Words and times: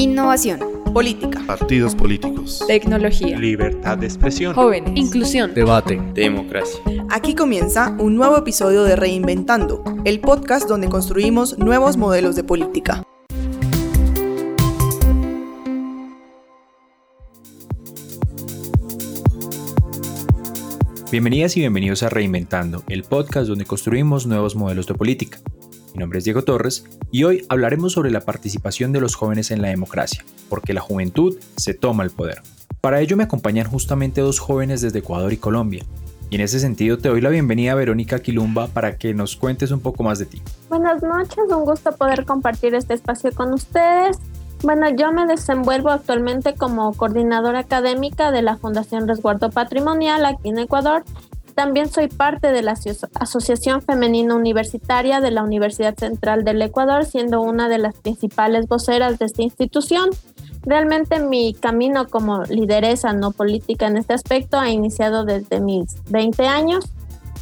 Innovación. 0.00 0.60
Política. 0.94 1.42
Partidos 1.46 1.94
políticos. 1.94 2.64
Tecnología. 2.66 3.38
Libertad 3.38 3.98
de 3.98 4.06
expresión. 4.06 4.54
Jóvenes. 4.54 4.92
Inclusión. 4.96 5.52
Debate. 5.52 6.00
Democracia. 6.14 6.80
Aquí 7.10 7.34
comienza 7.34 7.94
un 7.98 8.14
nuevo 8.16 8.38
episodio 8.38 8.82
de 8.84 8.96
Reinventando, 8.96 9.84
el 10.06 10.20
podcast 10.20 10.66
donde 10.66 10.88
construimos 10.88 11.58
nuevos 11.58 11.98
modelos 11.98 12.34
de 12.34 12.44
política. 12.44 13.02
Bienvenidas 21.12 21.58
y 21.58 21.60
bienvenidos 21.60 22.02
a 22.04 22.08
Reinventando, 22.08 22.84
el 22.88 23.02
podcast 23.02 23.48
donde 23.48 23.66
construimos 23.66 24.26
nuevos 24.26 24.56
modelos 24.56 24.86
de 24.86 24.94
política. 24.94 25.40
Mi 25.94 25.98
nombre 25.98 26.18
es 26.18 26.24
Diego 26.24 26.42
Torres 26.42 26.84
y 27.10 27.24
hoy 27.24 27.44
hablaremos 27.48 27.92
sobre 27.92 28.10
la 28.10 28.20
participación 28.20 28.92
de 28.92 29.00
los 29.00 29.16
jóvenes 29.16 29.50
en 29.50 29.60
la 29.60 29.68
democracia, 29.68 30.24
porque 30.48 30.72
la 30.72 30.80
juventud 30.80 31.36
se 31.56 31.74
toma 31.74 32.04
el 32.04 32.10
poder. 32.10 32.42
Para 32.80 33.00
ello 33.00 33.16
me 33.16 33.24
acompañan 33.24 33.66
justamente 33.66 34.20
dos 34.20 34.38
jóvenes 34.38 34.80
desde 34.80 35.00
Ecuador 35.00 35.32
y 35.32 35.36
Colombia. 35.36 35.84
Y 36.30 36.36
en 36.36 36.42
ese 36.42 36.60
sentido 36.60 36.98
te 36.98 37.08
doy 37.08 37.20
la 37.20 37.28
bienvenida 37.28 37.72
a 37.72 37.74
Verónica 37.74 38.20
Quilumba 38.20 38.68
para 38.68 38.98
que 38.98 39.14
nos 39.14 39.34
cuentes 39.34 39.72
un 39.72 39.80
poco 39.80 40.04
más 40.04 40.20
de 40.20 40.26
ti. 40.26 40.40
Buenas 40.68 41.02
noches, 41.02 41.38
un 41.50 41.64
gusto 41.64 41.90
poder 41.96 42.24
compartir 42.24 42.74
este 42.76 42.94
espacio 42.94 43.32
con 43.32 43.52
ustedes. 43.52 44.16
Bueno, 44.62 44.88
yo 44.90 45.10
me 45.10 45.26
desenvuelvo 45.26 45.88
actualmente 45.88 46.54
como 46.54 46.92
coordinadora 46.94 47.60
académica 47.60 48.30
de 48.30 48.42
la 48.42 48.56
Fundación 48.58 49.08
Resguardo 49.08 49.50
Patrimonial 49.50 50.24
aquí 50.24 50.50
en 50.50 50.58
Ecuador. 50.58 51.02
También 51.54 51.88
soy 51.88 52.08
parte 52.08 52.52
de 52.52 52.62
la 52.62 52.74
Asociación 53.14 53.82
Femenina 53.82 54.34
Universitaria 54.34 55.20
de 55.20 55.30
la 55.30 55.42
Universidad 55.42 55.96
Central 55.96 56.44
del 56.44 56.62
Ecuador, 56.62 57.04
siendo 57.04 57.40
una 57.40 57.68
de 57.68 57.78
las 57.78 57.94
principales 57.96 58.66
voceras 58.66 59.18
de 59.18 59.26
esta 59.26 59.42
institución. 59.42 60.10
Realmente 60.62 61.20
mi 61.20 61.54
camino 61.54 62.06
como 62.06 62.44
lideresa 62.44 63.12
no 63.12 63.32
política 63.32 63.86
en 63.86 63.96
este 63.96 64.14
aspecto 64.14 64.58
ha 64.58 64.70
iniciado 64.70 65.24
desde 65.24 65.60
mis 65.60 66.02
20 66.10 66.46
años 66.46 66.84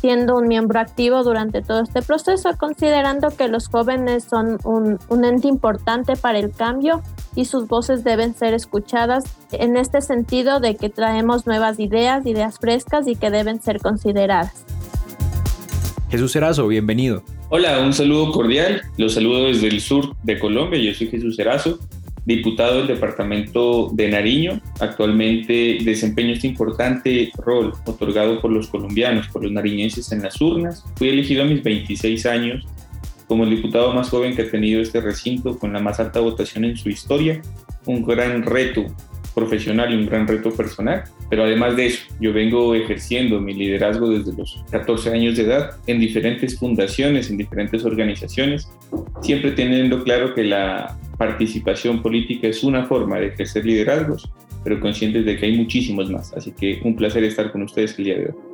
siendo 0.01 0.37
un 0.37 0.47
miembro 0.47 0.79
activo 0.79 1.25
durante 1.25 1.61
todo 1.61 1.83
este 1.83 2.03
proceso, 2.03 2.51
considerando 2.57 3.31
que 3.31 3.49
los 3.49 3.69
jóvenes 3.69 4.25
son 4.25 4.59
un, 4.65 4.99
un, 5.09 5.25
ente 5.25 5.49
importante 5.49 6.15
para 6.15 6.39
el 6.39 6.53
cambio 6.53 7.03
y 7.35 7.45
sus 7.45 7.69
voces 7.69 8.05
deben 8.05 8.35
ser 8.35 8.55
escuchadas 8.55 9.25
en 9.53 9.77
este 9.77 10.01
sentido 10.01 10.61
de 10.61 10.77
que 10.77 10.89
traemos 10.91 11.47
nuevas 11.47 11.79
ideas, 11.81 12.27
ideas 12.27 12.59
frescas 12.59 13.07
y 13.07 13.17
que 13.17 13.31
deben 13.31 13.61
ser 13.63 13.81
consideradas. 13.81 14.65
Jesús 16.11 16.35
Erazo, 16.37 16.67
bienvenido. 16.69 17.23
Hola, 17.51 17.81
un 17.81 17.93
saludo 17.93 18.33
cordial. 18.33 18.83
Los 18.97 19.15
saludo 19.15 19.47
desde 19.47 19.69
el 19.69 19.81
sur 19.81 20.17
de 20.23 20.39
Colombia. 20.39 20.79
Yo 20.79 20.95
soy 20.95 21.09
Jesús 21.09 21.39
Erazo 21.39 21.79
diputado 22.29 22.79
del 22.79 22.89
departamento 22.89 23.89
de 23.93 24.11
Nariño. 24.11 24.61
Actualmente 24.81 25.79
desempeño 25.83 26.35
este 26.35 26.47
importante 26.47 27.33
rol 27.39 27.73
otorgado 27.87 28.41
por 28.43 28.53
los 28.53 28.69
colombianos, 28.69 29.29
por 29.29 29.43
los 29.43 29.51
nariñenses 29.51 30.13
en 30.13 30.23
las 30.23 30.39
urnas. 30.41 30.85
Fui 30.97 31.09
elegido 31.09 31.43
a 31.43 31.47
mis 31.47 31.63
26 31.63 32.27
años 32.27 32.67
como 33.29 33.45
el 33.45 33.51
diputado 33.51 33.93
más 33.93 34.09
joven 34.09 34.35
que 34.35 34.43
ha 34.43 34.51
tenido 34.51 34.81
este 34.81 35.01
recinto 35.01 35.59
con 35.59 35.73
la 35.73 35.81
más 35.81 36.01
alta 36.01 36.19
votación 36.21 36.65
en 36.65 36.77
su 36.77 36.89
historia. 36.89 37.41
Un 37.85 38.05
gran 38.05 38.43
reto 38.43 38.87
profesional 39.35 39.93
y 39.93 39.97
un 39.97 40.07
gran 40.07 40.27
reto 40.27 40.51
personal. 40.51 41.05
Pero 41.31 41.45
además 41.45 41.77
de 41.77 41.87
eso, 41.87 42.07
yo 42.21 42.33
vengo 42.33 42.75
ejerciendo 42.75 43.41
mi 43.41 43.55
liderazgo 43.55 44.09
desde 44.11 44.33
los 44.37 44.65
14 44.71 45.11
años 45.11 45.37
de 45.37 45.45
edad 45.45 45.77
en 45.87 46.01
diferentes 46.01 46.59
fundaciones, 46.59 47.31
en 47.31 47.37
diferentes 47.37 47.85
organizaciones, 47.85 48.69
siempre 49.21 49.53
teniendo 49.53 50.03
claro 50.03 50.35
que 50.35 50.45
la 50.45 50.97
participación 51.19 52.03
política 52.03 52.49
es 52.49 52.65
una 52.65 52.85
forma 52.87 53.19
de 53.19 53.29
ejercer 53.29 53.65
liderazgos, 53.65 54.31
pero 54.65 54.81
conscientes 54.81 55.25
de 55.25 55.37
que 55.37 55.47
hay 55.47 55.57
muchísimos 55.57 56.11
más. 56.11 56.33
Así 56.33 56.53
que 56.53 56.81
un 56.85 56.97
placer 56.97 57.25
estar 57.25 57.53
con 57.53 57.63
ustedes 57.63 57.99
el 57.99 58.05
día 58.05 58.17
de 58.17 58.27
hoy. 58.27 58.48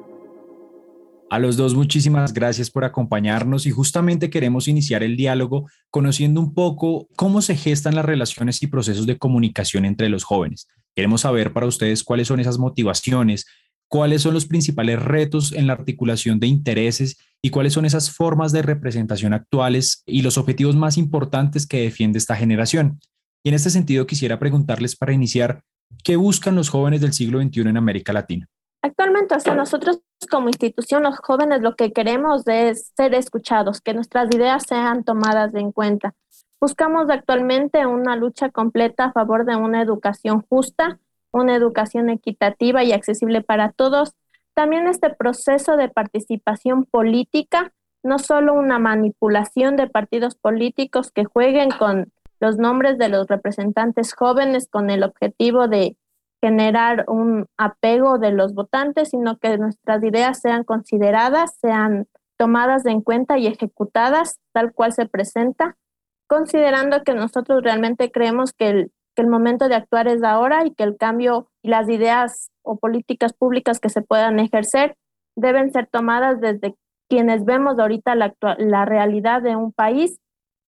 A 1.31 1.39
los 1.39 1.57
dos, 1.57 1.75
muchísimas 1.75 2.33
gracias 2.33 2.71
por 2.71 2.85
acompañarnos 2.85 3.67
y 3.67 3.71
justamente 3.71 4.31
queremos 4.31 4.69
iniciar 4.69 5.03
el 5.03 5.17
diálogo 5.17 5.69
conociendo 5.91 6.41
un 6.41 6.55
poco 6.55 7.09
cómo 7.17 7.43
se 7.43 7.57
gestan 7.57 7.95
las 7.95 8.05
relaciones 8.05 8.63
y 8.63 8.67
procesos 8.67 9.07
de 9.07 9.19
comunicación 9.19 9.85
entre 9.85 10.09
los 10.09 10.23
jóvenes. 10.23 10.69
Queremos 10.95 11.23
saber 11.23 11.53
para 11.53 11.67
ustedes 11.67 12.05
cuáles 12.05 12.29
son 12.29 12.41
esas 12.41 12.59
motivaciones, 12.59 13.47
cuáles 13.89 14.23
son 14.23 14.35
los 14.35 14.47
principales 14.47 15.03
retos 15.03 15.53
en 15.53 15.67
la 15.67 15.73
articulación 15.73 16.41
de 16.41 16.47
intereses 16.47 17.17
y 17.43 17.51
cuáles 17.51 17.73
son 17.73 17.85
esas 17.85 18.11
formas 18.11 18.53
de 18.53 18.63
representación 18.63 19.33
actuales 19.33 20.03
y 20.07 20.23
los 20.23 20.39
objetivos 20.39 20.77
más 20.77 20.99
importantes 20.99 21.67
que 21.67 21.81
defiende 21.81 22.19
esta 22.19 22.37
generación. 22.37 23.01
Y 23.43 23.49
en 23.49 23.55
este 23.55 23.71
sentido 23.71 24.07
quisiera 24.07 24.39
preguntarles 24.39 24.95
para 24.97 25.13
iniciar, 25.13 25.63
¿qué 26.03 26.17
buscan 26.17 26.55
los 26.55 26.69
jóvenes 26.69 27.01
del 27.01 27.13
siglo 27.13 27.43
XXI 27.43 27.61
en 27.63 27.77
América 27.77 28.13
Latina? 28.13 28.49
Actualmente, 28.85 29.35
hasta 29.35 29.55
nosotros 29.55 30.03
como 30.31 30.49
institución, 30.49 31.05
los 31.05 31.17
jóvenes, 31.17 31.63
lo 31.63 31.75
que 31.75 31.91
queremos 31.91 32.47
es 32.47 32.93
ser 32.95 33.15
escuchados, 33.15 33.81
que 33.81 33.95
nuestras 33.95 34.29
ideas 34.35 34.65
sean 34.69 35.05
tomadas 35.05 35.55
en 35.55 35.73
cuenta. 35.73 36.15
Buscamos 36.61 37.09
actualmente 37.09 37.87
una 37.87 38.15
lucha 38.15 38.51
completa 38.51 39.07
a 39.07 39.13
favor 39.13 39.47
de 39.47 39.57
una 39.57 39.81
educación 39.81 40.45
justa, 40.51 40.99
una 41.31 41.57
educación 41.57 42.11
equitativa 42.11 42.85
y 42.85 42.93
accesible 42.93 43.41
para 43.41 43.73
todos. 43.73 44.13
También 44.53 44.87
este 44.87 45.09
proceso 45.09 45.79
de 45.79 45.89
participación 45.89 46.85
política, 46.85 47.73
no 48.03 48.19
solo 48.19 48.53
una 48.53 48.79
manipulación 48.79 49.77
de 49.77 49.87
partidos 49.87 50.35
políticos 50.35 51.11
que 51.11 51.25
jueguen 51.25 51.71
con 51.71 52.13
los 52.39 52.59
nombres 52.59 52.99
de 52.99 53.09
los 53.09 53.29
representantes 53.29 54.13
jóvenes 54.13 54.69
con 54.69 54.91
el 54.91 55.05
objetivo 55.05 55.69
de 55.69 55.97
generar 56.45 57.07
un 57.09 57.47
apego 57.57 58.19
de 58.19 58.31
los 58.31 58.53
votantes, 58.53 59.09
sino 59.09 59.39
que 59.39 59.57
nuestras 59.57 60.05
ideas 60.05 60.41
sean 60.43 60.63
consideradas, 60.63 61.57
sean 61.59 62.07
tomadas 62.37 62.85
en 62.85 63.01
cuenta 63.01 63.39
y 63.39 63.47
ejecutadas 63.47 64.39
tal 64.53 64.75
cual 64.75 64.93
se 64.93 65.07
presenta, 65.07 65.79
considerando 66.27 67.03
que 67.03 67.15
nosotros 67.15 67.63
realmente 67.63 68.11
creemos 68.11 68.53
que 68.53 68.69
el, 68.69 68.93
que 69.17 69.23
el 69.23 69.29
momento 69.29 69.71
de 69.71 69.77
actuar 69.77 70.07
es 70.07 70.23
ahora 70.23 70.67
y 70.67 70.75
que 70.75 70.85
el 70.85 70.99
cambio 70.99 71.49
y 71.63 71.69
las 71.69 71.89
ideas 71.89 72.51
o 72.61 72.77
políticas 72.77 73.33
públicas 73.33 73.81
que 73.81 73.89
se 73.89 74.03
puedan 74.03 74.39
ejercer 74.39 74.97
deben 75.37 75.73
ser 75.73 75.87
tomadas 75.87 76.43
desde 76.43 76.75
quienes 77.09 77.47
vemos 77.47 77.79
ahorita 77.79 78.15
la, 78.17 78.35
la 78.59 78.85
realidad 78.85 79.41
de 79.41 79.57
un 79.57 79.73
país 79.73 80.19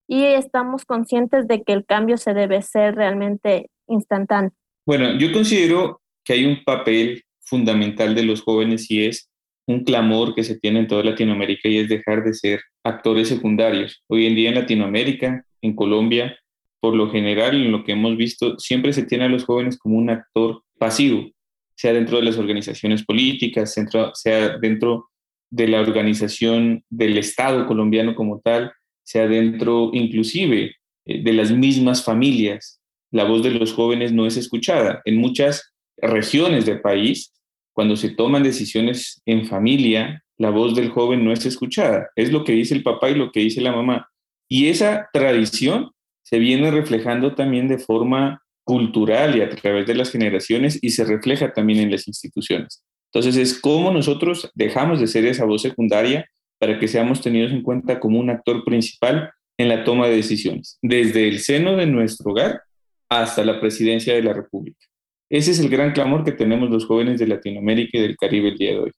y 0.08 0.24
estamos 0.24 0.86
conscientes 0.86 1.46
de 1.46 1.64
que 1.64 1.74
el 1.74 1.84
cambio 1.84 2.16
se 2.16 2.32
debe 2.32 2.62
ser 2.62 2.94
realmente 2.94 3.68
instantáneo. 3.88 4.52
Bueno, 4.86 5.18
yo 5.18 5.32
considero 5.32 6.00
que 6.24 6.34
hay 6.34 6.44
un 6.44 6.62
papel 6.62 7.24
fundamental 7.40 8.14
de 8.14 8.22
los 8.22 8.42
jóvenes 8.42 8.88
y 8.88 9.04
es 9.04 9.28
un 9.66 9.82
clamor 9.82 10.32
que 10.32 10.44
se 10.44 10.60
tiene 10.60 10.78
en 10.78 10.86
toda 10.86 11.02
Latinoamérica 11.02 11.68
y 11.68 11.78
es 11.78 11.88
dejar 11.88 12.22
de 12.22 12.32
ser 12.32 12.60
actores 12.84 13.26
secundarios. 13.26 14.04
Hoy 14.06 14.26
en 14.26 14.36
día 14.36 14.50
en 14.50 14.54
Latinoamérica, 14.54 15.44
en 15.60 15.74
Colombia, 15.74 16.38
por 16.78 16.94
lo 16.94 17.10
general, 17.10 17.56
en 17.56 17.72
lo 17.72 17.82
que 17.82 17.92
hemos 17.92 18.16
visto, 18.16 18.60
siempre 18.60 18.92
se 18.92 19.02
tiene 19.02 19.24
a 19.24 19.28
los 19.28 19.44
jóvenes 19.44 19.76
como 19.76 19.96
un 19.96 20.08
actor 20.08 20.62
pasivo, 20.78 21.32
sea 21.74 21.92
dentro 21.92 22.18
de 22.18 22.24
las 22.24 22.38
organizaciones 22.38 23.04
políticas, 23.04 23.74
sea 24.14 24.58
dentro 24.58 25.08
de 25.50 25.66
la 25.66 25.80
organización 25.80 26.84
del 26.88 27.18
Estado 27.18 27.66
colombiano 27.66 28.14
como 28.14 28.40
tal, 28.40 28.72
sea 29.02 29.26
dentro 29.26 29.90
inclusive 29.92 30.76
eh, 31.06 31.22
de 31.24 31.32
las 31.32 31.50
mismas 31.50 32.04
familias. 32.04 32.80
La 33.16 33.24
voz 33.24 33.42
de 33.42 33.50
los 33.50 33.72
jóvenes 33.72 34.12
no 34.12 34.26
es 34.26 34.36
escuchada. 34.36 35.00
En 35.06 35.16
muchas 35.16 35.72
regiones 35.96 36.66
del 36.66 36.82
país, 36.82 37.32
cuando 37.72 37.96
se 37.96 38.10
toman 38.10 38.42
decisiones 38.42 39.22
en 39.24 39.46
familia, 39.46 40.22
la 40.36 40.50
voz 40.50 40.74
del 40.76 40.90
joven 40.90 41.24
no 41.24 41.32
es 41.32 41.46
escuchada. 41.46 42.10
Es 42.14 42.30
lo 42.30 42.44
que 42.44 42.52
dice 42.52 42.74
el 42.74 42.82
papá 42.82 43.08
y 43.08 43.14
lo 43.14 43.32
que 43.32 43.40
dice 43.40 43.62
la 43.62 43.72
mamá. 43.72 44.06
Y 44.50 44.68
esa 44.68 45.08
tradición 45.14 45.92
se 46.24 46.38
viene 46.38 46.70
reflejando 46.70 47.34
también 47.34 47.68
de 47.68 47.78
forma 47.78 48.42
cultural 48.64 49.34
y 49.34 49.40
a 49.40 49.48
través 49.48 49.86
de 49.86 49.94
las 49.94 50.10
generaciones 50.10 50.78
y 50.82 50.90
se 50.90 51.06
refleja 51.06 51.54
también 51.54 51.78
en 51.78 51.90
las 51.90 52.06
instituciones. 52.06 52.84
Entonces 53.10 53.38
es 53.38 53.58
cómo 53.58 53.92
nosotros 53.92 54.50
dejamos 54.54 55.00
de 55.00 55.06
ser 55.06 55.24
esa 55.24 55.46
voz 55.46 55.62
secundaria 55.62 56.26
para 56.58 56.78
que 56.78 56.86
seamos 56.86 57.22
tenidos 57.22 57.50
en 57.52 57.62
cuenta 57.62 57.98
como 57.98 58.20
un 58.20 58.28
actor 58.28 58.62
principal 58.62 59.30
en 59.56 59.70
la 59.70 59.84
toma 59.84 60.06
de 60.06 60.16
decisiones, 60.16 60.78
desde 60.82 61.28
el 61.28 61.38
seno 61.38 61.76
de 61.76 61.86
nuestro 61.86 62.32
hogar 62.32 62.60
hasta 63.08 63.44
la 63.44 63.60
presidencia 63.60 64.14
de 64.14 64.22
la 64.22 64.32
República. 64.32 64.86
Ese 65.30 65.50
es 65.50 65.58
el 65.58 65.68
gran 65.68 65.92
clamor 65.92 66.24
que 66.24 66.32
tenemos 66.32 66.70
los 66.70 66.86
jóvenes 66.86 67.18
de 67.18 67.26
Latinoamérica 67.26 67.98
y 67.98 68.02
del 68.02 68.16
Caribe 68.16 68.50
el 68.50 68.58
día 68.58 68.70
de 68.72 68.78
hoy, 68.78 68.92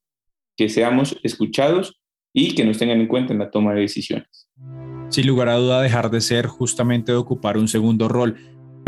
que 0.57 0.69
seamos 0.69 1.19
escuchados 1.23 2.01
y 2.33 2.55
que 2.55 2.65
nos 2.65 2.79
tengan 2.79 3.01
en 3.01 3.09
cuenta 3.09 3.33
en 3.33 3.39
la 3.39 3.51
toma 3.51 3.75
de 3.75 3.81
decisiones 3.81 4.49
sin 5.11 5.27
lugar 5.27 5.49
a 5.49 5.57
duda 5.57 5.83
dejar 5.83 6.11
de 6.11 6.21
ser 6.21 6.47
justamente 6.47 7.13
de 7.13 7.19
ocupar 7.19 7.57
un 7.57 7.69
segundo 7.69 8.09
rol. 8.09 8.37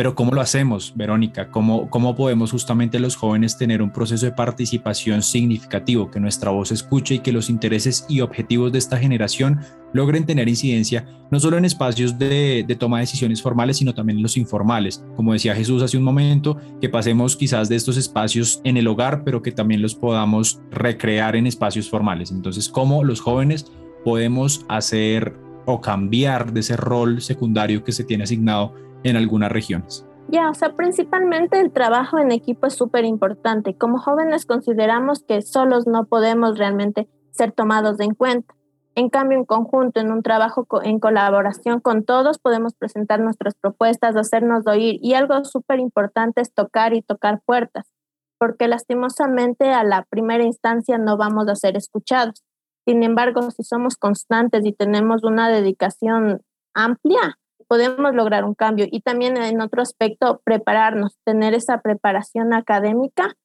Pero 0.01 0.15
¿cómo 0.15 0.33
lo 0.33 0.41
hacemos, 0.41 0.95
Verónica? 0.97 1.51
¿Cómo, 1.51 1.91
¿Cómo 1.91 2.17
podemos 2.17 2.53
justamente 2.53 2.99
los 2.99 3.17
jóvenes 3.17 3.59
tener 3.59 3.83
un 3.83 3.91
proceso 3.91 4.25
de 4.25 4.33
participación 4.33 5.21
significativo, 5.21 6.11
que 6.11 6.19
nuestra 6.19 6.51
voz 6.51 6.73
escuche 6.73 7.17
y 7.17 7.19
que 7.19 7.33
los 7.33 7.51
intereses 7.51 8.07
y 8.09 8.23
objetivos 8.23 8.73
de 8.73 8.79
esta 8.79 8.97
generación 8.97 9.61
logren 9.93 10.25
tener 10.25 10.49
incidencia 10.49 11.07
no 11.31 11.39
solo 11.39 11.59
en 11.59 11.67
espacios 11.67 12.19
de, 12.19 12.65
de, 12.67 12.77
toma 12.77 12.97
de 12.97 13.03
decisiones 13.03 13.43
formales, 13.43 13.77
sino 13.77 13.93
también 13.93 14.17
en 14.17 14.23
los 14.23 14.39
informales. 14.39 15.05
Como 15.17 15.35
decía 15.35 15.55
Jesús 15.55 15.83
hace 15.83 15.99
un 15.99 16.05
momento, 16.05 16.57
que 16.81 16.89
pasemos 16.89 17.37
quizás 17.37 17.69
de 17.69 17.77
estos 17.77 17.99
espacios 17.99 18.63
en 18.65 18.79
el 18.79 18.89
hogar, 18.89 19.23
pero 19.23 19.43
que 19.43 19.53
también 19.53 19.83
los 19.83 19.95
podamos 19.95 20.63
recrear 20.71 21.37
en 21.37 21.47
espacios 21.47 21.91
formales. 21.91 22.31
Entonces, 22.31 22.71
¿cómo 22.71 23.05
los 23.05 23.21
jóvenes 23.21 23.71
podemos 24.03 24.65
hacer 24.67 25.37
o 25.67 25.83
cambiar 25.83 26.55
de 26.55 26.61
ese 26.61 26.79
rol 26.79 27.21
secundario 27.21 27.85
que 27.85 27.93
se 27.93 28.05
tiene 28.05 28.25
asignado 28.25 28.89
en 29.03 29.17
algunas 29.17 29.51
regiones. 29.51 30.07
Ya, 30.29 30.49
o 30.49 30.55
sea, 30.55 30.77
principalmente 30.77 31.59
el 31.59 31.73
trabajo 31.73 32.19
en 32.19 32.31
equipo 32.31 32.67
es 32.67 32.75
súper 32.75 33.05
importante. 33.05 33.77
Como 33.77 33.99
jóvenes 33.99 34.47
consideramos 34.47 35.25
que 35.25 35.43
solos 35.43 35.87
no 35.89 36.07
podemos 36.07 36.57
realmente 36.57 37.09
ser 37.33 37.53
tomados 37.53 37.99
en 37.99 38.15
cuenta. 38.15 38.55
En 38.95 39.09
cambio, 39.09 39.39
en 39.39 39.45
conjunto, 39.45 40.01
en 40.01 40.13
un 40.13 40.23
trabajo 40.23 40.67
en 40.83 41.01
colaboración 41.01 41.81
con 41.81 42.05
todos, 42.05 42.39
podemos 42.39 42.75
presentar 42.75 43.21
nuestras 43.21 43.55
propuestas, 43.55 44.17
hacernos 44.17 44.67
oír. 44.67 44.99
Y 45.03 45.15
algo 45.15 45.45
súper 45.45 45.81
importante 45.81 46.41
es 46.41 46.53
tocar 46.53 46.95
y 46.95 47.03
tocar 47.03 47.41
puertas, 47.45 47.91
porque 48.39 48.69
lastimosamente 48.69 49.73
a 49.73 49.85
la 49.85 50.05
primera 50.11 50.45
instancia 50.45 50.99
no 50.99 51.17
vamos 51.17 51.49
a 51.49 51.57
ser 51.57 51.77
escuchados. 51.77 52.45
Sin 52.87 53.03
embargo, 53.03 53.51
si 53.51 53.63
somos 53.63 53.97
constantes 53.97 54.65
y 54.65 54.73
tenemos 54.73 55.25
una 55.25 55.49
dedicación 55.49 56.43
amplia, 56.75 57.39
podemos 57.71 58.13
lograr 58.17 58.45
un 58.45 58.55
cambio. 58.55 58.87
Y 58.91 59.01
también 59.01 59.37
en 59.37 59.61
otro 59.61 59.81
aspecto, 59.81 60.41
prepararnos, 60.43 61.17
tener 61.25 61.55
esa 61.55 61.79
preparación 61.79 62.53
académica, 62.53 63.37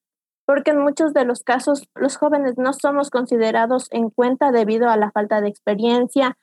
porque 0.44 0.72
en 0.72 0.80
muchos 0.80 1.14
de 1.14 1.24
los 1.24 1.44
casos 1.44 1.88
los 1.94 2.16
jóvenes 2.16 2.54
no 2.58 2.72
somos 2.72 3.10
considerados 3.10 3.86
en 3.92 4.10
cuenta 4.10 4.50
debido 4.50 4.90
a 4.90 4.96
la 4.96 5.12
falta 5.12 5.40
de 5.40 5.48
experiencia, 5.48 6.36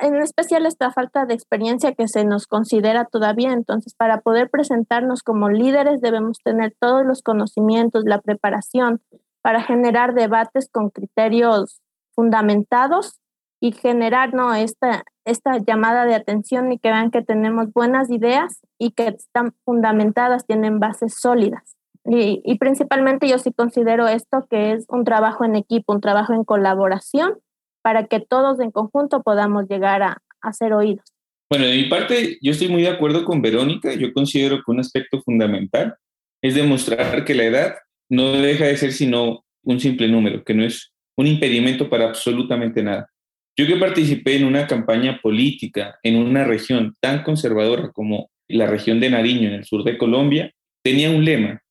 en 0.00 0.16
especial 0.16 0.66
esta 0.66 0.90
falta 0.90 1.24
de 1.24 1.34
experiencia 1.34 1.94
que 1.94 2.08
se 2.08 2.24
nos 2.24 2.48
considera 2.48 3.04
todavía. 3.04 3.52
Entonces, 3.52 3.94
para 3.94 4.20
poder 4.20 4.50
presentarnos 4.50 5.22
como 5.22 5.50
líderes 5.50 6.00
debemos 6.00 6.38
tener 6.42 6.74
todos 6.80 7.06
los 7.06 7.22
conocimientos, 7.22 8.02
la 8.06 8.20
preparación 8.20 9.00
para 9.40 9.62
generar 9.62 10.14
debates 10.14 10.68
con 10.68 10.90
criterios 10.90 11.80
fundamentados 12.12 13.20
y 13.64 13.72
generar 13.72 14.34
¿no? 14.34 14.54
esta, 14.54 15.04
esta 15.24 15.56
llamada 15.56 16.04
de 16.04 16.14
atención 16.14 16.70
y 16.70 16.78
que 16.78 16.90
vean 16.90 17.10
que 17.10 17.22
tenemos 17.22 17.72
buenas 17.72 18.10
ideas 18.10 18.60
y 18.78 18.90
que 18.90 19.08
están 19.08 19.54
fundamentadas, 19.64 20.44
tienen 20.44 20.80
bases 20.80 21.14
sólidas. 21.18 21.74
Y, 22.04 22.42
y, 22.44 22.58
principalmente 22.58 23.26
yo 23.26 23.38
sí 23.38 23.50
considero 23.56 24.06
esto 24.06 24.46
que 24.50 24.72
es 24.72 24.84
un 24.90 25.04
trabajo 25.04 25.46
en 25.46 25.56
equipo, 25.56 25.94
un 25.94 26.02
trabajo 26.02 26.34
en 26.34 26.44
colaboración 26.44 27.38
para 27.80 28.06
que 28.06 28.20
todos 28.20 28.60
en 28.60 28.70
conjunto 28.70 29.22
podamos 29.22 29.66
llegar 29.66 30.02
a, 30.02 30.18
a 30.42 30.52
ser 30.52 30.74
oídos. 30.74 31.06
Bueno, 31.48 31.64
de 31.64 31.76
mi 31.76 31.84
parte, 31.84 32.36
yo 32.42 32.52
estoy 32.52 32.68
muy 32.68 32.82
de 32.82 32.90
acuerdo 32.90 33.24
con 33.24 33.40
Verónica. 33.40 33.94
Yo 33.94 34.12
considero 34.12 34.56
que 34.56 34.72
un 34.72 34.80
aspecto 34.80 35.22
fundamental 35.22 35.96
es 36.42 36.54
demostrar 36.54 37.24
que 37.24 37.34
la 37.34 37.44
edad 37.44 37.74
no 38.10 38.32
deja 38.32 38.66
de 38.66 38.76
ser 38.76 38.92
sino 38.92 39.42
un 39.62 39.80
simple 39.80 40.06
número, 40.06 40.44
que 40.44 40.52
no 40.52 40.62
es 40.62 40.92
un 41.16 41.26
impedimento 41.26 41.88
para 41.88 42.04
absolutamente 42.04 42.82
nada. 42.82 43.08
Yo 43.56 43.66
que 43.66 43.76
participé 43.76 44.36
en 44.36 44.44
una 44.44 44.66
campaña 44.66 45.20
política 45.22 45.98
en 46.02 46.16
una 46.16 46.44
región 46.44 46.96
tan 47.00 47.22
conservadora 47.22 47.92
como 47.92 48.30
la 48.48 48.66
región 48.66 48.98
de 48.98 49.10
Nariño, 49.10 49.48
en 49.48 49.54
el 49.54 49.64
sur 49.64 49.84
de 49.84 49.96
Colombia, 49.96 50.52
tenía 50.82 51.10
un 51.10 51.24
lema, 51.24 51.62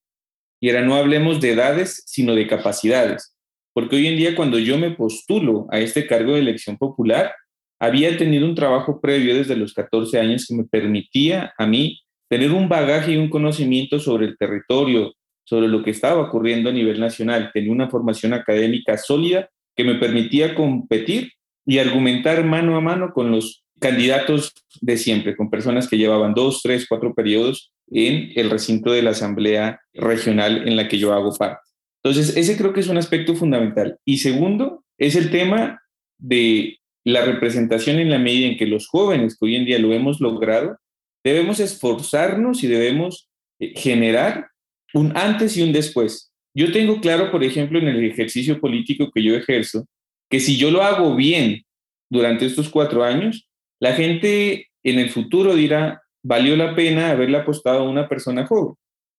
y 0.61 0.69
era 0.69 0.81
no 0.81 0.95
hablemos 0.95 1.41
de 1.41 1.51
edades, 1.51 2.03
sino 2.05 2.35
de 2.35 2.47
capacidades. 2.47 3.35
Porque 3.73 3.97
hoy 3.97 4.07
en 4.07 4.15
día 4.15 4.33
cuando 4.33 4.59
yo 4.59 4.77
me 4.77 4.91
postulo 4.91 5.67
a 5.71 5.79
este 5.79 6.07
cargo 6.07 6.33
de 6.33 6.39
elección 6.39 6.77
popular, 6.77 7.33
había 7.81 8.15
tenido 8.17 8.45
un 8.45 8.55
trabajo 8.55 9.01
previo 9.01 9.35
desde 9.35 9.57
los 9.57 9.73
14 9.73 10.19
años 10.19 10.45
que 10.47 10.55
me 10.55 10.63
permitía 10.63 11.53
a 11.57 11.67
mí 11.67 11.99
tener 12.29 12.51
un 12.51 12.69
bagaje 12.69 13.11
y 13.11 13.17
un 13.17 13.29
conocimiento 13.29 13.99
sobre 13.99 14.27
el 14.27 14.37
territorio, 14.37 15.13
sobre 15.43 15.67
lo 15.67 15.83
que 15.83 15.91
estaba 15.91 16.21
ocurriendo 16.21 16.69
a 16.69 16.73
nivel 16.73 16.97
nacional. 16.97 17.51
Tenía 17.53 17.73
una 17.73 17.89
formación 17.89 18.31
académica 18.31 18.97
sólida 18.97 19.49
que 19.75 19.83
me 19.83 19.95
permitía 19.95 20.55
competir 20.55 21.33
y 21.65 21.79
argumentar 21.79 22.43
mano 22.43 22.75
a 22.75 22.81
mano 22.81 23.11
con 23.13 23.31
los 23.31 23.63
candidatos 23.79 24.53
de 24.81 24.97
siempre, 24.97 25.35
con 25.35 25.49
personas 25.49 25.87
que 25.87 25.97
llevaban 25.97 26.33
dos, 26.33 26.61
tres, 26.61 26.85
cuatro 26.87 27.13
periodos 27.13 27.71
en 27.91 28.31
el 28.35 28.49
recinto 28.49 28.91
de 28.91 29.01
la 29.01 29.11
Asamblea 29.11 29.81
Regional 29.93 30.67
en 30.67 30.75
la 30.75 30.87
que 30.87 30.97
yo 30.97 31.13
hago 31.13 31.33
parte. 31.33 31.61
Entonces, 32.03 32.35
ese 32.35 32.57
creo 32.57 32.73
que 32.73 32.81
es 32.81 32.87
un 32.87 32.97
aspecto 32.97 33.35
fundamental. 33.35 33.97
Y 34.05 34.17
segundo, 34.17 34.83
es 34.97 35.15
el 35.15 35.31
tema 35.31 35.81
de 36.17 36.79
la 37.05 37.25
representación 37.25 37.99
en 37.99 38.09
la 38.09 38.19
medida 38.19 38.47
en 38.47 38.57
que 38.57 38.65
los 38.65 38.87
jóvenes, 38.87 39.37
que 39.37 39.45
hoy 39.45 39.55
en 39.55 39.65
día 39.65 39.79
lo 39.79 39.93
hemos 39.93 40.21
logrado, 40.21 40.77
debemos 41.23 41.59
esforzarnos 41.59 42.63
y 42.63 42.67
debemos 42.67 43.29
eh, 43.59 43.73
generar 43.75 44.47
un 44.93 45.15
antes 45.15 45.57
y 45.57 45.61
un 45.61 45.73
después. 45.73 46.31
Yo 46.55 46.71
tengo 46.71 47.01
claro, 47.01 47.31
por 47.31 47.43
ejemplo, 47.43 47.79
en 47.79 47.87
el 47.87 48.03
ejercicio 48.03 48.59
político 48.59 49.09
que 49.13 49.23
yo 49.23 49.35
ejerzo, 49.35 49.85
que 50.33 50.39
si 50.39 50.57
yo 50.57 50.71
lo 50.71 50.81
hago 50.81 51.15
bien 51.15 51.61
durante 52.09 52.47
estos 52.47 52.67
cuatro 52.67 53.03
años, 53.03 53.47
la 53.79 53.93
gente 53.93 54.71
en 54.83 54.97
el 54.97 55.11
futuro 55.11 55.53
dirá, 55.53 56.01
valió 56.25 56.55
la 56.55 56.73
pena 56.73 57.11
haberle 57.11 57.37
apostado 57.37 57.81
a 57.81 57.87
una 57.87 58.09
persona 58.09 58.47
joven 58.47 58.73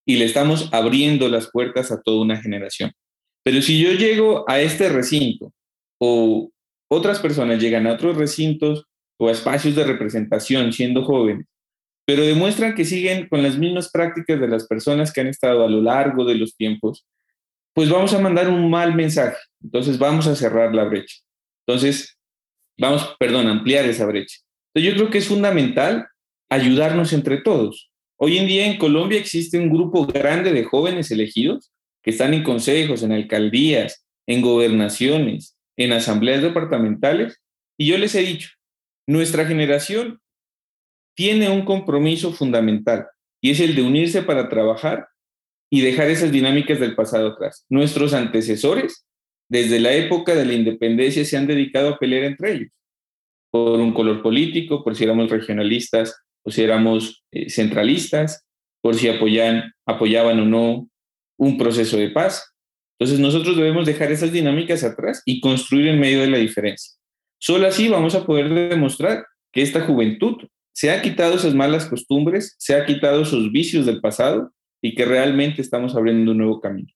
y 0.05 0.17
le 0.17 0.25
estamos 0.25 0.69
abriendo 0.73 1.29
las 1.29 1.53
puertas 1.53 1.93
a 1.93 2.03
toda 2.03 2.21
una 2.21 2.43
generación. 2.43 2.91
Pero 3.45 3.63
si 3.63 3.81
yo 3.81 3.93
llego 3.93 4.45
a 4.51 4.61
este 4.61 4.89
recinto 4.89 5.53
o 6.01 6.51
otras 6.91 7.21
personas 7.21 7.63
llegan 7.63 7.87
a 7.87 7.93
otros 7.93 8.17
recintos 8.17 8.83
o 9.17 9.29
a 9.29 9.31
espacios 9.31 9.77
de 9.77 9.85
representación 9.85 10.73
siendo 10.73 11.05
jóvenes 11.05 11.47
pero 12.07 12.25
demuestran 12.25 12.75
que 12.75 12.85
siguen 12.85 13.29
con 13.29 13.41
las 13.41 13.57
mismas 13.57 13.91
prácticas 13.91 14.41
de 14.41 14.49
las 14.49 14.67
personas 14.67 15.13
que 15.13 15.21
han 15.21 15.29
estado 15.29 15.65
a 15.65 15.71
lo 15.71 15.81
largo 15.81 16.25
de 16.25 16.35
los 16.35 16.57
tiempos, 16.57 17.07
pues 17.75 17.91
vamos 17.91 18.15
a 18.15 18.21
mandar 18.21 18.49
un 18.49 18.71
mal 18.71 18.95
mensaje. 18.95 19.37
Entonces 19.63 19.99
vamos 19.99 20.27
a 20.27 20.37
cerrar 20.37 20.75
la 20.75 20.85
brecha. 20.85 21.17
Entonces, 21.67 22.17
vamos, 22.79 23.17
perdón, 23.19 23.49
ampliar 23.49 23.85
esa 23.85 24.07
brecha. 24.07 24.39
Entonces, 24.73 24.93
yo 24.93 24.97
creo 24.99 25.11
que 25.11 25.19
es 25.19 25.29
fundamental 25.29 26.09
ayudarnos 26.51 27.13
entre 27.13 27.39
todos. 27.39 27.91
Hoy 28.17 28.39
en 28.39 28.47
día 28.47 28.67
en 28.67 28.79
Colombia 28.79 29.19
existe 29.19 29.59
un 29.59 29.71
grupo 29.71 30.07
grande 30.07 30.53
de 30.53 30.65
jóvenes 30.65 31.11
elegidos 31.11 31.73
que 32.03 32.11
están 32.11 32.33
en 32.33 32.45
consejos, 32.45 33.03
en 33.03 33.13
alcaldías, 33.13 34.07
en 34.27 34.41
gobernaciones, 34.41 35.57
en 35.77 35.93
asambleas 35.93 36.43
departamentales, 36.43 37.41
y 37.77 37.87
yo 37.87 37.99
les 37.99 38.15
he 38.15 38.21
dicho, 38.21 38.51
nuestra 39.07 39.47
generación 39.47 40.21
tiene 41.17 41.51
un 41.51 41.65
compromiso 41.65 42.33
fundamental 42.33 43.09
y 43.41 43.51
es 43.51 43.61
el 43.61 43.75
de 43.75 43.83
unirse 43.83 44.23
para 44.23 44.49
trabajar 44.49 45.09
y 45.75 45.81
dejar 45.81 46.09
esas 46.09 46.31
dinámicas 46.31 46.79
del 46.79 46.95
pasado 46.95 47.27
atrás. 47.27 47.67
Nuestros 47.69 48.15
antecesores, 48.15 49.05
desde 49.49 49.81
la 49.81 49.93
época 49.93 50.37
de 50.37 50.45
la 50.45 50.53
independencia, 50.53 51.25
se 51.25 51.37
han 51.37 51.49
dedicado 51.49 51.89
a 51.89 51.99
pelear 51.99 52.23
entre 52.23 52.53
ellos 52.53 52.71
por 53.51 53.81
un 53.81 53.93
color 53.93 54.23
político, 54.23 54.85
por 54.85 54.95
si 54.95 55.03
éramos 55.03 55.29
regionalistas 55.31 56.17
o 56.45 56.53
si 56.53 56.63
éramos 56.63 57.25
eh, 57.33 57.51
centralistas, 57.51 58.47
por 58.81 58.95
si 58.95 59.09
apoyan, 59.09 59.73
apoyaban 59.85 60.39
o 60.39 60.45
no 60.45 60.89
un 61.41 61.59
proceso 61.59 61.97
de 61.97 62.11
paz. 62.11 62.55
Entonces 62.97 63.19
nosotros 63.19 63.57
debemos 63.57 63.85
dejar 63.85 64.13
esas 64.13 64.31
dinámicas 64.31 64.85
atrás 64.85 65.23
y 65.25 65.41
construir 65.41 65.89
en 65.89 65.99
medio 65.99 66.21
de 66.21 66.31
la 66.31 66.39
diferencia. 66.39 66.95
Solo 67.41 67.67
así 67.67 67.89
vamos 67.89 68.15
a 68.15 68.25
poder 68.25 68.49
demostrar 68.49 69.27
que 69.53 69.63
esta 69.63 69.81
juventud 69.81 70.37
se 70.73 70.93
ha 70.93 71.03
quitado 71.03 71.35
esas 71.35 71.53
malas 71.53 71.87
costumbres, 71.87 72.55
se 72.61 72.77
ha 72.77 72.87
quitado 72.87 73.23
esos 73.23 73.51
vicios 73.51 73.87
del 73.87 74.01
pasado 74.01 74.53
y 74.85 74.95
que 74.95 75.07
realmente 75.07 75.63
estamos 75.63 75.97
abriendo 75.97 76.33
un 76.33 76.39
nuevo 76.39 76.61
camino. 76.61 76.89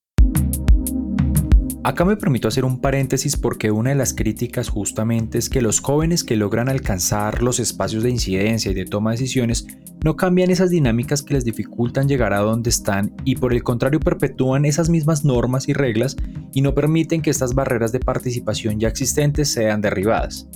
Acá 1.85 2.04
me 2.04 2.18
permito 2.18 2.47
hacer 2.47 2.66
un 2.66 2.83
paréntesis 2.83 3.38
porque 3.38 3.71
una 3.71 3.88
de 3.88 3.97
las 3.97 4.12
críticas 4.12 4.68
justamente 4.68 5.38
es 5.38 5.49
que 5.49 5.62
los 5.62 5.80
jóvenes 5.80 6.23
que 6.23 6.37
logran 6.37 6.68
alcanzar 6.68 7.42
los 7.42 7.61
espacios 7.61 8.02
de 8.02 8.11
incidencia 8.11 8.71
y 8.71 8.75
de 8.75 8.85
toma 8.85 9.12
de 9.12 9.14
decisiones 9.16 9.66
no 10.04 10.16
cambian 10.16 10.50
esas 10.50 10.68
dinámicas 10.68 11.23
que 11.23 11.33
les 11.33 11.47
dificultan 11.47 12.09
llegar 12.09 12.35
a 12.35 12.40
donde 12.40 12.68
están 12.68 13.14
y 13.25 13.37
por 13.37 13.54
el 13.54 13.62
contrario 13.62 14.00
perpetúan 14.00 14.66
esas 14.66 14.90
mismas 14.90 15.25
normas 15.25 15.66
y 15.66 15.73
reglas 15.73 16.14
y 16.52 16.61
no 16.61 16.75
permiten 16.75 17.23
que 17.23 17.30
estas 17.30 17.54
barreras 17.54 17.90
de 17.90 18.00
participación 18.00 18.78
ya 18.78 18.88
existentes 18.88 19.49
sean 19.50 19.80
derribadas. 19.80 20.47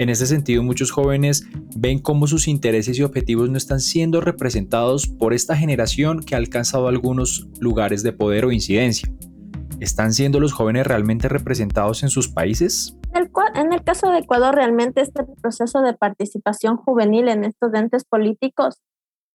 En 0.00 0.08
ese 0.08 0.24
sentido, 0.24 0.62
muchos 0.62 0.92
jóvenes 0.92 1.46
ven 1.76 1.98
cómo 1.98 2.26
sus 2.26 2.48
intereses 2.48 2.98
y 2.98 3.02
objetivos 3.02 3.50
no 3.50 3.58
están 3.58 3.80
siendo 3.80 4.22
representados 4.22 5.06
por 5.06 5.34
esta 5.34 5.54
generación 5.54 6.22
que 6.22 6.34
ha 6.34 6.38
alcanzado 6.38 6.88
algunos 6.88 7.46
lugares 7.60 8.02
de 8.02 8.14
poder 8.14 8.46
o 8.46 8.50
incidencia. 8.50 9.12
¿Están 9.78 10.14
siendo 10.14 10.40
los 10.40 10.54
jóvenes 10.54 10.86
realmente 10.86 11.28
representados 11.28 12.02
en 12.02 12.08
sus 12.08 12.28
países? 12.28 12.96
En 13.12 13.72
el 13.74 13.84
caso 13.84 14.10
de 14.10 14.20
Ecuador, 14.20 14.54
realmente 14.54 15.02
este 15.02 15.22
proceso 15.42 15.82
de 15.82 15.92
participación 15.92 16.78
juvenil 16.78 17.28
en 17.28 17.44
estos 17.44 17.74
entes 17.74 18.04
políticos 18.04 18.76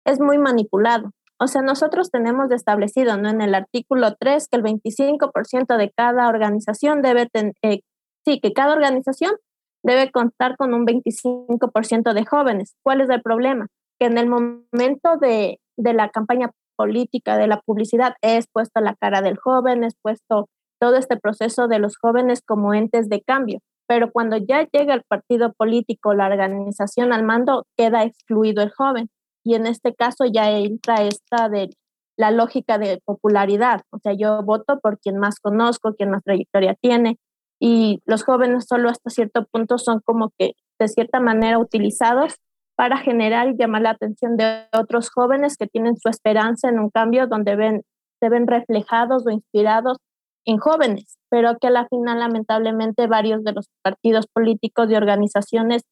es 0.06 0.20
muy 0.20 0.38
manipulado. 0.38 1.10
O 1.40 1.48
sea, 1.48 1.62
nosotros 1.62 2.12
tenemos 2.12 2.52
establecido 2.52 3.16
¿no? 3.16 3.30
en 3.30 3.40
el 3.40 3.56
artículo 3.56 4.14
3 4.16 4.46
que 4.46 4.58
el 4.58 4.62
25% 4.62 5.76
de 5.76 5.90
cada 5.90 6.28
organización 6.28 7.02
debe 7.02 7.26
tener, 7.26 7.54
eh, 7.62 7.80
sí, 8.24 8.38
que 8.40 8.52
cada 8.52 8.74
organización 8.74 9.32
debe 9.82 10.10
contar 10.10 10.56
con 10.56 10.74
un 10.74 10.86
25% 10.86 12.12
de 12.12 12.24
jóvenes. 12.24 12.74
¿Cuál 12.82 13.00
es 13.00 13.10
el 13.10 13.22
problema? 13.22 13.66
Que 13.98 14.06
en 14.06 14.18
el 14.18 14.28
momento 14.28 15.16
de, 15.20 15.60
de 15.76 15.94
la 15.94 16.08
campaña 16.10 16.50
política, 16.76 17.36
de 17.36 17.46
la 17.46 17.60
publicidad, 17.60 18.14
es 18.22 18.46
puesto 18.52 18.80
la 18.80 18.94
cara 18.94 19.22
del 19.22 19.36
joven, 19.36 19.84
es 19.84 19.94
puesto 20.00 20.48
todo 20.80 20.96
este 20.96 21.16
proceso 21.16 21.68
de 21.68 21.78
los 21.78 21.96
jóvenes 21.96 22.42
como 22.44 22.74
entes 22.74 23.08
de 23.08 23.22
cambio. 23.22 23.60
Pero 23.86 24.10
cuando 24.10 24.36
ya 24.36 24.66
llega 24.72 24.94
el 24.94 25.02
partido 25.02 25.52
político, 25.52 26.14
la 26.14 26.26
organización 26.26 27.12
al 27.12 27.24
mando, 27.24 27.66
queda 27.76 28.04
excluido 28.04 28.62
el 28.62 28.70
joven 28.70 29.08
y 29.44 29.54
en 29.54 29.66
este 29.66 29.94
caso 29.94 30.24
ya 30.24 30.50
entra 30.50 31.02
esta 31.02 31.48
de 31.48 31.70
la 32.16 32.30
lógica 32.30 32.78
de 32.78 33.00
popularidad, 33.04 33.82
o 33.90 33.98
sea, 33.98 34.12
yo 34.12 34.42
voto 34.42 34.78
por 34.80 34.98
quien 34.98 35.18
más 35.18 35.40
conozco, 35.40 35.94
quien 35.94 36.10
más 36.10 36.22
trayectoria 36.22 36.74
tiene, 36.74 37.18
y 37.64 38.00
los 38.06 38.24
jóvenes 38.24 38.66
solo 38.68 38.90
hasta 38.90 39.08
cierto 39.08 39.44
punto 39.44 39.78
son 39.78 40.00
como 40.04 40.32
que 40.36 40.54
de 40.80 40.88
cierta 40.88 41.20
manera 41.20 41.60
utilizados 41.60 42.34
para 42.74 42.96
generar 42.96 43.46
y 43.46 43.56
llamar 43.56 43.82
la 43.82 43.90
atención 43.90 44.36
de 44.36 44.64
otros 44.72 45.10
jóvenes 45.10 45.56
que 45.56 45.68
tienen 45.68 45.96
su 45.96 46.08
esperanza 46.08 46.68
en 46.68 46.80
un 46.80 46.90
cambio 46.90 47.28
donde 47.28 47.54
ven, 47.54 47.82
se 48.18 48.28
ven 48.30 48.48
reflejados 48.48 49.24
o 49.28 49.30
inspirados 49.30 49.98
en 50.44 50.58
jóvenes, 50.58 51.18
pero 51.30 51.56
que 51.60 51.68
a 51.68 51.70
la 51.70 51.86
final 51.86 52.18
lamentablemente 52.18 53.06
varios 53.06 53.44
de 53.44 53.52
los 53.52 53.68
partidos 53.80 54.26
políticos 54.26 54.90
y 54.90 54.96
organizaciones 54.96 55.82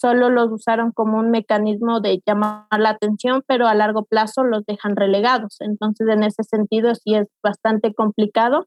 solo 0.00 0.28
los 0.28 0.50
usaron 0.50 0.90
como 0.90 1.20
un 1.20 1.30
mecanismo 1.30 2.00
de 2.00 2.20
llamar 2.26 2.66
la 2.76 2.90
atención, 2.90 3.44
pero 3.46 3.68
a 3.68 3.76
largo 3.76 4.02
plazo 4.06 4.42
los 4.42 4.64
dejan 4.66 4.96
relegados. 4.96 5.60
Entonces, 5.60 6.08
en 6.08 6.24
ese 6.24 6.42
sentido, 6.42 6.96
sí 6.96 7.14
es 7.14 7.28
bastante 7.44 7.94
complicado 7.94 8.66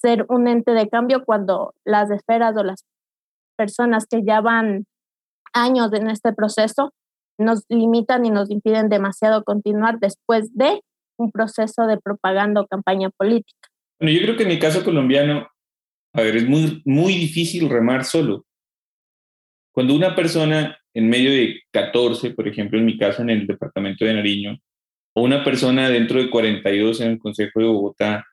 ser 0.00 0.24
un 0.28 0.48
ente 0.48 0.72
de 0.72 0.88
cambio 0.88 1.24
cuando 1.24 1.74
las 1.84 2.10
esferas 2.10 2.56
o 2.56 2.64
las 2.64 2.84
personas 3.56 4.06
que 4.06 4.22
ya 4.24 4.40
van 4.40 4.86
años 5.52 5.92
en 5.92 6.08
este 6.08 6.32
proceso 6.32 6.92
nos 7.38 7.64
limitan 7.68 8.24
y 8.24 8.30
nos 8.30 8.50
impiden 8.50 8.88
demasiado 8.88 9.44
continuar 9.44 9.98
después 9.98 10.54
de 10.54 10.82
un 11.18 11.30
proceso 11.30 11.86
de 11.86 11.98
propaganda 11.98 12.60
o 12.60 12.66
campaña 12.66 13.10
política. 13.10 13.68
Bueno, 13.98 14.14
yo 14.14 14.22
creo 14.22 14.36
que 14.36 14.44
en 14.44 14.50
el 14.50 14.58
caso 14.58 14.84
colombiano, 14.84 15.48
a 16.14 16.22
ver, 16.22 16.36
es 16.36 16.48
muy, 16.48 16.82
muy 16.84 17.14
difícil 17.14 17.68
remar 17.68 18.04
solo. 18.04 18.44
Cuando 19.72 19.94
una 19.94 20.14
persona 20.14 20.76
en 20.94 21.08
medio 21.08 21.30
de 21.30 21.60
14, 21.72 22.30
por 22.30 22.48
ejemplo, 22.48 22.78
en 22.78 22.86
mi 22.86 22.98
caso 22.98 23.22
en 23.22 23.30
el 23.30 23.46
departamento 23.46 24.04
de 24.04 24.14
Nariño, 24.14 24.58
o 25.14 25.22
una 25.22 25.44
persona 25.44 25.88
dentro 25.88 26.20
de 26.20 26.30
42 26.30 27.00
en 27.00 27.10
el 27.12 27.18
Consejo 27.18 27.60
de 27.60 27.66
Bogotá, 27.66 28.24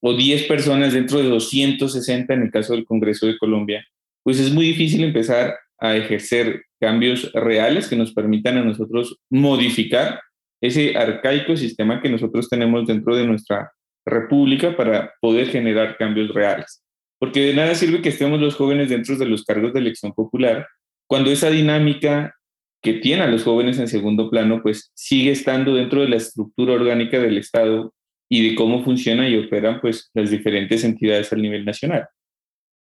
o 0.00 0.14
10 0.14 0.44
personas 0.44 0.92
dentro 0.92 1.18
de 1.18 1.28
260 1.28 2.32
en 2.34 2.42
el 2.42 2.50
caso 2.50 2.74
del 2.74 2.84
Congreso 2.84 3.26
de 3.26 3.38
Colombia, 3.38 3.84
pues 4.22 4.38
es 4.38 4.52
muy 4.52 4.66
difícil 4.66 5.04
empezar 5.04 5.56
a 5.78 5.96
ejercer 5.96 6.62
cambios 6.80 7.32
reales 7.32 7.88
que 7.88 7.96
nos 7.96 8.12
permitan 8.12 8.58
a 8.58 8.64
nosotros 8.64 9.16
modificar 9.30 10.20
ese 10.60 10.96
arcaico 10.96 11.56
sistema 11.56 12.00
que 12.00 12.08
nosotros 12.08 12.48
tenemos 12.48 12.86
dentro 12.86 13.16
de 13.16 13.26
nuestra 13.26 13.72
república 14.04 14.76
para 14.76 15.12
poder 15.20 15.48
generar 15.48 15.96
cambios 15.96 16.32
reales. 16.34 16.82
Porque 17.20 17.40
de 17.40 17.54
nada 17.54 17.74
sirve 17.74 18.02
que 18.02 18.08
estemos 18.10 18.40
los 18.40 18.54
jóvenes 18.54 18.88
dentro 18.88 19.16
de 19.16 19.26
los 19.26 19.44
cargos 19.44 19.72
de 19.72 19.80
elección 19.80 20.12
popular 20.12 20.66
cuando 21.08 21.30
esa 21.30 21.50
dinámica 21.50 22.36
que 22.82 22.94
tiene 22.94 23.22
a 23.22 23.26
los 23.26 23.42
jóvenes 23.42 23.78
en 23.78 23.88
segundo 23.88 24.30
plano, 24.30 24.60
pues 24.62 24.92
sigue 24.94 25.32
estando 25.32 25.74
dentro 25.74 26.02
de 26.02 26.08
la 26.08 26.16
estructura 26.16 26.74
orgánica 26.74 27.18
del 27.18 27.38
Estado 27.38 27.94
y 28.28 28.50
de 28.50 28.54
cómo 28.54 28.84
funciona 28.84 29.28
y 29.28 29.36
operan 29.36 29.80
pues 29.80 30.10
las 30.14 30.30
diferentes 30.30 30.84
entidades 30.84 31.32
al 31.32 31.42
nivel 31.42 31.64
nacional. 31.64 32.06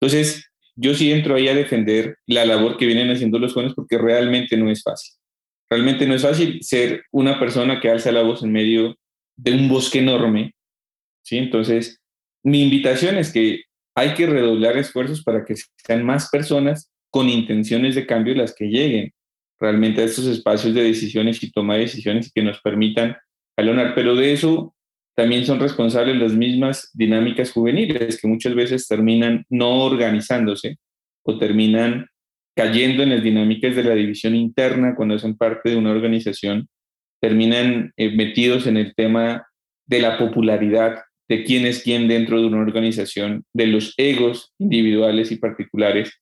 Entonces, 0.00 0.50
yo 0.76 0.95
sí 0.95 1.11
entro 1.11 1.35
ahí 1.35 1.49
a 1.49 1.54
defender 1.54 2.16
la 2.26 2.45
labor 2.45 2.76
que 2.76 2.87
vienen 2.87 3.11
haciendo 3.11 3.38
los 3.38 3.52
jóvenes 3.52 3.75
porque 3.75 3.99
realmente 3.99 4.57
no 4.57 4.71
es 4.71 4.83
fácil. 4.83 5.14
Realmente 5.71 6.07
no 6.07 6.14
es 6.14 6.23
fácil 6.23 6.62
ser 6.62 7.04
una 7.11 7.38
persona 7.38 7.80
que 7.80 7.90
alza 7.90 8.12
la 8.12 8.23
voz 8.23 8.42
en 8.42 8.52
medio 8.52 8.97
de 9.37 9.52
un 9.52 9.68
bosque 9.68 9.99
enorme. 9.99 10.54
¿sí? 11.23 11.38
Entonces, 11.38 12.00
mi 12.42 12.62
invitación 12.62 13.16
es 13.16 13.33
que 13.33 13.62
hay 13.95 14.14
que 14.14 14.26
redoblar 14.26 14.76
esfuerzos 14.76 15.23
para 15.23 15.45
que 15.45 15.54
sean 15.76 16.04
más 16.04 16.30
personas 16.30 16.90
con 17.11 17.28
intenciones 17.28 17.95
de 17.95 18.07
cambio 18.07 18.35
las 18.35 18.54
que 18.54 18.66
lleguen 18.66 19.12
realmente 19.59 20.02
a 20.02 20.04
estos 20.04 20.26
espacios 20.26 20.75
de 20.75 20.85
decisiones 20.85 21.42
y 21.42 21.50
toma 21.50 21.75
de 21.75 21.80
decisiones 21.80 22.30
que 22.33 22.42
nos 22.42 22.61
permitan 22.61 23.16
jalonar. 23.57 23.95
Pero 23.97 24.14
de 24.14 24.33
eso 24.33 24.75
también 25.18 25.44
son 25.44 25.58
responsables 25.58 26.16
las 26.16 26.32
mismas 26.32 26.92
dinámicas 26.94 27.50
juveniles 27.50 28.20
que 28.20 28.28
muchas 28.28 28.54
veces 28.54 28.87
terminan 28.87 29.44
no 29.50 29.82
organizándose 29.82 30.76
o 31.25 31.37
terminan 31.38 32.06
cayendo 32.54 33.02
en 33.02 33.10
las 33.10 33.25
dinámicas 33.25 33.75
de 33.75 33.82
la 33.82 33.96
división 33.96 34.37
interna 34.37 34.94
cuando 34.94 35.18
son 35.18 35.37
parte 35.37 35.70
de 35.70 35.76
una 35.76 35.90
organización, 35.90 36.68
terminan 37.20 37.92
eh, 37.96 38.14
metidos 38.14 38.68
en 38.68 38.76
el 38.76 38.94
tema 38.94 39.44
de 39.88 40.00
la 40.00 40.18
popularidad 40.18 41.02
de 41.28 41.42
quién 41.42 41.66
es 41.66 41.82
quién 41.82 42.06
dentro 42.06 42.40
de 42.40 42.46
una 42.46 42.60
organización, 42.60 43.44
de 43.52 43.66
los 43.66 43.94
egos 43.96 44.54
individuales 44.60 45.32
y 45.32 45.38
particulares, 45.38 46.12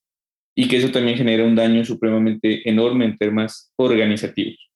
y 0.55 0.67
que 0.67 0.77
eso 0.77 0.89
también 0.89 1.19
genera 1.19 1.45
un 1.45 1.55
daño 1.55 1.85
supremamente 1.85 2.67
enorme 2.67 3.05
en 3.05 3.17
temas 3.19 3.71
organizativos. 3.75 4.71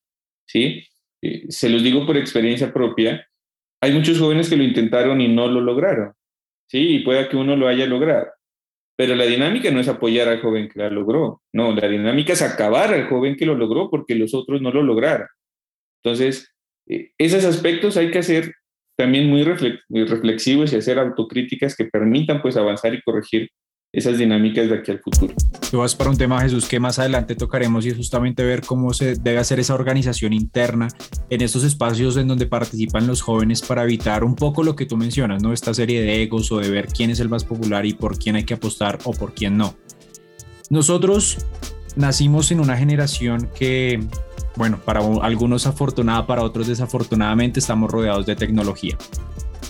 ¿sí? 0.46 0.84
Eh, 1.22 1.46
se 1.48 1.68
los 1.68 1.82
digo 1.82 2.06
por 2.06 2.16
experiencia 2.16 2.72
propia, 2.72 3.26
hay 3.82 3.92
muchos 3.92 4.18
jóvenes 4.18 4.48
que 4.48 4.56
lo 4.56 4.62
intentaron 4.62 5.20
y 5.20 5.28
no 5.28 5.48
lo 5.48 5.60
lograron, 5.60 6.12
¿sí? 6.68 6.96
y 6.96 6.98
pueda 7.00 7.28
que 7.28 7.36
uno 7.36 7.56
lo 7.56 7.66
haya 7.66 7.84
logrado. 7.86 8.28
Pero 8.96 9.16
la 9.16 9.24
dinámica 9.24 9.70
no 9.70 9.80
es 9.80 9.88
apoyar 9.88 10.28
al 10.28 10.40
joven 10.40 10.68
que 10.68 10.78
la 10.78 10.88
logró, 10.88 11.42
no, 11.52 11.74
la 11.74 11.88
dinámica 11.88 12.32
es 12.34 12.42
acabar 12.42 12.94
al 12.94 13.08
joven 13.08 13.36
que 13.36 13.46
lo 13.46 13.56
logró 13.56 13.90
porque 13.90 14.14
los 14.14 14.34
otros 14.34 14.62
no 14.62 14.70
lo 14.70 14.82
lograron. 14.82 15.26
Entonces, 16.02 16.54
eh, 16.88 17.10
esos 17.18 17.44
aspectos 17.44 17.96
hay 17.96 18.10
que 18.10 18.20
hacer 18.20 18.52
también 18.96 19.28
muy, 19.28 19.42
reflexivos 19.42 20.72
y 20.72 20.76
hacer 20.76 20.98
autocríticas 20.98 21.74
que 21.74 21.86
permitan 21.86 22.40
pues 22.40 22.56
avanzar 22.56 22.94
y 22.94 23.02
corregir 23.02 23.50
esas 23.92 24.16
dinámicas 24.16 24.70
de 24.70 24.76
aquí 24.76 24.90
al 24.90 25.00
futuro. 25.00 25.34
Tú 25.70 25.78
vas 25.78 25.94
para 25.94 26.10
un 26.10 26.16
tema, 26.16 26.40
Jesús, 26.40 26.66
que 26.66 26.80
más 26.80 26.98
adelante 26.98 27.34
tocaremos 27.34 27.84
y 27.84 27.90
es 27.90 27.96
justamente 27.96 28.42
ver 28.42 28.62
cómo 28.62 28.94
se 28.94 29.16
debe 29.16 29.38
hacer 29.38 29.60
esa 29.60 29.74
organización 29.74 30.32
interna 30.32 30.88
en 31.28 31.42
estos 31.42 31.62
espacios 31.64 32.16
en 32.16 32.26
donde 32.26 32.46
participan 32.46 33.06
los 33.06 33.20
jóvenes 33.20 33.60
para 33.60 33.84
evitar 33.84 34.24
un 34.24 34.34
poco 34.34 34.62
lo 34.62 34.74
que 34.74 34.86
tú 34.86 34.96
mencionas, 34.96 35.42
¿no? 35.42 35.52
Esta 35.52 35.74
serie 35.74 36.00
de 36.00 36.22
egos 36.22 36.50
o 36.52 36.58
de 36.58 36.70
ver 36.70 36.86
quién 36.86 37.10
es 37.10 37.20
el 37.20 37.28
más 37.28 37.44
popular 37.44 37.84
y 37.84 37.92
por 37.92 38.18
quién 38.18 38.36
hay 38.36 38.44
que 38.44 38.54
apostar 38.54 38.98
o 39.04 39.12
por 39.12 39.34
quién 39.34 39.58
no. 39.58 39.74
Nosotros 40.70 41.38
nacimos 41.96 42.50
en 42.50 42.60
una 42.60 42.78
generación 42.78 43.50
que 43.54 44.00
bueno, 44.56 44.78
para 44.84 45.00
algunos 45.22 45.66
afortunada, 45.66 46.26
para 46.26 46.42
otros 46.42 46.66
desafortunadamente 46.66 47.60
estamos 47.60 47.90
rodeados 47.90 48.26
de 48.26 48.36
tecnología. 48.36 48.96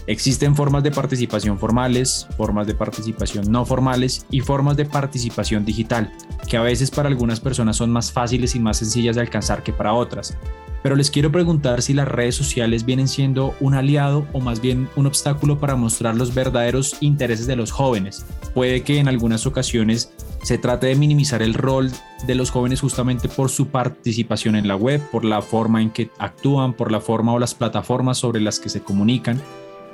Existen 0.07 0.57
formas 0.57 0.83
de 0.83 0.91
participación 0.91 1.59
formales, 1.59 2.27
formas 2.37 2.67
de 2.67 2.75
participación 2.75 3.51
no 3.51 3.65
formales 3.65 4.27
y 4.31 4.41
formas 4.41 4.77
de 4.77 4.85
participación 4.85 5.65
digital, 5.65 6.13
que 6.49 6.57
a 6.57 6.63
veces 6.63 6.91
para 6.91 7.09
algunas 7.09 7.41
personas 7.41 7.77
son 7.77 7.91
más 7.91 8.11
fáciles 8.11 8.57
y 8.57 8.61
más 8.61 8.79
sencillas 8.79 9.15
de 9.15 9.23
alcanzar 9.23 9.63
que 9.63 9.73
para 9.73 9.95
otras. 9.95 10.37
Pero 10.83 10.97
les 10.97 11.13
quiero 11.13 11.31
preguntar 11.31 11.81
si 11.81 11.95
las 11.95 12.09
redes 12.09 12.35
sociales 12.35 12.85
vienen 12.85 13.07
siendo 13.07 13.55
un 13.61 13.75
aliado 13.75 14.27
o 14.33 14.41
más 14.41 14.61
bien 14.61 14.89
un 14.97 15.07
obstáculo 15.07 15.61
para 15.61 15.77
mostrar 15.77 16.17
los 16.17 16.35
verdaderos 16.35 16.97
intereses 17.01 17.47
de 17.47 17.55
los 17.55 17.71
jóvenes. 17.71 18.27
Puede 18.53 18.83
que 18.83 18.99
en 18.99 19.07
algunas 19.07 19.47
ocasiones 19.47 20.13
se 20.43 20.59
trate 20.59 20.89
de 20.89 20.97
minimizar 20.97 21.41
el 21.41 21.55
rol 21.55 21.93
de 22.27 22.35
los 22.35 22.51
jóvenes 22.51 22.81
justamente 22.81 23.29
por 23.29 23.49
su 23.49 23.69
participación 23.69 24.57
en 24.57 24.67
la 24.67 24.75
web, 24.75 25.01
por 25.13 25.25
la 25.25 25.41
forma 25.41 25.81
en 25.81 25.91
que 25.91 26.11
actúan, 26.19 26.73
por 26.75 26.91
la 26.91 27.01
forma 27.01 27.33
o 27.33 27.39
las 27.39 27.55
plataformas 27.55 28.19
sobre 28.19 28.41
las 28.41 28.59
que 28.59 28.69
se 28.69 28.83
comunican. 28.83 29.41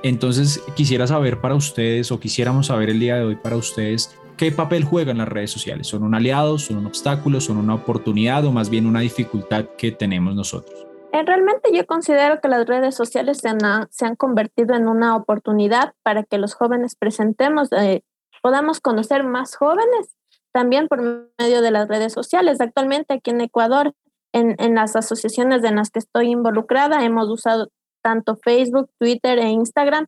Entonces 0.03 0.63
quisiera 0.77 1.07
saber 1.07 1.41
para 1.41 1.55
ustedes 1.55 2.13
o 2.13 2.21
quisiéramos 2.21 2.67
saber 2.67 2.91
el 2.91 3.01
día 3.01 3.17
de 3.17 3.25
hoy 3.25 3.37
para 3.37 3.57
ustedes 3.57 4.17
qué 4.37 4.53
papel 4.53 4.85
juegan 4.85 5.19
las 5.19 5.29
redes 5.29 5.51
sociales. 5.51 5.89
¿Son 5.89 6.03
un 6.03 6.15
aliado, 6.15 6.59
son 6.59 6.79
un 6.79 6.87
obstáculo, 6.87 7.41
son 7.41 7.59
una 7.59 7.75
oportunidad 7.75 8.45
o 8.45 8.53
más 8.53 8.71
bien 8.71 8.87
una 8.87 9.01
dificultad 9.01 9.67
que 9.77 9.91
tenemos 9.91 10.35
nosotros? 10.35 10.87
Eh, 11.13 11.23
realmente 11.25 11.71
yo 11.73 11.87
considero 11.87 12.41
que 12.41 12.49
las 12.49 12.67
redes 12.67 12.95
sociales 12.95 13.39
se 13.39 13.49
han, 13.49 13.59
se 13.91 14.07
han 14.07 14.15
convertido 14.15 14.75
en 14.75 14.87
una 14.87 15.17
oportunidad 15.17 15.95
para 16.03 16.23
que 16.23 16.39
los 16.39 16.55
jóvenes 16.55 16.95
presentemos, 16.95 17.73
eh, 17.73 18.03
podamos 18.43 18.81
conocer 18.81 19.25
más 19.25 19.57
jóvenes 19.57 20.15
también 20.53 20.89
por 20.89 21.31
medio 21.39 21.61
de 21.61 21.71
las 21.71 21.89
redes 21.89 22.13
sociales. 22.13 22.61
Actualmente 22.61 23.15
aquí 23.15 23.31
en 23.31 23.41
Ecuador, 23.41 23.95
en, 24.33 24.55
en 24.59 24.75
las 24.75 24.97
asociaciones 24.97 25.65
en 25.65 25.77
las 25.77 25.91
que 25.91 25.99
estoy 25.99 26.31
involucrada, 26.31 27.05
hemos 27.05 27.29
usado 27.29 27.71
tanto 28.03 28.37
Facebook, 28.37 28.91
Twitter 28.99 29.39
e 29.39 29.49
Instagram 29.49 30.07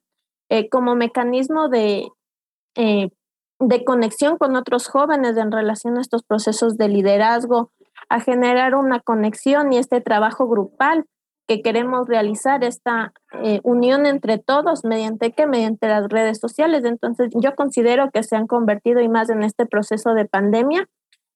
eh, 0.48 0.68
como 0.68 0.96
mecanismo 0.96 1.68
de, 1.68 2.08
eh, 2.76 3.08
de 3.58 3.84
conexión 3.84 4.36
con 4.36 4.56
otros 4.56 4.88
jóvenes 4.88 5.36
en 5.36 5.52
relación 5.52 5.96
a 5.96 6.00
estos 6.00 6.22
procesos 6.22 6.76
de 6.76 6.88
liderazgo, 6.88 7.70
a 8.08 8.20
generar 8.20 8.74
una 8.74 9.00
conexión 9.00 9.72
y 9.72 9.78
este 9.78 10.00
trabajo 10.00 10.48
grupal 10.48 11.06
que 11.46 11.62
queremos 11.62 12.06
realizar 12.06 12.62
esta 12.62 13.12
eh, 13.42 13.60
unión 13.64 14.06
entre 14.06 14.38
todos, 14.38 14.84
mediante 14.84 15.32
qué, 15.32 15.46
mediante 15.46 15.88
las 15.88 16.08
redes 16.08 16.38
sociales. 16.38 16.84
Entonces, 16.84 17.30
yo 17.34 17.56
considero 17.56 18.10
que 18.12 18.22
se 18.22 18.36
han 18.36 18.46
convertido 18.46 19.00
y 19.00 19.08
más 19.08 19.30
en 19.30 19.42
este 19.42 19.66
proceso 19.66 20.14
de 20.14 20.26
pandemia 20.26 20.88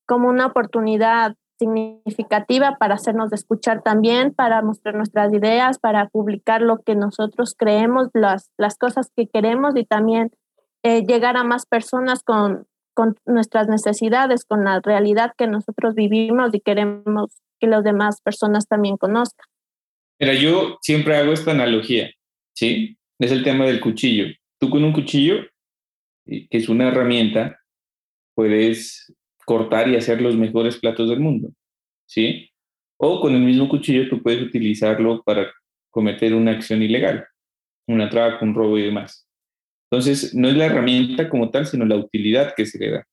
como 0.06 0.28
una 0.28 0.46
oportunidad 0.46 1.34
significativa 1.58 2.76
para 2.78 2.94
hacernos 2.94 3.32
escuchar 3.32 3.82
también, 3.82 4.32
para 4.32 4.62
mostrar 4.62 4.94
nuestras 4.94 5.32
ideas, 5.32 5.78
para 5.78 6.08
publicar 6.08 6.62
lo 6.62 6.78
que 6.82 6.94
nosotros 6.94 7.54
creemos, 7.56 8.08
las, 8.12 8.50
las 8.58 8.76
cosas 8.76 9.10
que 9.16 9.26
queremos 9.26 9.76
y 9.76 9.84
también 9.84 10.30
eh, 10.82 11.04
llegar 11.06 11.36
a 11.36 11.44
más 11.44 11.66
personas 11.66 12.22
con, 12.22 12.66
con 12.94 13.16
nuestras 13.26 13.68
necesidades, 13.68 14.44
con 14.44 14.64
la 14.64 14.80
realidad 14.80 15.32
que 15.36 15.46
nosotros 15.46 15.94
vivimos 15.94 16.54
y 16.54 16.60
queremos 16.60 17.30
que 17.60 17.66
las 17.66 17.84
demás 17.84 18.20
personas 18.20 18.66
también 18.66 18.96
conozcan. 18.96 19.46
Mira, 20.20 20.34
yo 20.34 20.78
siempre 20.80 21.16
hago 21.16 21.32
esta 21.32 21.50
analogía, 21.50 22.10
¿sí? 22.54 22.96
Es 23.18 23.32
el 23.32 23.42
tema 23.42 23.66
del 23.66 23.80
cuchillo. 23.80 24.26
Tú 24.60 24.70
con 24.70 24.84
un 24.84 24.92
cuchillo, 24.92 25.36
que 26.26 26.48
es 26.50 26.68
una 26.68 26.88
herramienta, 26.88 27.60
puedes 28.34 29.12
cortar 29.44 29.88
y 29.88 29.96
hacer 29.96 30.20
los 30.20 30.36
mejores 30.36 30.78
platos 30.78 31.08
del 31.08 31.20
mundo, 31.20 31.50
¿sí? 32.06 32.50
O 32.96 33.20
con 33.20 33.34
el 33.34 33.42
mismo 33.42 33.68
cuchillo 33.68 34.08
tú 34.08 34.22
puedes 34.22 34.42
utilizarlo 34.42 35.22
para 35.22 35.52
cometer 35.90 36.34
una 36.34 36.52
acción 36.52 36.82
ilegal, 36.82 37.26
un 37.86 38.00
atraco, 38.00 38.44
un 38.44 38.54
robo 38.54 38.78
y 38.78 38.82
demás. 38.82 39.28
Entonces, 39.90 40.34
no 40.34 40.48
es 40.48 40.56
la 40.56 40.66
herramienta 40.66 41.28
como 41.28 41.50
tal, 41.50 41.66
sino 41.66 41.84
la 41.84 41.96
utilidad 41.96 42.54
que 42.56 42.66
se 42.66 42.78
le 42.78 42.90
da. 42.90 43.06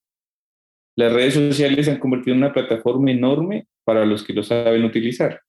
Las 0.96 1.12
redes 1.12 1.34
sociales 1.34 1.86
se 1.86 1.92
han 1.92 1.98
convertido 1.98 2.34
en 2.34 2.42
una 2.42 2.52
plataforma 2.52 3.10
enorme 3.10 3.66
para 3.84 4.04
los 4.04 4.24
que 4.24 4.32
lo 4.32 4.42
saben 4.42 4.84
utilizar. 4.84 5.40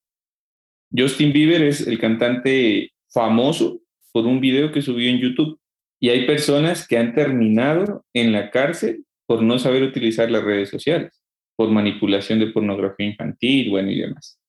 Justin 0.95 1.33
Bieber 1.33 1.63
es 1.63 1.87
el 1.87 1.99
cantante 1.99 2.91
famoso 3.11 3.81
por 4.11 4.25
un 4.25 4.39
video 4.39 4.71
que 4.71 4.81
subió 4.81 5.09
en 5.09 5.19
YouTube 5.19 5.59
y 5.99 6.09
hay 6.09 6.25
personas 6.27 6.87
que 6.87 6.97
han 6.97 7.15
terminado 7.15 8.05
en 8.13 8.31
la 8.31 8.51
cárcel 8.51 9.05
por 9.33 9.41
no 9.41 9.57
saber 9.57 9.81
utilizar 9.81 10.29
las 10.29 10.43
redes 10.43 10.69
sociales, 10.69 11.19
por 11.57 11.67
manipulación 11.71 12.37
de 12.37 12.51
pornografía 12.51 13.07
infantil, 13.07 13.71
bueno, 13.71 13.89
y 13.89 13.99
demás. 13.99 14.39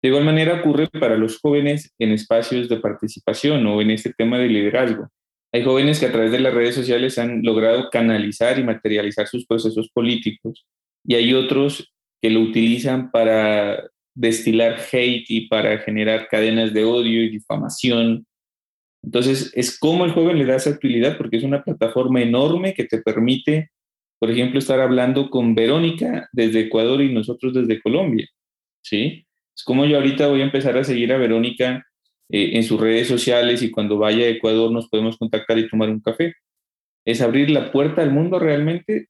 De 0.00 0.08
igual 0.08 0.24
manera 0.24 0.60
ocurre 0.60 0.86
para 0.86 1.16
los 1.16 1.40
jóvenes 1.40 1.92
en 1.98 2.12
espacios 2.12 2.68
de 2.68 2.76
participación 2.76 3.66
o 3.66 3.82
en 3.82 3.90
este 3.90 4.12
tema 4.12 4.38
de 4.38 4.46
liderazgo. 4.46 5.08
Hay 5.52 5.64
jóvenes 5.64 5.98
que 5.98 6.06
a 6.06 6.12
través 6.12 6.30
de 6.30 6.38
las 6.38 6.54
redes 6.54 6.76
sociales 6.76 7.18
han 7.18 7.42
logrado 7.42 7.90
canalizar 7.90 8.56
y 8.56 8.62
materializar 8.62 9.26
sus 9.26 9.46
procesos 9.46 9.90
políticos 9.92 10.64
y 11.04 11.16
hay 11.16 11.34
otros 11.34 11.92
que 12.22 12.30
lo 12.30 12.38
utilizan 12.38 13.10
para 13.10 13.82
destilar 14.14 14.78
hate 14.92 15.28
y 15.28 15.48
para 15.48 15.78
generar 15.78 16.28
cadenas 16.28 16.72
de 16.72 16.84
odio 16.84 17.24
y 17.24 17.30
difamación. 17.30 18.28
Entonces, 19.02 19.50
es 19.56 19.76
como 19.76 20.04
el 20.04 20.12
joven 20.12 20.38
le 20.38 20.44
da 20.44 20.54
esa 20.54 20.70
utilidad 20.70 21.18
porque 21.18 21.38
es 21.38 21.42
una 21.42 21.64
plataforma 21.64 22.22
enorme 22.22 22.74
que 22.74 22.84
te 22.84 23.02
permite 23.02 23.72
por 24.20 24.30
ejemplo, 24.30 24.58
estar 24.58 24.78
hablando 24.80 25.30
con 25.30 25.54
Verónica 25.54 26.28
desde 26.30 26.60
Ecuador 26.60 27.00
y 27.00 27.12
nosotros 27.12 27.54
desde 27.54 27.80
Colombia, 27.80 28.28
¿sí? 28.82 29.26
Es 29.56 29.64
como 29.64 29.86
yo 29.86 29.96
ahorita 29.96 30.28
voy 30.28 30.42
a 30.42 30.44
empezar 30.44 30.76
a 30.76 30.84
seguir 30.84 31.10
a 31.12 31.16
Verónica 31.16 31.86
eh, 32.28 32.50
en 32.52 32.62
sus 32.62 32.78
redes 32.78 33.08
sociales 33.08 33.62
y 33.62 33.70
cuando 33.70 33.96
vaya 33.96 34.26
a 34.26 34.28
Ecuador 34.28 34.70
nos 34.70 34.88
podemos 34.90 35.16
contactar 35.16 35.58
y 35.58 35.68
tomar 35.68 35.88
un 35.88 36.00
café. 36.00 36.34
Es 37.06 37.22
abrir 37.22 37.50
la 37.50 37.72
puerta 37.72 38.02
al 38.02 38.12
mundo 38.12 38.38
realmente, 38.38 39.08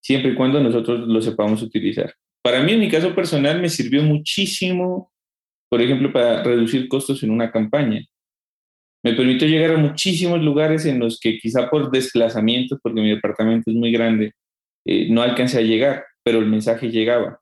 siempre 0.00 0.30
y 0.30 0.34
cuando 0.36 0.60
nosotros 0.60 1.08
lo 1.08 1.20
sepamos 1.20 1.60
utilizar. 1.60 2.14
Para 2.40 2.62
mí, 2.62 2.72
en 2.72 2.80
mi 2.80 2.88
caso 2.88 3.16
personal, 3.16 3.60
me 3.60 3.68
sirvió 3.68 4.02
muchísimo, 4.04 5.12
por 5.68 5.82
ejemplo, 5.82 6.12
para 6.12 6.44
reducir 6.44 6.86
costos 6.86 7.24
en 7.24 7.32
una 7.32 7.50
campaña. 7.50 8.04
Me 9.04 9.14
permitió 9.14 9.48
llegar 9.48 9.72
a 9.72 9.76
muchísimos 9.76 10.40
lugares 10.40 10.86
en 10.86 11.00
los 11.00 11.18
que 11.18 11.38
quizá 11.38 11.68
por 11.68 11.90
desplazamientos, 11.90 12.78
porque 12.80 13.00
mi 13.00 13.10
departamento 13.10 13.72
es 13.72 13.76
muy 13.76 13.90
grande, 13.90 14.32
eh, 14.84 15.08
no 15.10 15.22
alcancé 15.22 15.58
a 15.58 15.62
llegar, 15.62 16.04
pero 16.24 16.38
el 16.38 16.46
mensaje 16.46 16.90
llegaba. 16.90 17.40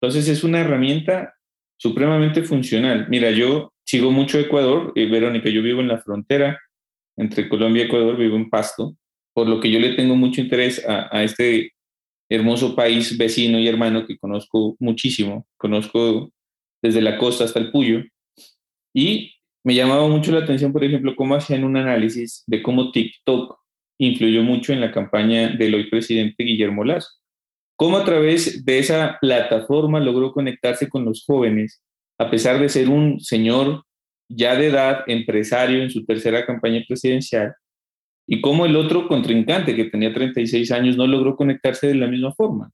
Entonces 0.00 0.28
es 0.28 0.44
una 0.44 0.60
herramienta 0.60 1.34
supremamente 1.76 2.42
funcional. 2.42 3.06
Mira, 3.08 3.30
yo 3.30 3.72
sigo 3.84 4.10
mucho 4.10 4.38
Ecuador, 4.38 4.92
eh, 4.94 5.06
Verónica, 5.06 5.48
yo 5.48 5.62
vivo 5.62 5.80
en 5.80 5.88
la 5.88 5.98
frontera 5.98 6.58
entre 7.16 7.48
Colombia 7.48 7.82
y 7.82 7.86
Ecuador, 7.86 8.16
vivo 8.16 8.36
en 8.36 8.48
Pasto, 8.48 8.96
por 9.34 9.48
lo 9.48 9.60
que 9.60 9.70
yo 9.70 9.78
le 9.78 9.94
tengo 9.94 10.16
mucho 10.16 10.40
interés 10.40 10.84
a, 10.86 11.08
a 11.16 11.22
este 11.22 11.72
hermoso 12.30 12.74
país 12.74 13.16
vecino 13.18 13.58
y 13.58 13.68
hermano 13.68 14.06
que 14.06 14.16
conozco 14.16 14.76
muchísimo, 14.78 15.46
conozco 15.58 16.30
desde 16.82 17.02
la 17.02 17.18
costa 17.18 17.44
hasta 17.44 17.58
el 17.58 17.70
Puyo, 17.70 18.02
y 18.94 19.34
me 19.64 19.74
llamaba 19.74 20.08
mucho 20.08 20.32
la 20.32 20.40
atención, 20.40 20.72
por 20.72 20.84
ejemplo, 20.84 21.14
cómo 21.14 21.34
hacían 21.34 21.64
un 21.64 21.76
análisis 21.76 22.42
de 22.46 22.62
cómo 22.62 22.90
TikTok 22.90 23.61
influyó 23.98 24.42
mucho 24.42 24.72
en 24.72 24.80
la 24.80 24.92
campaña 24.92 25.48
del 25.48 25.74
hoy 25.74 25.88
presidente 25.88 26.44
Guillermo 26.44 26.84
Lazo. 26.84 27.08
Cómo 27.76 27.96
a 27.96 28.04
través 28.04 28.64
de 28.64 28.78
esa 28.78 29.18
plataforma 29.20 30.00
logró 30.00 30.32
conectarse 30.32 30.88
con 30.88 31.04
los 31.04 31.24
jóvenes, 31.24 31.82
a 32.18 32.30
pesar 32.30 32.60
de 32.60 32.68
ser 32.68 32.88
un 32.88 33.20
señor 33.20 33.84
ya 34.28 34.56
de 34.56 34.68
edad, 34.68 35.04
empresario 35.06 35.82
en 35.82 35.90
su 35.90 36.04
tercera 36.04 36.46
campaña 36.46 36.82
presidencial, 36.86 37.54
y 38.26 38.40
cómo 38.40 38.66
el 38.66 38.76
otro 38.76 39.08
contrincante, 39.08 39.74
que 39.74 39.86
tenía 39.86 40.12
36 40.12 40.70
años, 40.70 40.96
no 40.96 41.06
logró 41.06 41.36
conectarse 41.36 41.88
de 41.88 41.94
la 41.94 42.06
misma 42.06 42.32
forma. 42.32 42.70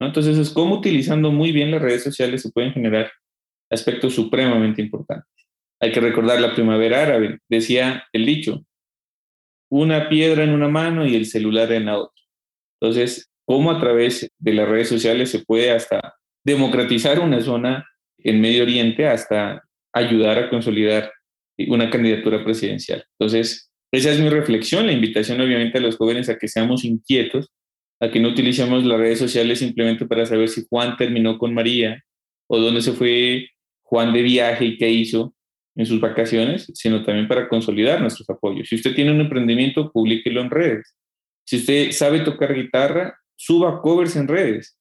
Entonces, 0.00 0.36
es 0.36 0.50
cómo 0.50 0.76
utilizando 0.76 1.30
muy 1.32 1.52
bien 1.52 1.70
las 1.70 1.82
redes 1.82 2.02
sociales 2.02 2.42
se 2.42 2.50
pueden 2.50 2.72
generar 2.72 3.10
aspectos 3.70 4.14
supremamente 4.14 4.82
importantes. 4.82 5.30
Hay 5.80 5.92
que 5.92 6.00
recordar 6.00 6.40
la 6.40 6.54
primavera 6.54 7.02
árabe, 7.02 7.38
decía 7.48 8.04
el 8.12 8.26
dicho, 8.26 8.64
una 9.76 10.08
piedra 10.08 10.44
en 10.44 10.50
una 10.50 10.68
mano 10.68 11.04
y 11.04 11.16
el 11.16 11.26
celular 11.26 11.72
en 11.72 11.86
la 11.86 11.98
otra. 11.98 12.22
Entonces, 12.80 13.28
¿cómo 13.44 13.72
a 13.72 13.80
través 13.80 14.30
de 14.38 14.52
las 14.52 14.68
redes 14.68 14.88
sociales 14.88 15.30
se 15.30 15.40
puede 15.40 15.72
hasta 15.72 16.14
democratizar 16.44 17.18
una 17.18 17.40
zona 17.40 17.84
en 18.18 18.40
Medio 18.40 18.62
Oriente 18.62 19.08
hasta 19.08 19.64
ayudar 19.92 20.38
a 20.38 20.48
consolidar 20.48 21.10
una 21.66 21.90
candidatura 21.90 22.44
presidencial? 22.44 23.04
Entonces, 23.18 23.72
esa 23.90 24.12
es 24.12 24.20
mi 24.20 24.28
reflexión, 24.28 24.86
la 24.86 24.92
invitación 24.92 25.40
obviamente 25.40 25.78
a 25.78 25.80
los 25.80 25.96
jóvenes 25.96 26.28
a 26.28 26.38
que 26.38 26.46
seamos 26.46 26.84
inquietos, 26.84 27.50
a 27.98 28.12
que 28.12 28.20
no 28.20 28.28
utilicemos 28.28 28.84
las 28.84 29.00
redes 29.00 29.18
sociales 29.18 29.58
simplemente 29.58 30.06
para 30.06 30.24
saber 30.24 30.48
si 30.48 30.64
Juan 30.70 30.96
terminó 30.96 31.36
con 31.36 31.52
María 31.52 32.00
o 32.46 32.60
dónde 32.60 32.80
se 32.80 32.92
fue 32.92 33.48
Juan 33.82 34.12
de 34.12 34.22
viaje 34.22 34.66
y 34.66 34.78
qué 34.78 34.88
hizo, 34.88 35.34
en 35.76 35.86
sus 35.86 36.00
vacaciones, 36.00 36.70
sino 36.74 37.02
también 37.04 37.28
para 37.28 37.48
consolidar 37.48 38.00
nuestros 38.00 38.28
apoyos. 38.30 38.68
Si 38.68 38.76
usted 38.76 38.94
tiene 38.94 39.10
un 39.10 39.20
emprendimiento, 39.20 39.90
publíquelo 39.90 40.40
en 40.40 40.50
redes. 40.50 40.94
Si 41.46 41.56
usted 41.56 41.90
sabe 41.90 42.20
tocar 42.20 42.54
guitarra, 42.54 43.18
suba 43.36 43.82
covers 43.82 44.16
en 44.16 44.28
redes. 44.28 44.78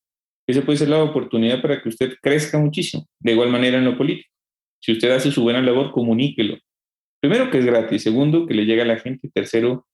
Esa 0.48 0.62
puede 0.62 0.78
ser 0.78 0.90
la 0.90 1.02
oportunidad 1.02 1.62
para 1.62 1.82
que 1.82 1.90
usted 1.90 2.14
crezca 2.22 2.58
muchísimo. 2.58 3.08
De 3.20 3.32
igual 3.32 3.50
manera 3.50 3.78
en 3.78 3.86
lo 3.86 3.98
político. 3.98 4.30
Si 4.82 4.92
usted 4.92 5.12
hace 5.12 5.32
su 5.32 5.42
buena 5.42 5.62
labor, 5.62 5.92
comuníquelo. 5.92 6.58
Primero, 7.22 7.50
que 7.50 7.60
es 7.60 7.66
gratis. 7.66 8.04
Segundo, 8.04 8.46
que 8.46 8.54
le 8.54 8.66
llega 8.66 8.84
a 8.84 8.88
la 8.88 9.00
gente. 9.00 9.30
Tercero, 9.34 9.88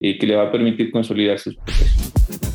eh, 0.00 0.18
que 0.18 0.26
le 0.26 0.36
va 0.36 0.44
a 0.44 0.52
permitir 0.52 0.92
consolidar 0.92 1.38
sus 1.38 1.56
procesos. 1.56 2.45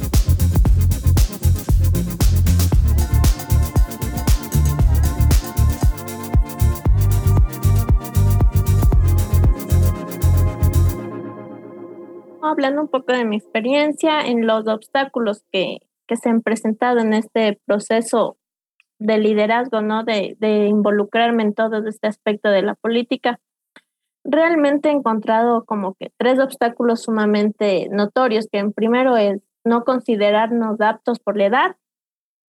Hablando 12.51 12.81
un 12.81 12.87
poco 12.87 13.13
de 13.13 13.25
mi 13.25 13.37
experiencia 13.37 14.21
en 14.21 14.45
los 14.45 14.67
obstáculos 14.67 15.43
que, 15.51 15.79
que 16.07 16.15
se 16.15 16.29
han 16.29 16.41
presentado 16.41 16.99
en 16.99 17.13
este 17.13 17.59
proceso 17.65 18.37
de 18.99 19.17
liderazgo, 19.17 19.81
¿no? 19.81 20.03
De, 20.03 20.35
de, 20.39 20.67
involucrarme 20.67 21.43
en 21.43 21.53
todo 21.53 21.85
este 21.87 22.07
aspecto 22.07 22.49
de 22.49 22.61
la 22.61 22.75
política. 22.75 23.39
Realmente 24.23 24.89
he 24.89 24.91
encontrado 24.91 25.65
como 25.65 25.95
que 25.95 26.11
tres 26.17 26.39
obstáculos 26.39 27.01
sumamente 27.01 27.87
notorios, 27.89 28.47
que 28.51 28.59
en 28.59 28.73
primero 28.73 29.17
es 29.17 29.41
no 29.65 29.83
considerarnos 29.83 30.79
aptos 30.81 31.19
por 31.19 31.37
la 31.37 31.45
edad, 31.45 31.75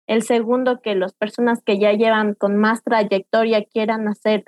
el 0.08 0.24
segundo 0.24 0.82
que 0.82 0.96
las 0.96 1.14
personas 1.14 1.62
que 1.64 1.80
ya 1.80 1.94
llevan 1.94 2.34
con 2.34 2.58
más 2.58 2.84
trayectoria 2.84 3.64
quieran 3.64 4.08
hacer 4.10 4.44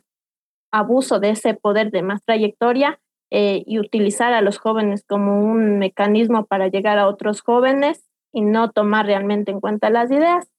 abuso 0.72 1.20
de 1.20 1.30
ese 1.30 1.54
poder 1.54 1.92
de 1.92 2.02
más 2.02 2.24
trayectoria 2.26 3.00
eh, 3.36 3.63
y 3.65 3.80
utilizar 3.80 4.32
a 4.32 4.41
los 4.41 4.60
jóvenes 4.60 5.04
como 5.08 5.43
un 5.43 5.80
mecanismo 5.80 6.46
para 6.46 6.67
llegar 6.67 7.00
a 7.00 7.08
otros 7.08 7.41
jóvenes 7.41 8.06
y 8.32 8.41
no 8.41 8.69
tomar 8.69 9.08
realmente 9.08 9.52
en 9.52 9.60
cuenta 9.60 9.89
las 9.89 10.12
ideas. 10.12 10.52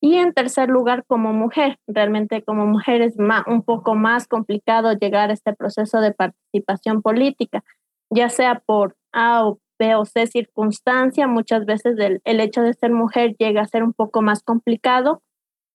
Y 0.00 0.16
en 0.16 0.34
tercer 0.34 0.68
lugar, 0.68 1.04
como 1.06 1.32
mujer, 1.32 1.78
realmente 1.86 2.42
como 2.42 2.66
mujer 2.66 3.02
es 3.02 3.14
un 3.46 3.62
poco 3.62 3.94
más 3.94 4.26
complicado 4.26 4.94
llegar 4.94 5.30
a 5.30 5.32
este 5.32 5.54
proceso 5.54 6.00
de 6.00 6.12
participación 6.12 7.02
política, 7.02 7.62
ya 8.10 8.30
sea 8.30 8.64
por 8.66 8.96
A 9.12 9.46
o 9.46 9.60
B 9.78 9.94
o 9.94 10.04
C 10.04 10.26
circunstancia, 10.26 11.28
muchas 11.28 11.66
veces 11.66 12.00
el, 12.00 12.20
el 12.24 12.40
hecho 12.40 12.62
de 12.62 12.74
ser 12.74 12.90
mujer 12.90 13.36
llega 13.38 13.62
a 13.62 13.68
ser 13.68 13.84
un 13.84 13.92
poco 13.92 14.22
más 14.22 14.42
complicado 14.42 15.22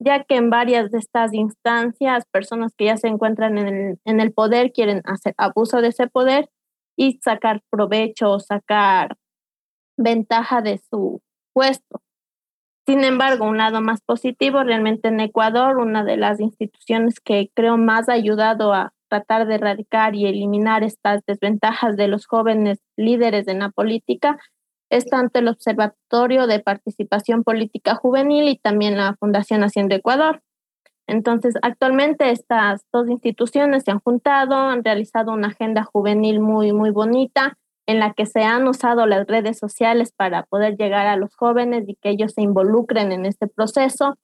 ya 0.03 0.23
que 0.23 0.35
en 0.35 0.49
varias 0.49 0.91
de 0.91 0.99
estas 0.99 1.33
instancias, 1.33 2.25
personas 2.31 2.73
que 2.75 2.85
ya 2.85 2.97
se 2.97 3.07
encuentran 3.07 3.57
en 3.57 3.67
el, 3.67 3.99
en 4.05 4.19
el 4.19 4.33
poder 4.33 4.71
quieren 4.71 5.01
hacer 5.05 5.33
abuso 5.37 5.81
de 5.81 5.89
ese 5.89 6.07
poder 6.07 6.49
y 6.95 7.19
sacar 7.23 7.61
provecho 7.69 8.31
o 8.31 8.39
sacar 8.39 9.15
ventaja 9.97 10.61
de 10.61 10.79
su 10.89 11.21
puesto. 11.53 12.01
Sin 12.85 13.03
embargo, 13.05 13.45
un 13.45 13.57
lado 13.57 13.81
más 13.81 14.01
positivo, 14.01 14.63
realmente 14.63 15.07
en 15.07 15.19
Ecuador, 15.21 15.77
una 15.77 16.03
de 16.03 16.17
las 16.17 16.41
instituciones 16.41 17.19
que 17.21 17.49
creo 17.53 17.77
más 17.77 18.09
ha 18.09 18.13
ayudado 18.13 18.73
a 18.73 18.93
tratar 19.09 19.47
de 19.47 19.55
erradicar 19.55 20.15
y 20.15 20.25
eliminar 20.25 20.83
estas 20.83 21.21
desventajas 21.25 21.95
de 21.95 22.07
los 22.07 22.25
jóvenes 22.25 22.79
líderes 22.97 23.47
en 23.47 23.59
la 23.59 23.69
política 23.69 24.37
es 24.95 25.06
tanto 25.06 25.39
el 25.39 25.47
Observatorio 25.47 26.45
de 26.45 26.60
Participación 26.60 27.43
Política 27.43 27.95
Juvenil 27.95 28.47
y 28.47 28.58
también 28.58 28.95
la 28.95 29.15
Fundación 29.19 29.63
Haciendo 29.63 29.95
Ecuador. 29.95 30.43
Entonces, 31.08 31.56
actualmente 31.63 32.29
estas 32.29 32.86
dos 32.93 33.10
instituciones 33.10 33.84
se 33.84 33.91
han 33.91 33.99
juntado, 33.99 34.56
han 34.56 34.84
realizado 34.84 35.32
una 35.34 35.47
agenda 35.47 35.84
juvenil 35.84 36.39
muy, 36.39 36.73
muy 36.73 36.91
bonita 36.91 37.58
en 37.88 37.99
la 37.99 38.13
que 38.13 38.27
se 38.27 38.43
han 38.43 38.67
usado 38.67 39.08
las 39.08 39.25
redes 39.25 39.58
sociales 39.58 40.13
para 40.15 40.43
poder 40.43 40.77
llegar 40.77 41.08
a 41.08 41.17
los 41.17 41.36
jóvenes 41.36 41.86
y 41.88 41.95
que 41.95 42.10
ellos 42.10 42.34
se 42.34 42.43
involucren 42.43 43.12
en 43.12 43.25
este 43.25 43.47
proceso. 43.47 44.15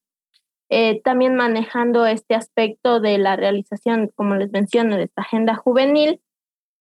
Eh, 0.70 1.02
también 1.02 1.36
manejando 1.36 2.06
este 2.06 2.36
aspecto 2.36 3.00
de 3.00 3.18
la 3.18 3.36
realización, 3.36 4.12
como 4.16 4.36
les 4.36 4.52
menciono, 4.52 4.98
de 4.98 5.04
esta 5.06 5.24
agenda 5.24 5.56
juvenil, 5.56 6.22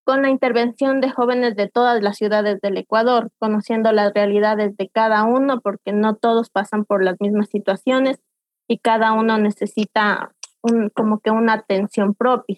con 0.08 0.22
la 0.22 0.30
intervención 0.30 1.02
de 1.02 1.10
jóvenes 1.10 1.54
de 1.54 1.68
todas 1.68 2.02
las 2.02 2.16
ciudades 2.16 2.62
del 2.62 2.78
Ecuador, 2.78 3.28
conociendo 3.38 3.92
las 3.92 4.14
realidades 4.14 4.74
de 4.78 4.88
cada 4.88 5.24
uno, 5.24 5.60
porque 5.60 5.92
no 5.92 6.16
todos 6.16 6.48
pasan 6.48 6.86
por 6.86 7.04
las 7.04 7.16
mismas 7.20 7.50
situaciones 7.50 8.18
y 8.66 8.78
cada 8.78 9.12
uno 9.12 9.36
necesita 9.36 10.32
como 10.94 11.20
que 11.20 11.30
una 11.30 11.52
atención 11.52 12.14
propia. 12.14 12.56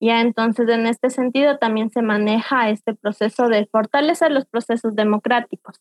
Ya 0.00 0.20
entonces, 0.20 0.68
en 0.68 0.88
este 0.88 1.10
sentido, 1.10 1.58
también 1.58 1.90
se 1.90 2.02
maneja 2.02 2.70
este 2.70 2.92
proceso 2.92 3.46
de 3.46 3.68
fortalecer 3.70 4.32
los 4.32 4.44
procesos 4.44 4.96
democráticos, 4.96 5.76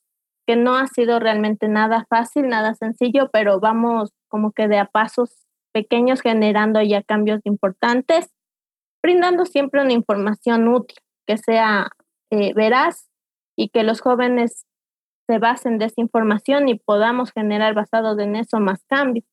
que 0.45 0.57
no 0.57 0.75
ha 0.75 0.85
sido 0.85 1.19
realmente 1.19 1.69
nada 1.69 2.05
fácil, 2.07 2.49
nada 2.49 2.75
sencillo, 2.75 3.31
pero 3.33 3.59
vamos 3.59 4.11
como 4.27 4.51
que 4.51 4.67
de 4.67 4.77
a 4.77 4.85
pasos 4.85 5.47
pequeños 5.73 6.21
generando 6.21 6.83
ya 6.83 7.01
cambios 7.01 7.41
importantes, 7.45 8.29
brindando 9.07 9.45
siempre 9.45 9.81
una 9.81 9.93
información 9.93 10.67
útil, 10.67 10.97
que 11.25 11.37
sea 11.37 11.91
eh, 12.29 12.53
veraz 12.53 13.09
y 13.55 13.69
que 13.69 13.83
los 13.83 14.01
jóvenes 14.01 14.65
se 15.27 15.39
basen 15.39 15.77
de 15.77 15.85
esa 15.85 16.01
información 16.01 16.67
y 16.67 16.75
podamos 16.75 17.31
generar 17.31 17.73
basados 17.73 18.19
en 18.19 18.35
eso 18.35 18.59
más 18.59 18.83
cambios. 18.83 19.23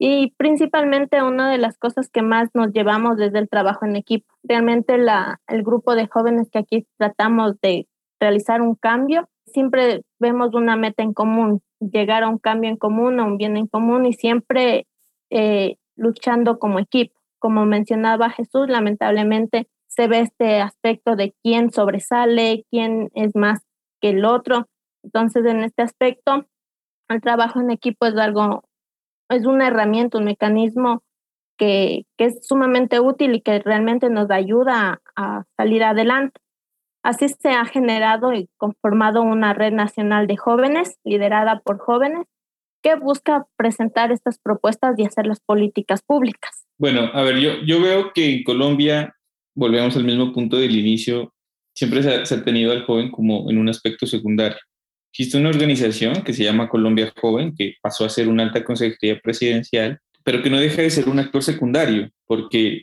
Y 0.00 0.32
principalmente 0.36 1.22
una 1.22 1.48
de 1.48 1.58
las 1.58 1.78
cosas 1.78 2.10
que 2.10 2.22
más 2.22 2.48
nos 2.52 2.72
llevamos 2.72 3.16
desde 3.16 3.38
el 3.38 3.48
trabajo 3.48 3.86
en 3.86 3.94
equipo. 3.94 4.26
Realmente 4.42 4.98
la, 4.98 5.40
el 5.46 5.62
grupo 5.62 5.94
de 5.94 6.08
jóvenes 6.08 6.50
que 6.50 6.58
aquí 6.58 6.86
tratamos 6.98 7.60
de 7.60 7.86
realizar 8.20 8.60
un 8.60 8.74
cambio, 8.74 9.28
siempre 9.46 10.02
vemos 10.18 10.52
una 10.52 10.74
meta 10.74 11.04
en 11.04 11.12
común, 11.12 11.62
llegar 11.78 12.24
a 12.24 12.28
un 12.28 12.38
cambio 12.38 12.70
en 12.70 12.76
común, 12.76 13.20
a 13.20 13.24
un 13.24 13.36
bien 13.36 13.56
en 13.56 13.68
común 13.68 14.04
y 14.04 14.14
siempre 14.14 14.88
eh, 15.30 15.76
luchando 15.94 16.58
como 16.58 16.80
equipo. 16.80 17.15
Como 17.38 17.64
mencionaba 17.66 18.30
Jesús, 18.30 18.68
lamentablemente 18.68 19.68
se 19.88 20.08
ve 20.08 20.20
este 20.20 20.60
aspecto 20.60 21.16
de 21.16 21.34
quién 21.42 21.70
sobresale, 21.70 22.64
quién 22.70 23.10
es 23.14 23.34
más 23.34 23.60
que 24.00 24.10
el 24.10 24.24
otro. 24.24 24.66
Entonces, 25.02 25.44
en 25.46 25.62
este 25.62 25.82
aspecto, 25.82 26.46
el 27.08 27.20
trabajo 27.20 27.60
en 27.60 27.70
equipo 27.70 28.06
es 28.06 28.16
algo 28.16 28.62
es 29.28 29.46
una 29.46 29.68
herramienta, 29.68 30.18
un 30.18 30.24
mecanismo 30.24 31.02
que, 31.58 32.04
que, 32.16 32.26
es 32.26 32.46
sumamente 32.46 33.00
útil 33.00 33.34
y 33.34 33.40
que 33.40 33.58
realmente 33.58 34.10
nos 34.10 34.30
ayuda 34.30 35.00
a, 35.16 35.44
salir 35.56 35.84
adelante. 35.84 36.40
Así 37.02 37.28
se 37.28 37.50
ha 37.50 37.64
generado 37.64 38.32
y 38.32 38.48
conformado 38.56 39.22
una 39.22 39.54
red 39.54 39.72
nacional 39.72 40.26
de 40.26 40.36
jóvenes, 40.36 40.98
liderada 41.04 41.60
por 41.60 41.78
jóvenes, 41.78 42.26
que 42.82 42.96
busca 42.96 43.46
presentar 43.56 44.12
estas 44.12 44.38
propuestas 44.38 44.98
y 44.98 45.04
hacer 45.04 45.26
las 45.26 45.40
políticas 45.40 46.02
públicas. 46.02 46.65
Bueno, 46.78 47.10
a 47.12 47.22
ver, 47.22 47.38
yo, 47.38 47.62
yo 47.64 47.80
veo 47.80 48.12
que 48.14 48.34
en 48.34 48.44
Colombia, 48.44 49.14
volvemos 49.54 49.96
al 49.96 50.04
mismo 50.04 50.32
punto 50.32 50.58
del 50.58 50.76
inicio, 50.76 51.34
siempre 51.74 52.02
se 52.02 52.14
ha, 52.14 52.26
se 52.26 52.34
ha 52.34 52.44
tenido 52.44 52.72
al 52.72 52.84
joven 52.84 53.10
como 53.10 53.50
en 53.50 53.58
un 53.58 53.68
aspecto 53.68 54.06
secundario. 54.06 54.58
Existe 55.12 55.38
una 55.38 55.48
organización 55.48 56.22
que 56.22 56.34
se 56.34 56.44
llama 56.44 56.68
Colombia 56.68 57.12
Joven, 57.16 57.54
que 57.56 57.74
pasó 57.80 58.04
a 58.04 58.10
ser 58.10 58.28
una 58.28 58.42
alta 58.42 58.62
consejería 58.62 59.18
presidencial, 59.18 59.98
pero 60.22 60.42
que 60.42 60.50
no 60.50 60.58
deja 60.58 60.82
de 60.82 60.90
ser 60.90 61.08
un 61.08 61.18
actor 61.18 61.42
secundario, 61.42 62.10
porque 62.26 62.82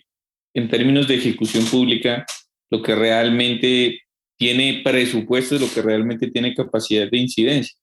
en 0.56 0.70
términos 0.70 1.08
de 1.08 1.16
ejecución 1.16 1.66
pública, 1.66 2.26
lo 2.72 2.82
que 2.82 2.96
realmente 2.96 4.00
tiene 4.38 4.82
presupuesto 4.84 5.56
es 5.56 5.62
lo 5.62 5.72
que 5.72 5.82
realmente 5.82 6.32
tiene 6.32 6.56
capacidad 6.56 7.10
de 7.10 7.18
incidencia. 7.18 7.78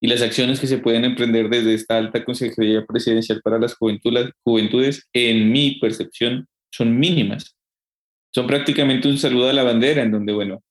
Y 0.00 0.06
las 0.08 0.22
acciones 0.22 0.60
que 0.60 0.66
se 0.66 0.78
pueden 0.78 1.04
emprender 1.04 1.48
desde 1.48 1.74
esta 1.74 1.96
alta 1.96 2.24
consejería 2.24 2.84
presidencial 2.84 3.40
para 3.42 3.58
las 3.58 3.74
juventudes, 3.74 5.08
en 5.12 5.50
mi 5.50 5.78
percepción, 5.80 6.46
son 6.70 6.98
mínimas. 6.98 7.56
Son 8.34 8.46
prácticamente 8.46 9.08
un 9.08 9.16
saludo 9.16 9.48
a 9.48 9.52
la 9.52 9.62
bandera, 9.62 10.02
en 10.02 10.10
donde, 10.10 10.32
bueno, 10.32 10.62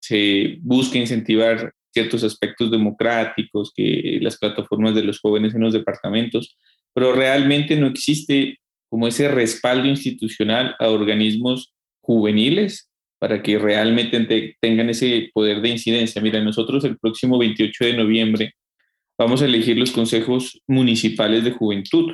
se 0.00 0.58
busca 0.60 0.98
incentivar 0.98 1.72
ciertos 1.94 2.24
aspectos 2.24 2.70
democráticos, 2.70 3.72
que 3.74 4.18
las 4.20 4.36
plataformas 4.36 4.94
de 4.94 5.04
los 5.04 5.20
jóvenes 5.20 5.54
en 5.54 5.62
los 5.62 5.72
departamentos, 5.72 6.58
pero 6.92 7.12
realmente 7.12 7.76
no 7.76 7.86
existe 7.86 8.58
como 8.90 9.06
ese 9.06 9.28
respaldo 9.28 9.86
institucional 9.88 10.74
a 10.78 10.88
organismos 10.88 11.72
juveniles 12.02 12.90
para 13.18 13.42
que 13.42 13.58
realmente 13.58 14.56
tengan 14.60 14.90
ese 14.90 15.30
poder 15.32 15.62
de 15.62 15.70
incidencia. 15.70 16.20
Mira, 16.20 16.42
nosotros 16.42 16.84
el 16.84 16.98
próximo 16.98 17.38
28 17.38 17.84
de 17.84 17.96
noviembre 17.96 18.54
vamos 19.18 19.42
a 19.42 19.46
elegir 19.46 19.76
los 19.78 19.92
consejos 19.92 20.60
municipales 20.66 21.44
de 21.44 21.52
juventud, 21.52 22.12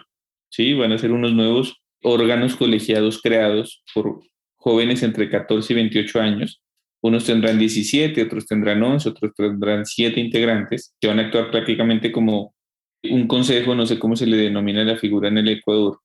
¿sí? 0.50 0.74
Van 0.74 0.92
a 0.92 0.98
ser 0.98 1.12
unos 1.12 1.32
nuevos 1.32 1.76
órganos 2.02 2.56
colegiados 2.56 3.20
creados 3.20 3.82
por 3.94 4.20
jóvenes 4.56 5.02
entre 5.02 5.28
14 5.28 5.72
y 5.72 5.76
28 5.76 6.20
años 6.20 6.62
unos 7.02 7.24
tendrán 7.24 7.58
17, 7.58 8.22
otros 8.22 8.46
tendrán 8.46 8.82
11, 8.82 9.08
otros 9.08 9.34
tendrán 9.34 9.86
7 9.86 10.20
integrantes 10.20 10.94
que 11.00 11.08
van 11.08 11.18
a 11.18 11.22
actuar 11.22 11.50
prácticamente 11.50 12.12
como 12.12 12.54
un 13.02 13.26
consejo, 13.26 13.74
no 13.74 13.86
sé 13.86 13.98
cómo 13.98 14.16
se 14.16 14.26
le 14.26 14.36
denomina 14.36 14.84
la 14.84 14.98
figura 14.98 15.28
en 15.28 15.38
el 15.38 15.48
Ecuador, 15.48 16.00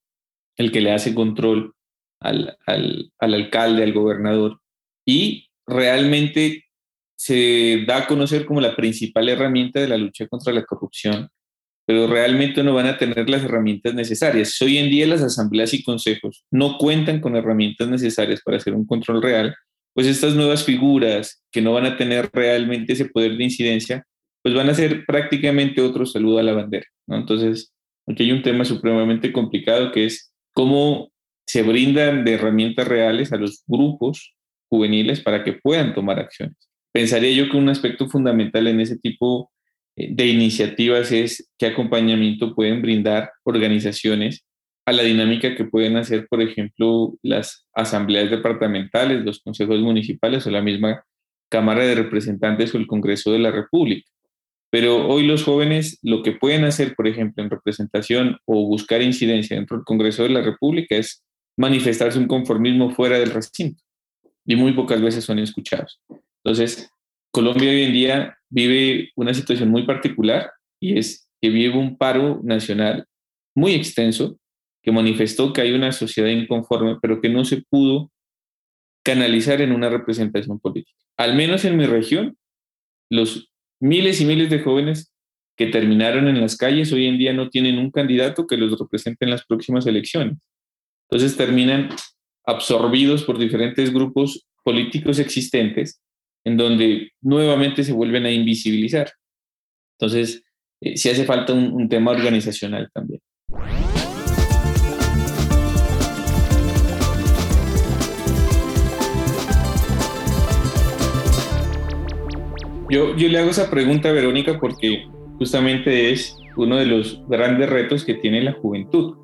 el 0.56 0.72
que 0.72 0.82
le 0.82 0.92
hace 0.92 1.14
control 1.14 1.74
al, 2.22 2.58
al, 2.66 3.12
al 3.20 3.34
alcalde, 3.34 3.84
al 3.84 3.92
gobernador, 3.92 4.62
y 5.06 5.50
realmente 5.68 6.65
se 7.16 7.84
da 7.88 7.98
a 7.98 8.08
conocer 8.08 8.46
como 8.46 8.62
la 8.62 8.76
principal 8.76 9.30
herramienta 9.30 9.80
de 9.80 9.88
la 9.88 9.98
lucha 9.98 10.28
contra 10.28 10.54
la 10.54 10.66
corrupción, 10.66 11.30
pero 11.86 12.08
realmente 12.08 12.64
no 12.64 12.74
van 12.74 12.88
a 12.88 12.98
tener 12.98 13.30
las 13.30 13.44
herramientas 13.44 13.94
necesarias. 13.94 14.60
Hoy 14.62 14.78
en 14.78 14.90
día 14.90 15.08
las 15.08 15.22
asambleas 15.22 15.74
y 15.74 15.84
consejos 15.84 16.44
no 16.52 16.78
cuentan 16.78 17.22
con 17.22 17.36
herramientas 17.36 17.88
necesarias 17.88 18.42
para 18.44 18.58
hacer 18.58 18.74
un 18.74 18.86
control 18.86 19.22
real 19.22 19.56
pues 19.96 20.08
estas 20.08 20.36
nuevas 20.36 20.66
figuras 20.66 21.42
que 21.52 21.62
no 21.62 21.72
van 21.72 21.86
a 21.86 21.98
tener 21.98 22.30
realmente 22.34 22.94
ese 22.94 23.06
poder 23.06 23.38
de 23.38 23.46
incidencia, 23.46 24.06
pues 24.44 24.54
van 24.54 24.70
a 24.70 24.74
ser 24.74 25.06
prácticamente 25.06 25.82
otro 25.82 26.06
saludo 26.06 26.38
a 26.38 26.44
la 26.44 26.52
bandera. 26.52 26.86
Entonces, 27.08 27.74
aquí 28.06 28.24
hay 28.24 28.34
un 28.34 28.44
tema 28.44 28.66
supremamente 28.66 29.32
complicado 29.32 29.94
que 29.94 30.06
es 30.06 30.34
cómo 30.54 31.12
se 31.48 31.64
brindan 31.64 32.26
de 32.26 32.34
herramientas 32.34 32.86
reales 32.86 33.32
a 33.32 33.38
los 33.38 33.64
grupos 33.66 34.36
juveniles 34.70 35.22
para 35.22 35.46
que 35.46 35.54
puedan 35.54 35.94
tomar 35.94 36.20
acciones. 36.20 36.65
Pensaría 36.96 37.32
yo 37.32 37.52
que 37.52 37.58
un 37.58 37.68
aspecto 37.68 38.08
fundamental 38.08 38.68
en 38.68 38.80
ese 38.80 38.98
tipo 38.98 39.52
eh, 39.98 40.08
de 40.16 40.28
iniciativas 40.28 41.12
es 41.12 41.52
qué 41.58 41.66
acompañamiento 41.66 42.56
pueden 42.56 42.82
brindar 42.82 43.34
organizaciones 43.44 44.46
a 44.86 44.94
la 44.94 45.04
dinámica 45.04 45.58
que 45.58 45.66
pueden 45.66 45.98
hacer, 45.98 46.26
por 46.30 46.42
ejemplo, 46.42 47.18
las 47.22 47.68
asambleas 47.74 48.32
departamentales, 48.32 49.26
los 49.26 49.42
consejos 49.42 49.82
municipales 49.82 50.48
o 50.48 50.52
la 50.52 50.62
misma 50.62 51.04
Cámara 51.50 51.84
de 51.84 51.96
Representantes 51.96 52.74
o 52.74 52.78
el 52.78 52.88
Congreso 52.88 53.34
de 53.34 53.40
la 53.40 53.52
República. 53.52 54.10
Pero 54.70 55.06
hoy 55.06 55.28
los 55.28 55.44
jóvenes 55.44 56.00
lo 56.02 56.24
que 56.24 56.32
pueden 56.32 56.64
hacer, 56.64 56.96
por 56.96 57.10
ejemplo, 57.10 57.44
en 57.44 57.50
representación 57.50 58.38
o 58.46 58.68
buscar 58.68 59.02
incidencia 59.02 59.58
dentro 59.58 59.76
del 59.76 59.84
Congreso 59.84 60.24
de 60.24 60.30
la 60.30 60.42
República 60.42 60.96
es 60.96 61.26
manifestarse 61.58 62.18
un 62.20 62.28
conformismo 62.28 62.92
fuera 62.92 63.20
del 63.20 63.32
recinto 63.32 63.84
y 64.46 64.56
muy 64.56 64.72
pocas 64.72 65.02
veces 65.02 65.26
son 65.26 65.40
escuchados. 65.40 66.00
Entonces, 66.46 66.92
Colombia 67.32 67.72
hoy 67.72 67.82
en 67.82 67.94
día 67.94 68.38
vive 68.50 69.12
una 69.16 69.34
situación 69.34 69.70
muy 69.70 69.84
particular 69.88 70.52
y 70.80 71.00
es 71.00 71.28
que 71.42 71.50
vive 71.50 71.76
un 71.76 71.98
paro 71.98 72.40
nacional 72.44 73.06
muy 73.56 73.74
extenso 73.74 74.38
que 74.84 74.92
manifestó 74.92 75.52
que 75.52 75.62
hay 75.62 75.74
una 75.74 75.92
sociedad 75.92 76.30
inconforme, 76.30 76.98
pero 77.02 77.20
que 77.20 77.30
no 77.30 77.44
se 77.46 77.64
pudo 77.68 78.12
canalizar 79.04 79.60
en 79.62 79.72
una 79.72 79.90
representación 79.90 80.60
política. 80.60 81.00
Al 81.18 81.36
menos 81.36 81.66
en 81.66 81.78
mi 81.78 81.88
región, 81.88 82.38
los 83.10 83.52
miles 83.82 84.22
y 84.22 84.26
miles 84.26 84.52
de 84.52 84.60
jóvenes 84.60 85.12
que 85.58 85.66
terminaron 85.66 86.28
en 86.28 86.40
las 86.40 86.56
calles 86.58 86.94
hoy 86.94 87.08
en 87.08 87.18
día 87.18 87.34
no 87.34 87.50
tienen 87.50 87.80
un 87.80 87.90
candidato 87.90 88.46
que 88.46 88.58
los 88.58 88.78
represente 88.78 89.26
en 89.26 89.32
las 89.32 89.46
próximas 89.46 89.88
elecciones. 89.88 90.38
Entonces 91.10 91.36
terminan 91.36 91.90
absorbidos 92.46 93.24
por 93.24 93.40
diferentes 93.40 93.92
grupos 93.92 94.46
políticos 94.64 95.18
existentes 95.18 96.02
en 96.46 96.58
donde 96.58 97.12
nuevamente 97.22 97.84
se 97.84 97.92
vuelven 97.92 98.26
a 98.26 98.32
invisibilizar. 98.32 99.12
Entonces, 100.00 100.44
eh, 100.82 100.96
sí 100.96 101.10
hace 101.10 101.26
falta 101.26 101.54
un 101.54 101.90
tema 101.90 102.12
organizacional 102.12 102.90
también. 102.94 103.22
Yo, 112.88 113.16
yo 113.18 113.28
le 113.28 113.40
hago 113.40 113.50
esa 113.50 113.72
pregunta 113.72 114.10
a 114.10 114.12
Verónica 114.12 114.60
porque 114.60 115.06
justamente 115.40 116.12
es 116.12 116.38
uno 116.56 116.78
de 116.78 116.86
los 116.86 117.28
grandes 117.28 117.68
retos 117.68 118.06
que 118.06 118.14
tiene 118.14 118.44
la 118.44 118.54
juventud, 118.54 119.16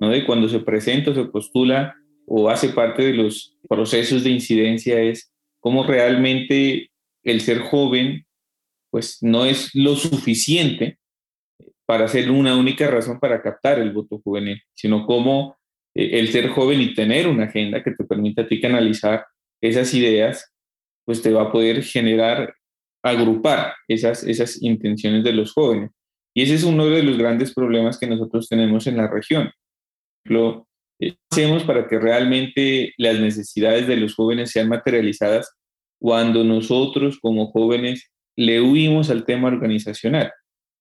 ¿no? 0.00 0.10
De 0.10 0.24
cuando 0.24 0.48
se 0.48 0.60
presenta 0.60 1.12
se 1.12 1.24
postula 1.24 1.96
o 2.26 2.48
hace 2.48 2.68
parte 2.68 3.02
de 3.02 3.14
los 3.14 3.56
procesos 3.68 4.22
de 4.22 4.30
incidencia 4.30 5.00
es 5.00 5.32
cómo 5.60 5.84
realmente 5.84 6.90
el 7.22 7.40
ser 7.40 7.60
joven 7.60 8.26
pues 8.90 9.18
no 9.22 9.44
es 9.44 9.74
lo 9.74 9.94
suficiente 9.94 10.98
para 11.86 12.08
ser 12.08 12.30
una 12.30 12.56
única 12.56 12.88
razón 12.88 13.20
para 13.20 13.42
captar 13.42 13.78
el 13.78 13.92
voto 13.92 14.20
juvenil, 14.22 14.60
sino 14.74 15.06
cómo 15.06 15.56
eh, 15.94 16.18
el 16.18 16.28
ser 16.28 16.48
joven 16.48 16.80
y 16.80 16.94
tener 16.94 17.28
una 17.28 17.44
agenda 17.44 17.82
que 17.82 17.92
te 17.92 18.04
permita 18.04 18.42
a 18.42 18.48
ti 18.48 18.60
canalizar 18.60 19.26
esas 19.60 19.92
ideas, 19.94 20.52
pues 21.04 21.22
te 21.22 21.32
va 21.32 21.42
a 21.42 21.52
poder 21.52 21.82
generar 21.82 22.54
agrupar 23.02 23.74
esas, 23.88 24.24
esas 24.24 24.62
intenciones 24.62 25.24
de 25.24 25.32
los 25.32 25.52
jóvenes. 25.52 25.90
Y 26.34 26.42
ese 26.42 26.54
es 26.54 26.64
uno 26.64 26.86
de 26.86 27.02
los 27.02 27.18
grandes 27.18 27.52
problemas 27.54 27.98
que 27.98 28.06
nosotros 28.06 28.48
tenemos 28.48 28.86
en 28.86 28.96
la 28.96 29.08
región. 29.08 29.50
Lo 30.24 30.58
eh, 30.60 30.64
hacemos 31.30 31.64
para 31.64 31.86
que 31.88 31.98
realmente 31.98 32.94
las 32.98 33.18
necesidades 33.18 33.86
de 33.86 33.96
los 33.96 34.14
jóvenes 34.14 34.50
sean 34.50 34.68
materializadas 34.68 35.50
cuando 36.00 36.44
nosotros 36.44 37.18
como 37.20 37.50
jóvenes 37.50 38.10
le 38.36 38.60
huimos 38.60 39.10
al 39.10 39.24
tema 39.24 39.48
organizacional. 39.48 40.32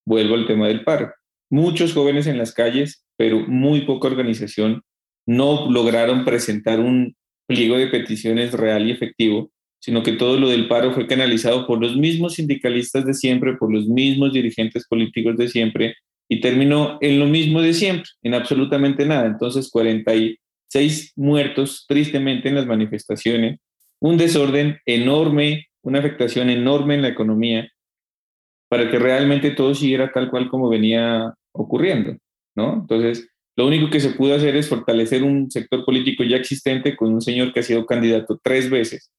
Vuelvo 0.05 0.35
al 0.35 0.47
tema 0.47 0.67
del 0.67 0.83
paro. 0.83 1.13
Muchos 1.49 1.93
jóvenes 1.93 2.27
en 2.27 2.37
las 2.37 2.53
calles, 2.53 3.05
pero 3.17 3.39
muy 3.39 3.81
poca 3.81 4.07
organización, 4.07 4.81
no 5.25 5.69
lograron 5.69 6.25
presentar 6.25 6.79
un 6.79 7.15
pliego 7.47 7.77
de 7.77 7.87
peticiones 7.87 8.53
real 8.53 8.87
y 8.87 8.91
efectivo 8.91 9.51
sino 9.79 10.03
que 10.03 10.11
todo 10.11 10.37
lo 10.37 10.49
del 10.49 10.67
paro 10.67 10.93
fue 10.93 11.07
canalizado 11.07 11.65
por 11.65 11.79
los 11.79 11.95
mismos 11.95 12.35
sindicalistas 12.35 13.05
de 13.05 13.13
siempre, 13.13 13.55
por 13.55 13.71
los 13.71 13.87
mismos 13.87 14.33
dirigentes 14.33 14.85
políticos 14.87 15.37
de 15.37 15.47
siempre, 15.47 15.95
y 16.29 16.39
terminó 16.39 16.99
en 17.01 17.19
lo 17.19 17.25
mismo 17.25 17.61
de 17.61 17.73
siempre, 17.73 18.09
en 18.21 18.35
absolutamente 18.35 19.05
nada. 19.05 19.25
Entonces, 19.25 19.69
46 19.71 21.13
muertos 21.15 21.85
tristemente 21.87 22.49
en 22.49 22.55
las 22.55 22.67
manifestaciones, 22.67 23.59
un 23.99 24.17
desorden 24.17 24.77
enorme, 24.85 25.67
una 25.81 25.99
afectación 25.99 26.49
enorme 26.49 26.95
en 26.95 27.01
la 27.01 27.07
economía, 27.09 27.69
para 28.69 28.89
que 28.91 28.99
realmente 28.99 29.49
todo 29.49 29.73
siguiera 29.73 30.11
tal 30.11 30.29
cual 30.29 30.47
como 30.49 30.69
venía 30.69 31.33
ocurriendo, 31.51 32.15
¿no? 32.55 32.73
Entonces, 32.75 33.27
lo 33.57 33.65
único 33.65 33.89
que 33.89 33.99
se 33.99 34.11
pudo 34.11 34.35
hacer 34.35 34.55
es 34.55 34.69
fortalecer 34.69 35.23
un 35.23 35.49
sector 35.49 35.83
político 35.83 36.23
ya 36.23 36.37
existente 36.37 36.95
con 36.95 37.11
un 37.11 37.21
señor 37.21 37.51
que 37.51 37.61
ha 37.61 37.63
sido 37.63 37.85
candidato 37.87 38.39
tres 38.41 38.69
veces 38.69 39.11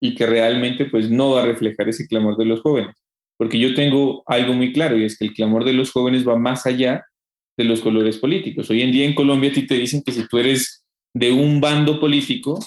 y 0.00 0.14
que 0.14 0.24
realmente 0.26 0.86
pues 0.86 1.10
no 1.10 1.32
va 1.32 1.42
a 1.42 1.46
reflejar 1.46 1.88
ese 1.88 2.06
clamor 2.06 2.36
de 2.36 2.44
los 2.44 2.60
jóvenes. 2.60 2.94
Porque 3.36 3.58
yo 3.58 3.74
tengo 3.74 4.22
algo 4.26 4.52
muy 4.52 4.72
claro 4.72 4.96
y 4.96 5.04
es 5.04 5.18
que 5.18 5.26
el 5.26 5.34
clamor 5.34 5.64
de 5.64 5.72
los 5.72 5.90
jóvenes 5.90 6.26
va 6.26 6.36
más 6.36 6.66
allá 6.66 7.04
de 7.56 7.64
los 7.64 7.80
colores 7.80 8.18
políticos. 8.18 8.70
Hoy 8.70 8.82
en 8.82 8.92
día 8.92 9.04
en 9.04 9.14
Colombia 9.14 9.50
a 9.50 9.54
ti 9.54 9.66
te 9.66 9.74
dicen 9.74 10.02
que 10.02 10.12
si 10.12 10.26
tú 10.28 10.38
eres 10.38 10.84
de 11.14 11.32
un 11.32 11.60
bando 11.60 12.00
político, 12.00 12.58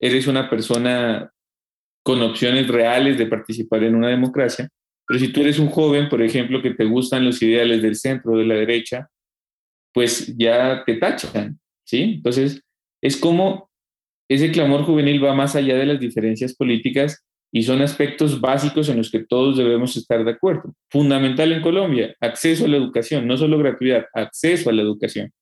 eres 0.00 0.26
una 0.26 0.48
persona 0.48 1.30
con 2.02 2.22
opciones 2.22 2.68
reales 2.68 3.18
de 3.18 3.26
participar 3.26 3.82
en 3.84 3.94
una 3.94 4.08
democracia, 4.08 4.68
pero 5.06 5.20
si 5.20 5.28
tú 5.28 5.40
eres 5.40 5.58
un 5.58 5.68
joven, 5.68 6.08
por 6.08 6.22
ejemplo, 6.22 6.62
que 6.62 6.74
te 6.74 6.84
gustan 6.84 7.24
los 7.24 7.40
ideales 7.42 7.82
del 7.82 7.96
centro 7.96 8.32
o 8.32 8.38
de 8.38 8.44
la 8.44 8.54
derecha, 8.54 9.08
pues 9.92 10.36
ya 10.36 10.84
te 10.84 10.96
tachan, 10.96 11.58
¿sí? 11.84 12.02
Entonces, 12.16 12.62
es 13.02 13.16
como 13.16 13.70
ese 14.28 14.50
clamor 14.50 14.82
juvenil 14.84 15.24
va 15.24 15.34
más 15.34 15.54
allá 15.54 15.76
de 15.76 15.86
las 15.86 16.00
diferencias 16.00 16.54
políticas 16.54 17.24
y 17.56 17.62
son 17.62 17.80
aspectos 17.80 18.38
básicos 18.38 18.90
en 18.90 18.98
los 18.98 19.10
que 19.10 19.24
todos 19.24 19.56
debemos 19.56 19.96
estar 19.96 20.22
de 20.22 20.30
acuerdo. 20.30 20.74
Fundamental 20.90 21.52
en 21.52 21.62
Colombia, 21.62 22.14
acceso 22.20 22.66
a 22.66 22.68
la 22.68 22.76
educación, 22.76 23.26
no 23.26 23.38
solo 23.38 23.56
gratuidad, 23.56 24.04
acceso 24.12 24.68
a 24.68 24.74
la 24.74 24.82
educación. 24.82 25.32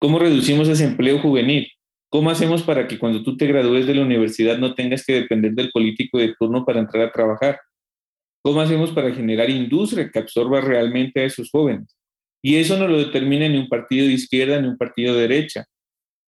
¿Cómo 0.00 0.18
reducimos 0.18 0.68
ese 0.68 0.84
empleo 0.84 1.18
juvenil? 1.18 1.70
¿Cómo 2.08 2.30
hacemos 2.30 2.62
para 2.62 2.88
que 2.88 2.98
cuando 2.98 3.22
tú 3.22 3.36
te 3.36 3.46
gradúes 3.46 3.86
de 3.86 3.94
la 3.94 4.00
universidad 4.00 4.56
no 4.56 4.74
tengas 4.74 5.04
que 5.04 5.12
depender 5.12 5.52
del 5.52 5.70
político 5.70 6.16
de 6.16 6.34
turno 6.34 6.64
para 6.64 6.80
entrar 6.80 7.06
a 7.06 7.12
trabajar? 7.12 7.60
¿Cómo 8.42 8.62
hacemos 8.62 8.90
para 8.92 9.12
generar 9.12 9.50
industria 9.50 10.10
que 10.10 10.18
absorba 10.18 10.62
realmente 10.62 11.20
a 11.20 11.24
esos 11.24 11.50
jóvenes? 11.50 11.94
Y 12.40 12.56
eso 12.56 12.78
no 12.78 12.88
lo 12.88 12.96
determina 12.96 13.46
ni 13.50 13.58
un 13.58 13.68
partido 13.68 14.06
de 14.06 14.14
izquierda 14.14 14.58
ni 14.62 14.68
un 14.68 14.78
partido 14.78 15.14
de 15.14 15.28
derecha. 15.28 15.66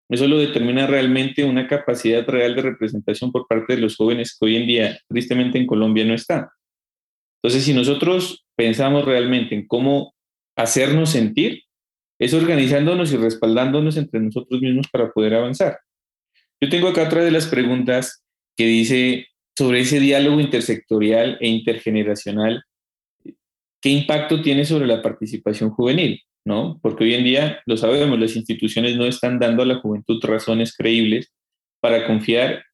Eso 0.09 0.29
lo 0.29 0.39
determina 0.39 0.87
realmente 0.87 1.45
una 1.45 1.67
capacidad 1.67 2.27
real 2.27 2.55
de 2.55 2.63
representación 2.63 3.33
por 3.33 3.47
parte 3.47 3.75
de 3.75 3.81
los 3.81 3.97
jóvenes 3.97 4.37
que 4.39 4.47
hoy 4.47 4.57
en 4.57 4.67
día, 4.67 5.01
tristemente, 5.09 5.59
en 5.59 5.67
Colombia 5.67 6.05
no 6.05 6.15
está. 6.15 6.53
Entonces, 7.43 7.65
si 7.65 7.73
nosotros 7.73 8.45
pensamos 8.57 9.05
realmente 9.05 9.55
en 9.55 9.67
cómo 9.67 10.15
hacernos 10.57 11.11
sentir, 11.11 11.63
es 12.19 12.33
organizándonos 12.35 13.13
y 13.13 13.17
respaldándonos 13.17 13.97
entre 13.97 14.21
nosotros 14.21 14.61
mismos 14.61 14.89
para 14.89 15.11
poder 15.11 15.35
avanzar. 15.35 15.79
Yo 16.61 16.69
tengo 16.69 16.89
acá 16.89 17.05
otra 17.05 17.25
de 17.25 17.31
las 17.31 17.47
preguntas 17.47 18.25
que 18.57 18.67
dice 18.67 19.27
sobre 19.57 19.81
ese 19.81 20.01
diálogo 20.01 20.41
intersectorial 20.41 21.39
e 21.41 21.49
intergeneracional, 21.49 22.65
¿qué 23.81 23.91
impacto 23.91 24.43
tiene 24.43 24.65
sobre 24.65 24.87
la 24.87 25.03
participación 25.03 25.71
juvenil? 25.71 26.23
¿No? 26.45 26.79
Porque 26.83 27.05
hoy 27.05 27.15
en 27.15 27.25
día, 27.25 27.63
lo 27.67 27.77
sabemos, 27.77 28.19
las 28.19 28.37
instituciones 28.37 28.97
no 28.97 29.07
están 29.07 29.39
dando 29.39 29.63
a 29.63 29.67
la 29.67 29.77
juventud 29.77 30.23
razones 30.23 30.77
creíbles 30.77 31.33
para 31.81 32.07
confiar 32.07 32.65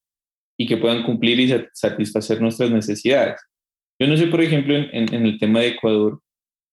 y 0.59 0.67
que 0.67 0.77
puedan 0.77 1.05
cumplir 1.05 1.41
y 1.41 1.49
satisfacer 1.73 2.41
nuestras 2.41 2.71
necesidades. 2.71 3.41
Yo 4.01 4.07
no 4.07 4.17
sé, 4.17 4.27
por 4.27 4.41
ejemplo, 4.43 4.75
en, 4.75 5.27
el 5.27 5.39
tema 5.39 5.61
de 5.61 5.69
Ecuador, 5.69 6.21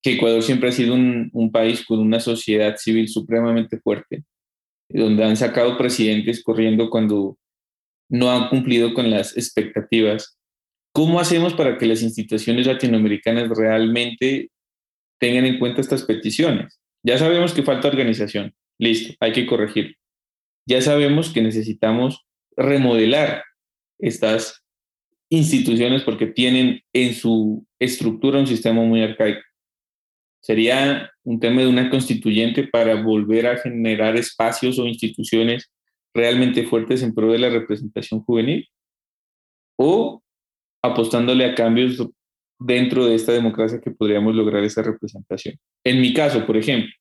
que 0.02 0.14
Ecuador 0.14 0.42
siempre 0.42 0.70
ha 0.70 0.72
sido 0.72 0.94
un, 0.94 1.30
un, 1.34 1.52
país 1.52 1.86
con 1.86 2.00
una 2.00 2.20
sociedad 2.20 2.78
civil 2.78 3.08
supremamente 3.08 3.80
fuerte, 3.80 4.24
donde 4.90 5.24
han 5.24 5.36
sacado 5.36 5.78
presidentes 5.78 6.44
corriendo 6.44 6.90
cuando 6.90 7.38
no 8.10 8.32
han 8.32 8.50
cumplido 8.50 8.94
con 8.94 9.10
las 9.10 9.36
expectativas. 9.38 10.38
¿Cómo 10.94 11.20
hacemos 11.20 11.54
para 11.54 11.78
que 11.78 11.86
las 11.86 12.02
instituciones 12.02 12.66
latinoamericanas 12.66 13.50
realmente 13.50 14.50
tengan 15.20 15.46
en 15.46 15.60
cuenta 15.60 15.82
estas 15.82 16.04
peticiones? 16.04 16.80
Ya 17.08 17.18
sabemos 17.18 17.54
que 17.54 17.64
falta 17.64 17.88
organización, 17.88 18.54
listo, 18.78 19.14
hay 19.22 19.32
que 19.32 19.46
corregir. 19.46 19.96
Ya 20.68 20.82
sabemos 20.82 21.30
que 21.30 21.42
necesitamos 21.42 22.26
remodelar 22.58 23.46
estas 23.98 24.66
instituciones 25.30 26.04
porque 26.04 26.28
tienen 26.28 26.82
en 26.92 27.14
su 27.14 27.66
estructura 27.80 28.40
un 28.40 28.48
sistema 28.48 28.82
muy 28.82 29.04
arcaico. 29.04 29.40
Sería 30.42 31.10
un 31.24 31.40
tema 31.40 31.62
de 31.62 31.70
una 31.70 31.90
constituyente 31.90 32.68
para 32.68 33.02
volver 33.02 33.48
a 33.48 33.58
generar 33.58 34.18
espacios 34.18 34.78
o 34.78 34.86
instituciones 34.86 35.72
realmente 36.14 36.66
fuertes 36.66 37.04
en 37.04 37.14
pro 37.14 37.32
de 37.32 37.40
la 37.40 37.50
representación 37.50 38.20
juvenil 38.20 38.68
o 39.78 40.22
apostándole 40.84 41.46
a 41.46 41.56
cambios 41.56 42.06
dentro 42.60 43.06
de 43.06 43.16
esta 43.16 43.32
democracia 43.32 43.82
que 43.82 43.92
podríamos 43.92 44.36
lograr 44.36 44.64
esa 44.64 44.82
representación. 44.82 45.56
En 45.84 46.02
mi 46.02 46.14
caso, 46.14 46.46
por 46.46 46.58
ejemplo, 46.58 46.92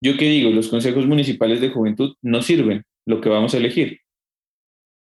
yo 0.00 0.16
qué 0.16 0.26
digo, 0.26 0.50
los 0.50 0.68
consejos 0.68 1.06
municipales 1.06 1.60
de 1.60 1.70
juventud 1.70 2.14
no 2.22 2.42
sirven 2.42 2.82
lo 3.06 3.20
que 3.20 3.28
vamos 3.28 3.54
a 3.54 3.58
elegir. 3.58 4.00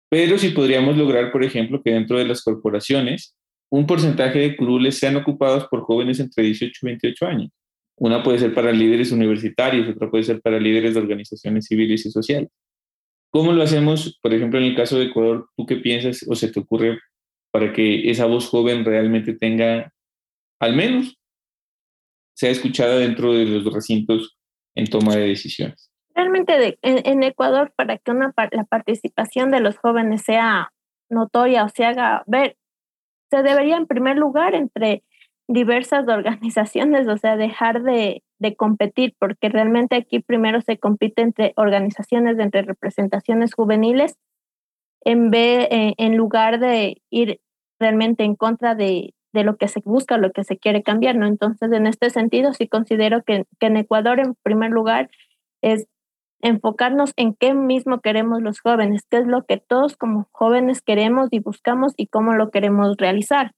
Pero 0.08 0.38
si 0.38 0.50
podríamos 0.50 0.96
lograr, 0.96 1.32
por 1.32 1.42
ejemplo, 1.42 1.82
que 1.82 1.92
dentro 1.92 2.18
de 2.18 2.26
las 2.26 2.42
corporaciones 2.42 3.34
un 3.70 3.86
porcentaje 3.86 4.38
de 4.38 4.56
curules 4.56 4.98
sean 4.98 5.16
ocupados 5.16 5.66
por 5.66 5.82
jóvenes 5.82 6.20
entre 6.20 6.44
18 6.44 6.72
y 6.80 6.86
28 6.86 7.26
años. 7.26 7.50
Una 7.96 8.22
puede 8.22 8.38
ser 8.38 8.54
para 8.54 8.70
líderes 8.70 9.10
universitarios, 9.10 9.88
otra 9.88 10.08
puede 10.08 10.22
ser 10.22 10.40
para 10.40 10.60
líderes 10.60 10.94
de 10.94 11.00
organizaciones 11.00 11.66
civiles 11.66 12.06
y 12.06 12.10
sociales. 12.12 12.50
¿Cómo 13.30 13.52
lo 13.52 13.64
hacemos, 13.64 14.18
por 14.22 14.32
ejemplo, 14.32 14.60
en 14.60 14.66
el 14.66 14.76
caso 14.76 14.96
de 14.96 15.06
Ecuador? 15.06 15.48
¿Tú 15.56 15.66
qué 15.66 15.76
piensas 15.76 16.24
o 16.28 16.36
se 16.36 16.52
te 16.52 16.60
ocurre 16.60 17.00
para 17.54 17.72
que 17.72 18.10
esa 18.10 18.26
voz 18.26 18.48
joven 18.48 18.84
realmente 18.84 19.32
tenga, 19.32 19.92
al 20.58 20.74
menos, 20.74 21.16
sea 22.34 22.50
escuchada 22.50 22.96
dentro 22.96 23.32
de 23.32 23.44
los 23.44 23.72
recintos 23.72 24.36
en 24.74 24.86
toma 24.86 25.14
de 25.14 25.28
decisiones. 25.28 25.88
Realmente 26.16 26.80
en, 26.82 27.22
Ecuador, 27.22 27.72
para 27.76 27.98
que 27.98 28.10
una, 28.10 28.34
la 28.50 28.64
participación 28.64 29.52
de 29.52 29.60
los 29.60 29.78
jóvenes 29.78 30.22
sea 30.22 30.72
notoria 31.08 31.62
o 31.64 31.68
se 31.68 31.84
haga 31.84 32.24
ver, 32.26 32.56
se 33.30 33.44
debería 33.44 33.76
en 33.76 33.86
primer 33.86 34.16
lugar 34.16 34.56
entre 34.56 35.04
diversas 35.46 36.08
organizaciones, 36.08 37.06
o 37.06 37.16
sea, 37.18 37.36
dejar 37.36 37.84
de, 37.84 38.24
de, 38.40 38.56
competir, 38.56 39.14
porque 39.20 39.48
realmente 39.48 39.94
aquí 39.94 40.18
primero 40.18 40.60
se 40.60 40.78
compite 40.78 41.22
entre 41.22 41.52
organizaciones, 41.54 42.36
entre 42.40 42.62
representaciones 42.62 43.54
juveniles, 43.54 44.18
eh, 45.04 45.94
en 45.96 46.16
lugar 46.16 46.58
de 46.60 47.02
ir 47.10 47.40
realmente 47.78 48.24
en 48.24 48.36
contra 48.36 48.74
de, 48.74 49.14
de, 49.32 49.44
lo 49.44 49.56
que 49.56 49.68
se 49.68 49.80
busca, 49.84 50.16
lo 50.16 50.32
que 50.32 50.44
se 50.44 50.58
quiere 50.58 50.82
cambiar, 50.82 51.16
¿no? 51.16 51.26
Entonces, 51.26 51.70
en 51.72 51.86
este 51.86 52.10
sentido, 52.10 52.52
sí 52.52 52.68
considero 52.68 53.22
que, 53.22 53.44
que 53.58 53.66
en 53.66 53.76
Ecuador, 53.76 54.20
en 54.20 54.34
primer 54.42 54.70
lugar, 54.70 55.10
es 55.62 55.86
enfocarnos 56.40 57.12
en 57.16 57.34
qué 57.34 57.54
mismo 57.54 58.00
queremos 58.00 58.42
los 58.42 58.60
jóvenes, 58.60 59.06
qué 59.10 59.18
es 59.18 59.26
lo 59.26 59.44
que 59.44 59.56
todos 59.56 59.96
como 59.96 60.28
jóvenes 60.32 60.82
queremos 60.82 61.28
y 61.30 61.38
buscamos 61.38 61.94
y 61.96 62.06
cómo 62.06 62.34
lo 62.34 62.50
queremos 62.50 62.96
realizar 62.98 63.52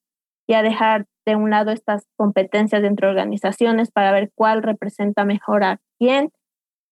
y 0.47 0.55
a 0.55 0.63
dejar 0.63 1.07
de 1.27 1.37
un 1.37 1.51
lado 1.51 1.73
estas 1.73 2.07
competencias 2.17 2.85
entre 2.85 3.09
organizaciones 3.09 3.91
para 3.91 4.13
ver 4.13 4.31
cuál 4.35 4.63
representa 4.63 5.25
mejor 5.25 5.65
a 5.65 5.81
quién 5.99 6.31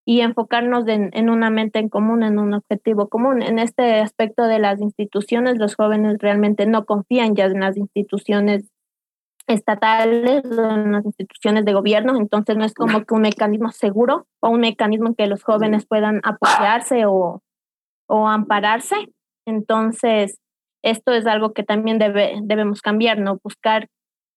y 0.06 0.20
enfocarnos 0.20 0.86
en, 0.86 1.30
una 1.30 1.48
mente 1.50 1.78
en 1.78 1.88
común, 1.88 2.22
en 2.22 2.38
un 2.38 2.52
objetivo 2.54 3.08
común. 3.08 3.42
En 3.42 3.58
este 3.58 4.00
aspecto 4.00 4.44
de 4.44 4.58
las 4.58 4.80
instituciones, 4.80 5.58
los 5.58 5.76
jóvenes 5.76 6.18
realmente 6.20 6.66
no 6.66 6.84
confían 6.84 7.34
ya 7.34 7.46
en 7.46 7.60
las 7.60 7.76
instituciones 7.76 8.70
estatales 9.46 10.44
o 10.44 10.70
en 10.70 10.92
las 10.92 11.04
instituciones 11.04 11.64
de 11.64 11.74
gobierno, 11.74 12.16
entonces 12.16 12.56
no 12.56 12.64
es 12.64 12.72
como 12.72 13.04
que 13.04 13.14
un 13.14 13.22
mecanismo 13.22 13.70
seguro 13.72 14.26
o 14.40 14.48
un 14.50 14.60
mecanismo 14.60 15.08
en 15.08 15.14
que 15.14 15.26
los 15.26 15.42
jóvenes 15.42 15.86
puedan 15.86 16.20
apoyarse 16.22 17.04
o, 17.06 17.42
o 18.06 18.28
ampararse. 18.28 18.96
Entonces, 19.46 20.38
esto 20.82 21.12
es 21.12 21.26
algo 21.26 21.52
que 21.52 21.62
también 21.62 21.98
debe, 21.98 22.38
debemos 22.42 22.82
cambiar, 22.82 23.18
¿no? 23.18 23.38
Buscar 23.42 23.88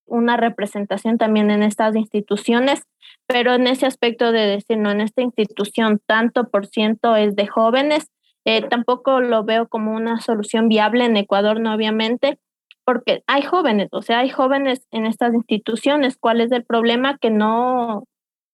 una 0.08 0.36
representación 0.36 1.18
también 1.18 1.50
en 1.50 1.62
estas 1.62 1.94
instituciones, 1.96 2.82
pero 3.26 3.54
en 3.54 3.66
ese 3.66 3.86
aspecto 3.86 4.32
de 4.32 4.46
decir, 4.46 4.78
no, 4.78 4.90
en 4.90 5.00
esta 5.00 5.22
institución 5.22 6.00
tanto 6.06 6.48
por 6.48 6.66
ciento 6.66 7.16
es 7.16 7.36
de 7.36 7.46
jóvenes, 7.46 8.10
eh, 8.44 8.62
tampoco 8.62 9.20
lo 9.20 9.44
veo 9.44 9.68
como 9.68 9.94
una 9.94 10.20
solución 10.20 10.68
viable 10.68 11.04
en 11.04 11.16
Ecuador, 11.16 11.60
no 11.60 11.74
obviamente, 11.74 12.38
porque 12.84 13.22
hay 13.26 13.42
jóvenes, 13.42 13.88
o 13.92 14.00
sea, 14.00 14.20
hay 14.20 14.30
jóvenes 14.30 14.86
en 14.90 15.04
estas 15.04 15.34
instituciones. 15.34 16.16
¿Cuál 16.16 16.40
es 16.40 16.50
el 16.52 16.64
problema? 16.64 17.18
Que 17.18 17.28
no, 17.28 18.04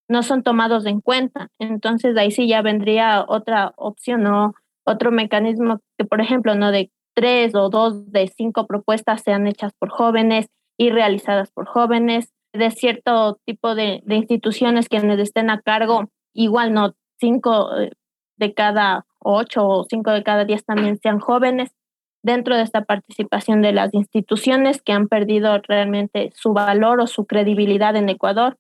no 0.08 0.22
son 0.24 0.42
tomados 0.42 0.86
en 0.86 1.00
cuenta. 1.00 1.50
Entonces, 1.60 2.16
ahí 2.16 2.32
sí 2.32 2.48
ya 2.48 2.60
vendría 2.60 3.24
otra 3.28 3.72
opción, 3.76 4.24
¿no? 4.24 4.54
Otro 4.84 5.12
mecanismo 5.12 5.78
que, 5.96 6.04
por 6.04 6.20
ejemplo, 6.20 6.56
no 6.56 6.72
de 6.72 6.90
tres 7.14 7.54
o 7.54 7.68
dos 7.68 8.10
de 8.10 8.26
cinco 8.26 8.66
propuestas 8.66 9.22
sean 9.22 9.46
hechas 9.46 9.72
por 9.78 9.90
jóvenes 9.90 10.48
y 10.76 10.90
realizadas 10.90 11.50
por 11.50 11.66
jóvenes, 11.66 12.32
de 12.52 12.70
cierto 12.70 13.38
tipo 13.44 13.74
de, 13.74 14.02
de 14.04 14.16
instituciones 14.16 14.88
quienes 14.88 15.18
estén 15.18 15.50
a 15.50 15.60
cargo, 15.60 16.10
igual 16.32 16.72
no, 16.72 16.94
cinco 17.18 17.76
eh, 17.76 17.92
de 18.36 18.54
cada 18.54 19.06
ocho 19.20 19.66
o 19.66 19.84
cinco 19.84 20.10
de 20.10 20.22
cada 20.22 20.44
diez 20.44 20.64
también 20.64 20.98
sean 20.98 21.18
jóvenes 21.18 21.74
dentro 22.22 22.56
de 22.56 22.62
esta 22.62 22.84
participación 22.84 23.60
de 23.62 23.72
las 23.72 23.92
instituciones 23.92 24.82
que 24.82 24.92
han 24.92 25.08
perdido 25.08 25.58
realmente 25.68 26.30
su 26.34 26.52
valor 26.52 27.00
o 27.00 27.06
su 27.06 27.26
credibilidad 27.26 27.96
en 27.96 28.08
Ecuador 28.08 28.56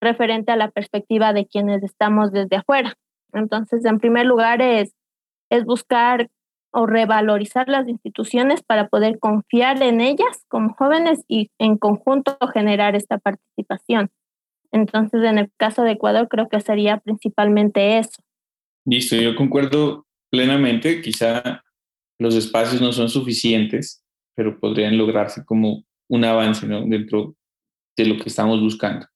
referente 0.00 0.52
a 0.52 0.56
la 0.56 0.70
perspectiva 0.70 1.32
de 1.32 1.46
quienes 1.46 1.82
estamos 1.82 2.32
desde 2.32 2.56
afuera. 2.56 2.94
Entonces, 3.32 3.84
en 3.84 3.98
primer 3.98 4.26
lugar, 4.26 4.62
es, 4.62 4.94
es 5.50 5.64
buscar 5.64 6.30
o 6.72 6.86
revalorizar 6.86 7.68
las 7.68 7.88
instituciones 7.88 8.62
para 8.62 8.88
poder 8.88 9.18
confiar 9.18 9.82
en 9.82 10.00
ellas 10.00 10.44
como 10.48 10.74
jóvenes 10.74 11.24
y 11.28 11.50
en 11.58 11.76
conjunto 11.76 12.38
generar 12.52 12.94
esta 12.94 13.18
participación. 13.18 14.10
Entonces, 14.72 15.22
en 15.24 15.38
el 15.38 15.50
caso 15.56 15.82
de 15.82 15.92
Ecuador, 15.92 16.28
creo 16.28 16.48
que 16.48 16.60
sería 16.60 16.98
principalmente 16.98 17.98
eso. 17.98 18.22
Listo, 18.84 19.16
yo 19.16 19.34
concuerdo 19.34 20.06
plenamente. 20.30 21.02
Quizá 21.02 21.62
los 22.18 22.34
espacios 22.36 22.80
no 22.80 22.92
son 22.92 23.08
suficientes, 23.08 24.04
pero 24.34 24.58
podrían 24.60 24.96
lograrse 24.96 25.44
como 25.44 25.84
un 26.08 26.24
avance 26.24 26.66
dentro 26.66 27.36
de 27.96 28.04
lo 28.06 28.16
que 28.16 28.28
estamos 28.28 28.60
buscando. 28.60 29.06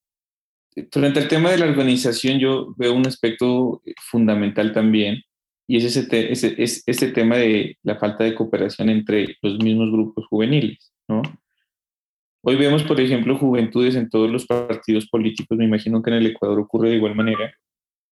Frente 0.90 1.21
al 1.21 1.29
tema 1.29 1.51
de 1.51 1.59
la 1.59 1.67
organización, 1.67 2.38
yo 2.40 2.75
veo 2.77 2.95
un 2.95 3.07
aspecto 3.07 3.81
fundamental 4.11 4.73
también, 4.73 5.23
y 5.66 5.79
es 5.79 5.96
ese, 5.96 6.33
ese, 6.33 6.55
es 6.59 6.83
ese 6.87 7.09
tema 7.09 7.37
de 7.37 7.79
la 7.83 7.96
falta 7.96 8.24
de 8.24 8.35
cooperación 8.35 8.90
entre 8.90 9.37
los 9.42 9.59
mismos 9.59 9.90
grupos 9.90 10.27
juveniles, 10.27 10.92
¿no? 11.09 11.22
Hoy 12.46 12.57
vemos, 12.57 12.83
por 12.83 13.00
ejemplo, 13.00 13.38
juventudes 13.38 13.94
en 13.94 14.11
todos 14.11 14.31
los 14.31 14.46
partidos 14.46 15.09
políticos, 15.09 15.57
me 15.57 15.64
imagino 15.64 16.03
que 16.03 16.11
en 16.11 16.16
el 16.16 16.27
Ecuador 16.27 16.61
ocurre 16.61 16.90
de 16.90 16.96
igual 16.96 17.14
manera, 17.14 17.55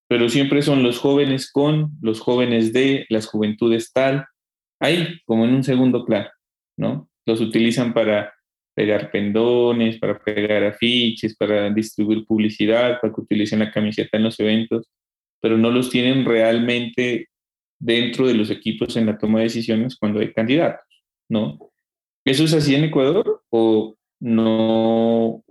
pero 0.08 0.30
siempre 0.30 0.62
son 0.62 0.82
los 0.82 0.98
jóvenes 0.98 1.50
con, 1.52 1.90
los 2.00 2.20
jóvenes 2.20 2.72
de, 2.72 3.04
las 3.10 3.26
juventudes 3.26 3.92
tal, 3.92 4.26
ahí, 4.80 5.20
como 5.26 5.44
en 5.44 5.54
un 5.54 5.64
segundo 5.64 6.06
plano, 6.06 6.30
¿no? 6.78 7.10
Los 7.26 7.42
utilizan 7.42 7.92
para 7.92 8.32
pegar 8.74 9.10
pendones, 9.10 9.98
para 9.98 10.18
pegar 10.18 10.64
afiches, 10.64 11.36
para 11.36 11.68
distribuir 11.68 12.24
publicidad, 12.24 13.00
para 13.02 13.12
que 13.12 13.20
utilicen 13.20 13.58
la 13.58 13.70
camiseta 13.70 14.16
en 14.16 14.24
los 14.24 14.40
eventos, 14.40 14.88
pero 15.42 15.58
no 15.58 15.70
los 15.70 15.90
tienen 15.90 16.24
realmente 16.24 17.28
dentro 17.82 18.28
de 18.28 18.34
los 18.34 18.48
equipos 18.50 18.96
en 18.96 19.06
la 19.06 19.18
toma 19.18 19.40
de 19.40 19.46
decisiones 19.46 19.96
cuando 19.96 20.20
hay 20.20 20.32
candidatos, 20.32 20.86
¿no? 21.28 21.58
¿Eso 22.24 22.44
es 22.44 22.54
así 22.54 22.74
en 22.76 22.84
Ecuador 22.84 23.42
o 23.50 23.96
no 24.20 25.42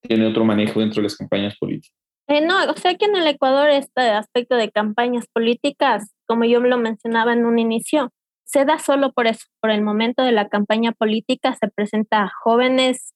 tiene 0.00 0.26
otro 0.26 0.44
manejo 0.44 0.80
dentro 0.80 0.96
de 0.96 1.04
las 1.04 1.16
campañas 1.16 1.56
políticas? 1.58 1.94
Eh, 2.28 2.40
no, 2.40 2.70
o 2.70 2.76
sea 2.76 2.94
que 2.94 3.04
en 3.04 3.14
el 3.14 3.26
Ecuador 3.26 3.68
este 3.68 4.00
aspecto 4.00 4.56
de 4.56 4.70
campañas 4.70 5.26
políticas, 5.30 6.14
como 6.26 6.44
yo 6.44 6.60
lo 6.60 6.78
mencionaba 6.78 7.34
en 7.34 7.44
un 7.44 7.58
inicio, 7.58 8.10
se 8.44 8.64
da 8.64 8.78
solo 8.78 9.12
por 9.12 9.26
eso, 9.26 9.44
por 9.60 9.70
el 9.70 9.82
momento 9.82 10.22
de 10.22 10.32
la 10.32 10.48
campaña 10.48 10.92
política 10.92 11.54
se 11.60 11.68
presenta 11.68 12.22
a 12.22 12.32
jóvenes 12.42 13.12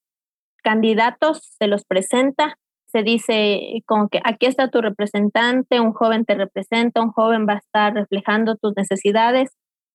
candidatos, 0.62 1.40
se 1.58 1.66
los 1.66 1.84
presenta, 1.86 2.58
se 2.90 3.02
dice 3.02 3.82
como 3.86 4.08
que 4.08 4.20
aquí 4.24 4.46
está 4.46 4.68
tu 4.68 4.80
representante, 4.80 5.80
un 5.80 5.92
joven 5.92 6.24
te 6.24 6.34
representa, 6.34 7.02
un 7.02 7.12
joven 7.12 7.46
va 7.48 7.54
a 7.54 7.58
estar 7.58 7.94
reflejando 7.94 8.56
tus 8.56 8.74
necesidades, 8.76 9.50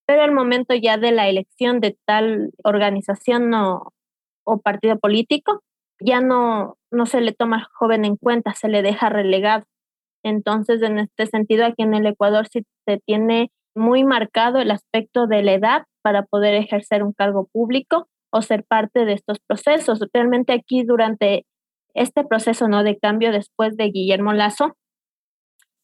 pero 0.07 0.23
el 0.23 0.31
momento 0.31 0.73
ya 0.75 0.97
de 0.97 1.11
la 1.11 1.27
elección 1.27 1.79
de 1.79 1.97
tal 2.05 2.51
organización 2.63 3.53
o 3.53 4.61
partido 4.63 4.99
político, 4.99 5.61
ya 5.99 6.21
no, 6.21 6.77
no 6.91 7.05
se 7.05 7.21
le 7.21 7.33
toma 7.33 7.57
al 7.57 7.67
joven 7.73 8.05
en 8.05 8.17
cuenta, 8.17 8.53
se 8.53 8.67
le 8.67 8.81
deja 8.81 9.09
relegado. 9.09 9.65
Entonces, 10.23 10.81
en 10.81 10.99
este 10.99 11.27
sentido, 11.27 11.65
aquí 11.65 11.83
en 11.83 11.93
el 11.93 12.05
Ecuador 12.05 12.47
sí 12.51 12.63
se 12.87 12.99
tiene 13.05 13.51
muy 13.75 14.03
marcado 14.03 14.59
el 14.59 14.71
aspecto 14.71 15.27
de 15.27 15.43
la 15.43 15.53
edad 15.53 15.83
para 16.01 16.23
poder 16.23 16.55
ejercer 16.55 17.03
un 17.03 17.13
cargo 17.13 17.47
público 17.51 18.07
o 18.31 18.41
ser 18.41 18.63
parte 18.63 19.05
de 19.05 19.13
estos 19.13 19.37
procesos. 19.47 19.99
Realmente 20.13 20.53
aquí 20.53 20.83
durante 20.83 21.45
este 21.95 22.23
proceso 22.23 22.67
¿no? 22.67 22.83
de 22.83 22.97
cambio 22.97 23.31
después 23.31 23.75
de 23.77 23.89
Guillermo 23.89 24.33
Lazo, 24.33 24.75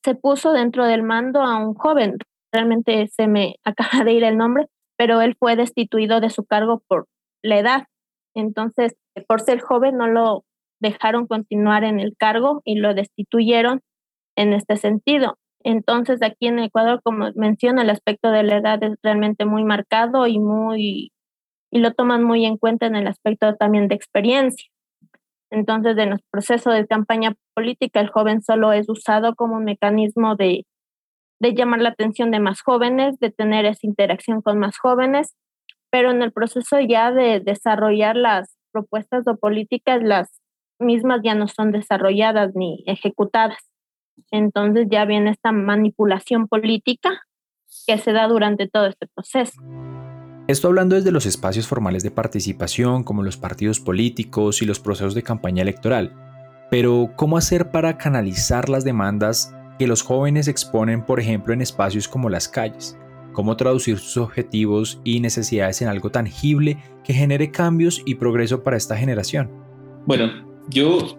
se 0.03 0.15
puso 0.15 0.51
dentro 0.51 0.85
del 0.85 1.03
mando 1.03 1.41
a 1.41 1.57
un 1.57 1.73
joven, 1.73 2.17
realmente 2.51 3.07
se 3.07 3.27
me 3.27 3.55
acaba 3.65 4.03
de 4.03 4.13
ir 4.13 4.23
el 4.23 4.37
nombre, 4.37 4.67
pero 4.97 5.21
él 5.21 5.35
fue 5.39 5.55
destituido 5.55 6.19
de 6.19 6.29
su 6.29 6.45
cargo 6.45 6.83
por 6.87 7.07
la 7.41 7.57
edad. 7.57 7.83
Entonces, 8.35 8.95
por 9.27 9.41
ser 9.41 9.59
joven, 9.61 9.97
no 9.97 10.07
lo 10.07 10.43
dejaron 10.79 11.27
continuar 11.27 11.83
en 11.83 11.99
el 11.99 12.15
cargo 12.17 12.61
y 12.65 12.75
lo 12.75 12.93
destituyeron 12.93 13.81
en 14.35 14.53
este 14.53 14.77
sentido. 14.77 15.37
Entonces, 15.63 16.21
aquí 16.23 16.47
en 16.47 16.59
Ecuador, 16.59 17.01
como 17.03 17.29
menciona, 17.35 17.83
el 17.83 17.89
aspecto 17.89 18.31
de 18.31 18.43
la 18.43 18.57
edad 18.57 18.83
es 18.83 18.97
realmente 19.03 19.45
muy 19.45 19.63
marcado 19.63 20.27
y 20.27 20.39
muy 20.39 21.11
y 21.73 21.79
lo 21.79 21.93
toman 21.93 22.23
muy 22.23 22.45
en 22.45 22.57
cuenta 22.57 22.85
en 22.85 22.95
el 22.95 23.07
aspecto 23.07 23.55
también 23.55 23.87
de 23.87 23.95
experiencia. 23.95 24.70
Entonces, 25.51 25.97
en 25.97 26.13
el 26.13 26.19
proceso 26.31 26.71
de 26.71 26.87
campaña 26.87 27.35
política, 27.53 27.99
el 27.99 28.09
joven 28.09 28.41
solo 28.41 28.71
es 28.71 28.89
usado 28.89 29.35
como 29.35 29.57
un 29.57 29.65
mecanismo 29.65 30.35
de, 30.35 30.65
de 31.39 31.53
llamar 31.53 31.81
la 31.81 31.89
atención 31.89 32.31
de 32.31 32.39
más 32.39 32.61
jóvenes, 32.61 33.19
de 33.19 33.31
tener 33.31 33.65
esa 33.65 33.85
interacción 33.85 34.41
con 34.41 34.57
más 34.59 34.77
jóvenes, 34.77 35.35
pero 35.91 36.09
en 36.11 36.21
el 36.21 36.31
proceso 36.31 36.79
ya 36.79 37.11
de 37.11 37.41
desarrollar 37.41 38.15
las 38.15 38.57
propuestas 38.71 39.27
o 39.27 39.35
políticas, 39.35 40.01
las 40.01 40.41
mismas 40.79 41.19
ya 41.21 41.35
no 41.35 41.47
son 41.49 41.73
desarrolladas 41.73 42.55
ni 42.55 42.83
ejecutadas. 42.87 43.69
Entonces 44.31 44.87
ya 44.89 45.03
viene 45.03 45.31
esta 45.31 45.51
manipulación 45.51 46.47
política 46.47 47.21
que 47.85 47.97
se 47.97 48.13
da 48.13 48.27
durante 48.27 48.69
todo 48.69 48.85
este 48.85 49.07
proceso. 49.07 49.61
Esto 50.51 50.67
hablando 50.67 50.97
desde 50.97 51.13
los 51.13 51.25
espacios 51.25 51.65
formales 51.65 52.03
de 52.03 52.11
participación, 52.11 53.05
como 53.05 53.23
los 53.23 53.37
partidos 53.37 53.79
políticos 53.79 54.61
y 54.61 54.65
los 54.65 54.81
procesos 54.81 55.15
de 55.15 55.23
campaña 55.23 55.61
electoral. 55.61 56.13
Pero, 56.69 57.13
¿cómo 57.15 57.37
hacer 57.37 57.71
para 57.71 57.97
canalizar 57.97 58.67
las 58.67 58.83
demandas 58.83 59.55
que 59.79 59.87
los 59.87 60.01
jóvenes 60.01 60.49
exponen, 60.49 61.05
por 61.05 61.21
ejemplo, 61.21 61.53
en 61.53 61.61
espacios 61.61 62.09
como 62.09 62.29
las 62.29 62.49
calles? 62.49 62.97
¿Cómo 63.31 63.55
traducir 63.55 63.97
sus 63.97 64.17
objetivos 64.17 64.99
y 65.05 65.21
necesidades 65.21 65.81
en 65.83 65.87
algo 65.87 66.11
tangible 66.11 66.83
que 67.05 67.13
genere 67.13 67.49
cambios 67.49 68.01
y 68.05 68.15
progreso 68.15 68.61
para 68.61 68.75
esta 68.75 68.97
generación? 68.97 69.49
Bueno, 70.05 70.33
yo 70.69 71.17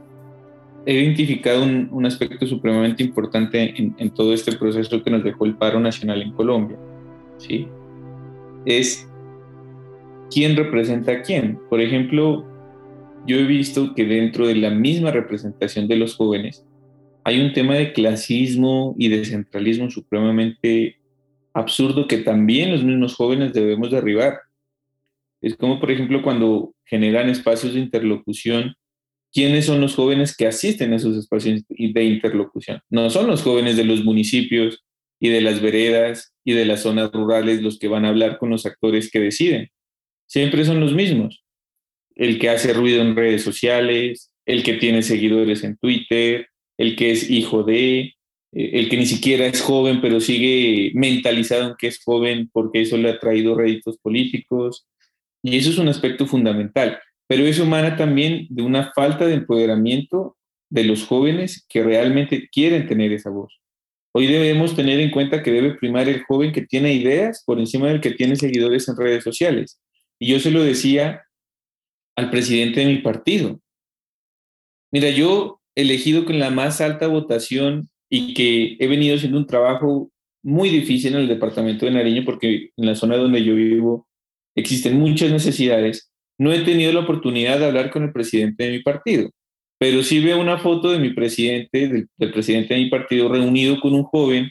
he 0.85 0.93
identificado 0.93 1.65
un, 1.65 2.05
aspecto 2.05 2.47
supremamente 2.47 3.03
importante 3.03 3.81
en, 3.81 3.95
en, 3.97 4.11
todo 4.11 4.35
este 4.35 4.53
proceso 4.53 5.03
que 5.03 5.11
nos 5.11 5.25
dejó 5.25 5.47
el 5.47 5.55
paro 5.55 5.81
nacional 5.81 6.21
en 6.21 6.33
Colombia, 6.33 6.77
¿sí? 7.39 7.67
Es 8.67 9.09
quién 10.33 10.57
representa 10.57 11.13
a 11.13 11.23
quién. 11.23 11.59
Por 11.69 11.81
ejemplo, 11.81 12.47
yo 13.27 13.37
he 13.37 13.45
visto 13.45 13.95
que 13.95 14.05
dentro 14.05 14.47
de 14.47 14.57
la 14.57 14.71
misma 14.71 15.11
representación 15.11 15.89
de 15.89 15.97
los 15.97 16.17
jóvenes 16.17 16.67
hay 17.25 17.41
un 17.41 17.53
tema 17.53 17.75
de 17.75 17.93
clasismo 17.93 18.95
y 18.99 19.09
de 19.09 19.25
centralismo 19.25 19.91
supremamente 19.91 20.97
absurdo 21.55 22.09
que 22.09 22.19
también 22.19 22.73
los 22.73 22.83
mismos 22.83 23.15
jóvenes 23.15 23.53
debemos 23.53 23.91
derribar. 23.91 24.41
Es 25.41 25.57
como, 25.57 25.79
por 25.79 25.91
ejemplo, 25.91 26.23
cuando 26.23 26.75
generan 26.85 27.29
espacios 27.29 27.75
de 27.75 27.81
interlocución, 27.81 28.75
¿quiénes 29.33 29.67
son 29.67 29.81
los 29.81 29.95
jóvenes 29.95 30.37
que 30.37 30.47
asisten 30.47 30.93
a 30.93 30.97
esos 30.97 31.17
espacios 31.17 31.63
de 31.69 32.05
interlocución? 32.05 32.81
No 32.91 33.11
son 33.11 33.27
los 33.27 33.43
jóvenes 33.43 33.77
de 33.77 33.85
los 33.85 34.05
municipios 34.05 34.85
y 35.21 35.29
de 35.29 35.41
las 35.41 35.61
veredas 35.61 36.33
y 36.45 36.53
de 36.53 36.65
las 36.65 36.81
zonas 36.81 37.13
rurales 37.13 37.63
los 37.63 37.79
que 37.79 37.89
van 37.89 38.05
a 38.05 38.09
hablar 38.09 38.39
con 38.39 38.51
los 38.51 38.67
actores 38.67 39.11
que 39.11 39.21
deciden. 39.21 39.69
Siempre 40.33 40.65
son 40.65 40.81
los 40.81 40.95
mismos 40.95 41.45
el 42.15 42.39
que 42.39 42.49
hace 42.49 42.73
ruido 42.73 43.03
en 43.03 43.15
redes 43.15 43.43
sociales, 43.43 44.33
el 44.47 44.63
que 44.63 44.73
tiene 44.75 45.03
seguidores 45.03 45.63
en 45.63 45.77
Twitter, 45.77 46.47
el 46.79 46.97
que 46.97 47.11
es 47.11 47.29
hijo 47.29 47.65
de, 47.65 47.99
eh, 48.01 48.15
el 48.53 48.89
que 48.89 48.97
ni 48.97 49.05
siquiera 49.05 49.45
es 49.45 49.61
joven, 49.61 50.01
pero 50.01 50.21
sigue 50.21 50.91
mentalizado 50.95 51.69
en 51.69 51.75
que 51.79 51.89
es 51.89 52.03
joven 52.03 52.49
porque 52.51 52.81
eso 52.81 52.97
le 52.97 53.11
ha 53.11 53.19
traído 53.19 53.55
réditos 53.55 53.99
políticos. 53.99 54.87
Y 55.43 55.59
eso 55.59 55.69
es 55.69 55.77
un 55.77 55.89
aspecto 55.89 56.27
fundamental. 56.27 56.99
Pero 57.27 57.45
eso 57.45 57.65
humana 57.65 57.95
también 57.99 58.47
de 58.49 58.63
una 58.63 58.91
falta 58.95 59.27
de 59.27 59.35
empoderamiento 59.35 60.39
de 60.71 60.85
los 60.85 61.05
jóvenes 61.05 61.67
que 61.69 61.83
realmente 61.83 62.49
quieren 62.51 62.87
tener 62.87 63.13
esa 63.13 63.29
voz. 63.29 63.61
Hoy 64.15 64.29
debemos 64.29 64.75
tener 64.75 64.99
en 64.99 65.11
cuenta 65.11 65.43
que 65.43 65.53
debe 65.53 65.75
primar 65.75 66.09
el 66.09 66.23
joven 66.23 66.53
que 66.53 66.63
tiene 66.63 66.95
ideas 66.95 67.43
por 67.45 67.59
encima 67.59 67.89
del 67.89 68.01
que 68.01 68.13
tiene 68.13 68.37
seguidores 68.37 68.89
en 68.89 68.97
redes 68.97 69.25
sociales. 69.25 69.79
Y 70.23 70.29
yo 70.29 70.39
se 70.39 70.53
lo 70.53 70.63
decía 70.63 71.25
al 72.17 72.31
presidente 72.31 72.79
de 72.79 72.87
mi 72.87 72.99
partido. 72.99 73.61
Mira, 74.93 75.11
yo 75.11 75.61
elegido 75.75 76.25
con 76.25 76.39
la 76.39 76.51
más 76.51 76.81
alta 76.81 77.09
votación 77.09 77.91
y 78.09 78.33
que 78.33 78.77
he 78.79 78.87
venido 78.87 79.17
haciendo 79.17 79.39
un 79.39 79.49
trabajo 79.49 80.13
muy 80.45 80.69
difícil 80.69 81.15
en 81.15 81.23
el 81.23 81.29
departamento 81.29 81.87
de 81.87 81.93
Nariño 81.93 82.23
porque 82.25 82.71
en 82.77 82.87
la 82.87 82.95
zona 82.95 83.17
donde 83.17 83.43
yo 83.43 83.57
vivo 83.57 84.07
existen 84.55 84.97
muchas 84.97 85.33
necesidades, 85.33 86.13
no 86.39 86.53
he 86.53 86.61
tenido 86.61 86.93
la 86.93 87.01
oportunidad 87.01 87.59
de 87.59 87.65
hablar 87.65 87.91
con 87.91 88.05
el 88.05 88.13
presidente 88.13 88.63
de 88.63 88.71
mi 88.71 88.81
partido, 88.81 89.29
pero 89.81 90.05
sí 90.05 90.21
veo 90.21 90.41
una 90.41 90.59
foto 90.59 90.93
de 90.93 91.01
mi 91.01 91.13
presidente, 91.15 91.89
del, 91.89 92.09
del 92.17 92.33
presidente 92.33 92.75
de 92.75 92.81
mi 92.81 92.91
partido 92.91 93.29
reunido 93.29 93.81
con 93.81 93.93
un 93.93 94.05
joven 94.05 94.49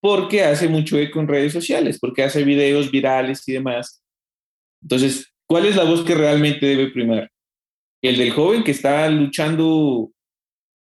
porque 0.00 0.42
hace 0.42 0.66
mucho 0.66 0.98
eco 0.98 1.20
en 1.20 1.28
redes 1.28 1.52
sociales, 1.52 2.00
porque 2.00 2.24
hace 2.24 2.42
videos 2.42 2.90
virales 2.90 3.46
y 3.46 3.52
demás. 3.52 4.03
Entonces, 4.84 5.34
¿Cuál 5.46 5.66
es 5.66 5.76
la 5.76 5.84
voz 5.84 6.04
que 6.04 6.14
realmente 6.14 6.66
debe 6.66 6.90
primar? 6.90 7.30
¿El 8.02 8.16
del 8.16 8.30
joven 8.30 8.64
que 8.64 8.70
está 8.70 9.08
luchando 9.10 10.10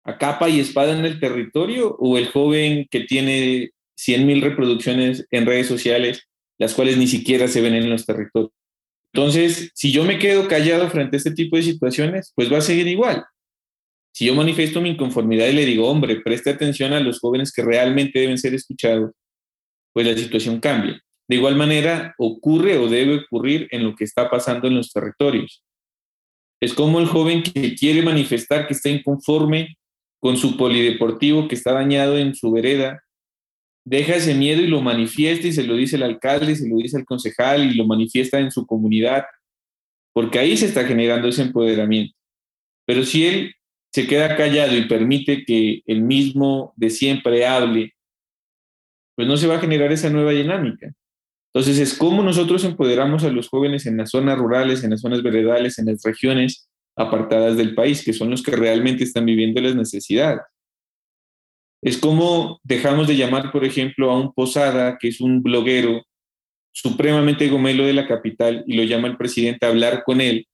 a 0.04 0.18
capa 0.18 0.48
y 0.48 0.60
espada 0.60 0.96
en 0.96 1.04
el 1.04 1.20
territorio 1.20 1.96
o 1.98 2.18
el 2.18 2.28
joven 2.28 2.86
que 2.90 3.00
tiene 3.00 3.70
100.000 3.96 4.40
reproducciones 4.40 5.26
en 5.30 5.46
redes 5.46 5.66
sociales, 5.66 6.28
las 6.58 6.74
cuales 6.74 6.96
ni 6.96 7.06
siquiera 7.06 7.48
se 7.48 7.60
ven 7.60 7.74
en 7.74 7.90
los 7.90 8.06
territorios? 8.06 8.52
Entonces, 9.12 9.70
si 9.74 9.92
yo 9.92 10.04
me 10.04 10.18
quedo 10.18 10.48
callado 10.48 10.88
frente 10.88 11.16
a 11.16 11.18
este 11.18 11.32
tipo 11.32 11.56
de 11.56 11.62
situaciones, 11.62 12.32
pues 12.34 12.50
va 12.50 12.58
a 12.58 12.62
seguir 12.62 12.86
igual. 12.86 13.24
Si 14.14 14.26
yo 14.26 14.34
manifiesto 14.34 14.80
mi 14.80 14.90
inconformidad 14.90 15.48
y 15.48 15.52
le 15.52 15.66
digo, 15.66 15.88
hombre, 15.88 16.20
preste 16.20 16.50
atención 16.50 16.92
a 16.92 17.00
los 17.00 17.20
jóvenes 17.20 17.52
que 17.52 17.62
realmente 17.62 18.20
deben 18.20 18.38
ser 18.38 18.54
escuchados, 18.54 19.12
pues 19.92 20.06
la 20.06 20.16
situación 20.16 20.60
cambia. 20.60 21.00
De 21.32 21.36
igual 21.36 21.56
manera, 21.56 22.14
ocurre 22.18 22.76
o 22.76 22.88
debe 22.88 23.24
ocurrir 23.24 23.66
en 23.70 23.84
lo 23.84 23.96
que 23.96 24.04
está 24.04 24.28
pasando 24.28 24.68
en 24.68 24.74
los 24.74 24.92
territorios. 24.92 25.64
Es 26.60 26.74
como 26.74 27.00
el 27.00 27.06
joven 27.06 27.42
que 27.42 27.74
quiere 27.74 28.02
manifestar 28.02 28.66
que 28.66 28.74
está 28.74 28.90
inconforme 28.90 29.78
con 30.20 30.36
su 30.36 30.58
polideportivo 30.58 31.48
que 31.48 31.54
está 31.54 31.72
dañado 31.72 32.18
en 32.18 32.34
su 32.34 32.52
vereda, 32.52 33.02
deja 33.82 34.16
ese 34.16 34.34
miedo 34.34 34.60
y 34.60 34.66
lo 34.66 34.82
manifiesta 34.82 35.48
y 35.48 35.54
se 35.54 35.62
lo 35.62 35.74
dice 35.74 35.96
el 35.96 36.02
alcalde, 36.02 36.54
se 36.54 36.68
lo 36.68 36.76
dice 36.76 36.98
el 36.98 37.06
concejal 37.06 37.64
y 37.64 37.76
lo 37.76 37.86
manifiesta 37.86 38.38
en 38.38 38.50
su 38.50 38.66
comunidad, 38.66 39.24
porque 40.12 40.38
ahí 40.38 40.54
se 40.58 40.66
está 40.66 40.84
generando 40.84 41.28
ese 41.28 41.40
empoderamiento. 41.40 42.14
Pero 42.84 43.06
si 43.06 43.26
él 43.26 43.54
se 43.90 44.06
queda 44.06 44.36
callado 44.36 44.76
y 44.76 44.84
permite 44.84 45.46
que 45.46 45.80
el 45.86 46.02
mismo 46.02 46.74
de 46.76 46.90
siempre 46.90 47.46
hable, 47.46 47.94
pues 49.16 49.26
no 49.26 49.38
se 49.38 49.46
va 49.46 49.56
a 49.56 49.60
generar 49.60 49.90
esa 49.92 50.10
nueva 50.10 50.32
dinámica. 50.32 50.94
Entonces, 51.54 51.78
es 51.78 51.98
cómo 51.98 52.22
nosotros 52.22 52.64
empoderamos 52.64 53.24
a 53.24 53.30
los 53.30 53.48
jóvenes 53.48 53.84
en 53.86 53.98
las 53.98 54.10
zonas 54.10 54.38
rurales, 54.38 54.84
en 54.84 54.90
las 54.90 55.02
zonas 55.02 55.22
veredales, 55.22 55.78
en 55.78 55.86
las 55.86 56.02
regiones 56.02 56.68
apartadas 56.96 57.56
del 57.56 57.74
país, 57.74 58.02
que 58.04 58.14
son 58.14 58.30
los 58.30 58.42
que 58.42 58.52
realmente 58.52 59.04
están 59.04 59.26
viviendo 59.26 59.60
las 59.60 59.74
necesidades. 59.74 60.40
Es 61.82 61.98
como 61.98 62.58
dejamos 62.62 63.06
de 63.06 63.16
llamar, 63.16 63.52
por 63.52 63.64
ejemplo, 63.64 64.10
a 64.10 64.18
un 64.18 64.32
Posada, 64.32 64.96
que 64.98 65.08
es 65.08 65.20
un 65.20 65.42
bloguero 65.42 66.02
supremamente 66.72 67.48
gomelo 67.48 67.84
de 67.84 67.92
la 67.92 68.06
capital, 68.06 68.64
y 68.66 68.74
lo 68.74 68.84
llama 68.84 69.08
el 69.08 69.18
presidente 69.18 69.66
a 69.66 69.68
hablar 69.68 70.04
con 70.04 70.22
él, 70.22 70.46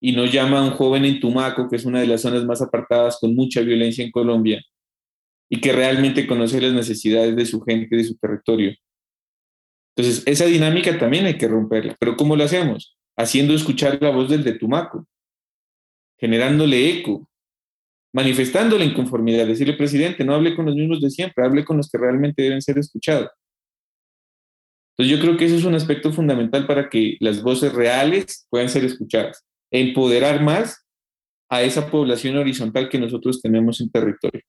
y 0.00 0.12
no 0.12 0.26
llama 0.26 0.58
a 0.58 0.64
un 0.64 0.70
joven 0.70 1.04
en 1.04 1.18
Tumaco, 1.18 1.68
que 1.68 1.76
es 1.76 1.84
una 1.84 2.00
de 2.00 2.06
las 2.06 2.20
zonas 2.20 2.44
más 2.44 2.62
apartadas 2.62 3.18
con 3.20 3.34
mucha 3.34 3.60
violencia 3.62 4.04
en 4.04 4.12
Colombia, 4.12 4.62
y 5.50 5.60
que 5.60 5.72
realmente 5.72 6.28
conoce 6.28 6.60
las 6.60 6.72
necesidades 6.72 7.34
de 7.34 7.46
su 7.46 7.60
gente, 7.62 7.96
de 7.96 8.04
su 8.04 8.16
territorio. 8.16 8.72
Entonces, 9.96 10.22
esa 10.26 10.46
dinámica 10.46 10.98
también 10.98 11.26
hay 11.26 11.36
que 11.36 11.48
romperla. 11.48 11.96
Pero 11.98 12.16
¿cómo 12.16 12.36
lo 12.36 12.44
hacemos? 12.44 12.96
Haciendo 13.16 13.54
escuchar 13.54 13.98
la 14.00 14.10
voz 14.10 14.28
del 14.30 14.42
de 14.42 14.54
Tumaco, 14.54 15.06
generándole 16.18 16.90
eco, 16.90 17.28
manifestando 18.14 18.78
la 18.78 18.84
inconformidad, 18.84 19.46
decirle, 19.46 19.74
presidente, 19.74 20.24
no 20.24 20.34
hable 20.34 20.54
con 20.54 20.66
los 20.66 20.74
mismos 20.74 21.00
de 21.00 21.10
siempre, 21.10 21.44
hable 21.44 21.64
con 21.64 21.76
los 21.76 21.90
que 21.90 21.98
realmente 21.98 22.42
deben 22.42 22.62
ser 22.62 22.78
escuchados. 22.78 23.30
Entonces, 24.96 25.16
yo 25.16 25.22
creo 25.22 25.36
que 25.36 25.46
eso 25.46 25.56
es 25.56 25.64
un 25.64 25.74
aspecto 25.74 26.12
fundamental 26.12 26.66
para 26.66 26.88
que 26.88 27.16
las 27.20 27.42
voces 27.42 27.72
reales 27.72 28.46
puedan 28.50 28.68
ser 28.68 28.84
escuchadas, 28.84 29.44
empoderar 29.70 30.42
más 30.42 30.86
a 31.50 31.62
esa 31.62 31.90
población 31.90 32.36
horizontal 32.36 32.88
que 32.88 32.98
nosotros 32.98 33.40
tenemos 33.42 33.80
en 33.80 33.90
territorio. 33.90 34.42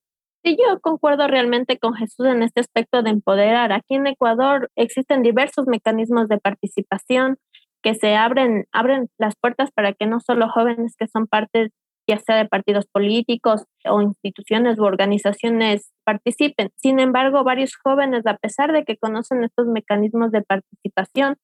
Sí, 0.43 0.57
yo 0.59 0.81
concuerdo 0.81 1.27
realmente 1.27 1.79
con 1.79 1.93
Jesús 1.93 2.25
en 2.27 2.43
este 2.43 2.59
aspecto 2.59 3.01
de 3.01 3.11
empoderar. 3.11 3.71
Aquí 3.71 3.95
en 3.95 4.07
Ecuador 4.07 4.69
existen 4.75 5.23
diversos 5.23 5.67
mecanismos 5.67 6.27
de 6.27 6.37
participación 6.37 7.37
que 7.81 7.95
se 7.95 8.15
abren, 8.15 8.65
abren 8.73 9.09
las 9.17 9.35
puertas 9.37 9.71
para 9.71 9.93
que 9.93 10.05
no 10.05 10.19
solo 10.19 10.49
jóvenes 10.49 10.95
que 10.97 11.07
son 11.07 11.27
parte 11.27 11.71
ya 12.07 12.19
sea 12.19 12.35
de 12.35 12.45
partidos 12.45 12.85
políticos 12.87 13.63
o 13.85 14.01
instituciones 14.01 14.77
u 14.77 14.83
organizaciones 14.83 15.91
participen. 16.03 16.71
Sin 16.75 16.99
embargo, 16.99 17.43
varios 17.45 17.75
jóvenes, 17.77 18.25
a 18.27 18.35
pesar 18.37 18.73
de 18.73 18.83
que 18.83 18.97
conocen 18.97 19.43
estos 19.43 19.67
mecanismos 19.67 20.31
de 20.31 20.41
participación, 20.41 21.37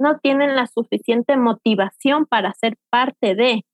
no 0.00 0.18
tienen 0.18 0.56
la 0.56 0.66
suficiente 0.66 1.36
motivación 1.36 2.26
para 2.26 2.54
ser 2.54 2.76
parte 2.90 3.34
de. 3.34 3.64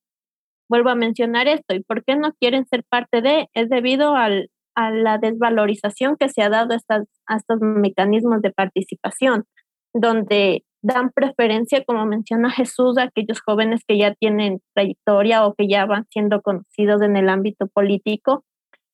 Vuelvo 0.69 0.91
a 0.91 0.95
mencionar 0.95 1.47
esto, 1.47 1.75
¿y 1.75 1.83
por 1.85 2.05
qué 2.05 2.17
no 2.17 2.33
quieren 2.33 2.67
ser 2.67 2.85
parte 2.89 3.21
de? 3.23 3.49
Es 3.53 3.69
debido 3.69 4.17
al, 4.17 4.51
a 4.75 4.91
la 4.91 5.19
desvalorización 5.19 6.17
que 6.17 6.29
se 6.29 6.43
ha 6.43 6.49
dado 6.49 6.73
a, 6.73 6.77
estas, 6.77 7.07
estos 7.29 7.61
mecanismos 7.61 8.43
de 8.43 8.53
participación, 8.53 9.45
donde 9.93 10.65
dan 10.83 11.11
preferencia, 11.11 11.85
como 11.85 12.05
menciona 12.05 12.51
Jesús, 12.51 12.99
a 12.99 13.05
aquellos 13.05 13.41
jóvenes 13.41 13.83
que 13.87 13.99
ya 13.99 14.15
tienen 14.15 14.61
trayectoria 14.75 15.47
o 15.47 15.55
que 15.55 15.67
ya 15.69 15.87
van 15.87 16.07
siendo 16.11 16.43
conocidos 16.43 17.01
en 17.03 17.17
el 17.17 17.29
ámbito 17.29 17.69
político, 17.69 18.45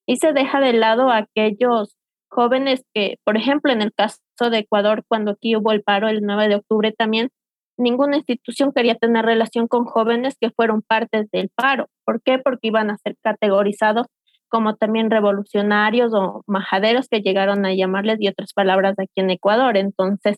y 0.06 0.16
se 0.16 0.32
deja 0.32 0.60
de 0.60 0.72
lado 0.72 1.10
a 1.10 1.18
aquellos 1.18 1.96
jóvenes 2.30 2.84
que, 2.94 3.18
por 3.24 3.36
ejemplo, 3.36 3.72
en 3.72 3.82
el 3.82 3.92
caso 3.92 4.18
de 4.50 4.58
Ecuador, 4.58 5.04
cuando 5.08 5.32
aquí 5.32 5.56
hubo 5.56 5.72
el 5.72 5.82
paro 5.82 6.08
el 6.08 6.22
9 6.22 6.48
de 6.48 6.54
octubre 6.56 6.92
también, 6.92 7.30
ninguna 7.76 8.16
institución 8.16 8.72
quería 8.72 8.94
tener 8.94 9.24
relación 9.24 9.66
con 9.66 9.84
jóvenes 9.84 10.36
que 10.40 10.50
fueron 10.50 10.82
partes 10.82 11.28
del 11.32 11.50
paro. 11.54 11.88
¿Por 12.04 12.22
qué? 12.22 12.38
Porque 12.38 12.68
iban 12.68 12.90
a 12.90 12.98
ser 12.98 13.16
categorizados 13.22 14.06
como 14.50 14.76
también 14.76 15.10
revolucionarios 15.10 16.12
o 16.14 16.42
majaderos 16.46 17.08
que 17.08 17.20
llegaron 17.20 17.64
a 17.64 17.74
llamarles 17.74 18.18
y 18.20 18.28
otras 18.28 18.52
palabras 18.52 18.96
aquí 18.98 19.12
en 19.16 19.30
Ecuador. 19.30 19.76
Entonces, 19.76 20.36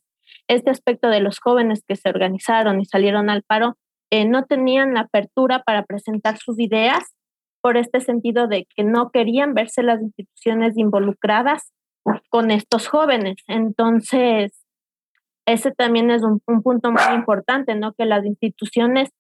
este 0.49 0.71
aspecto 0.71 1.09
de 1.09 1.21
los 1.21 1.41
jóvenes 1.41 1.83
que 1.87 1.97
se 1.97 2.09
organizaron 2.09 2.81
y 2.81 2.85
salieron 2.85 3.31
al 3.31 3.43
paro 3.43 3.77
eh, 4.11 4.27
no 4.27 4.45
tenían 4.45 4.95
la 4.95 5.01
apertura 5.01 5.63
para 5.63 5.85
presentar 5.85 6.37
sus 6.37 6.61
ideas 6.61 7.03
por 7.63 7.77
este 7.77 8.01
sentido 8.01 8.47
de 8.47 8.67
que 8.77 8.85
no 8.85 9.11
querían 9.11 9.55
verse 9.55 9.83
las 9.83 10.03
instituciones 10.03 10.77
involucradas 10.77 11.73
con 12.29 12.51
estos 12.51 12.89
jóvenes. 12.89 13.37
Entonces, 13.47 14.53
ese 15.47 15.71
también 15.71 16.11
es 16.11 16.23
un, 16.23 16.41
un 16.47 16.63
punto 16.63 16.93
muy 16.93 17.15
importante, 17.15 17.75
¿no? 17.75 17.95
Que 17.95 18.05
las 18.05 18.25
instituciones 18.27 19.11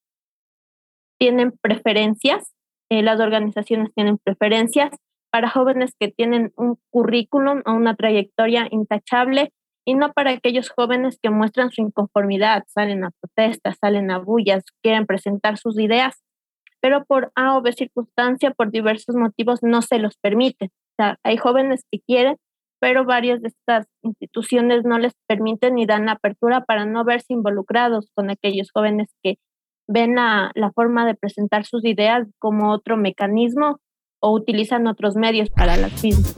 tienen 1.18 1.52
preferencias 1.62 2.52
eh, 2.92 3.02
las 3.02 3.20
organizaciones 3.20 3.90
tienen 3.94 4.18
preferencias 4.18 4.90
para 5.30 5.48
jóvenes 5.48 5.94
que 5.98 6.08
tienen 6.08 6.52
un 6.56 6.76
currículum 6.90 7.62
o 7.64 7.72
una 7.72 7.96
trayectoria 7.96 8.68
intachable 8.70 9.50
y 9.86 9.94
no 9.94 10.12
para 10.12 10.32
aquellos 10.32 10.68
jóvenes 10.68 11.18
que 11.22 11.30
muestran 11.30 11.70
su 11.70 11.80
inconformidad, 11.80 12.64
salen 12.66 13.04
a 13.04 13.10
protestas, 13.18 13.78
salen 13.80 14.10
a 14.10 14.18
bullas, 14.18 14.64
quieren 14.82 15.06
presentar 15.06 15.56
sus 15.56 15.80
ideas, 15.80 16.22
pero 16.82 17.06
por 17.06 17.32
A 17.34 17.56
o 17.56 17.62
B 17.62 17.72
circunstancia, 17.72 18.50
por 18.50 18.70
diversos 18.70 19.16
motivos, 19.16 19.60
no 19.62 19.80
se 19.80 19.98
los 19.98 20.18
permite. 20.18 20.66
O 20.66 20.94
sea, 20.98 21.18
hay 21.22 21.38
jóvenes 21.38 21.86
que 21.90 21.98
quieren, 22.06 22.36
pero 22.78 23.06
varias 23.06 23.40
de 23.40 23.48
estas 23.48 23.86
instituciones 24.02 24.84
no 24.84 24.98
les 24.98 25.14
permiten 25.26 25.76
ni 25.76 25.86
dan 25.86 26.10
apertura 26.10 26.62
para 26.66 26.84
no 26.84 27.06
verse 27.06 27.32
involucrados 27.32 28.10
con 28.14 28.28
aquellos 28.28 28.70
jóvenes 28.70 29.08
que 29.22 29.36
ven 29.92 30.14
la, 30.14 30.50
forma 30.74 31.06
de 31.06 31.14
presentar 31.14 31.64
sus 31.66 31.84
ideas 31.84 32.26
como 32.38 32.72
otro 32.72 32.96
mecanismo 32.96 33.78
o 34.20 34.32
utilizan 34.32 34.86
otros 34.86 35.16
medios 35.16 35.50
para 35.50 35.76
las 35.76 36.02
mismas 36.02 36.34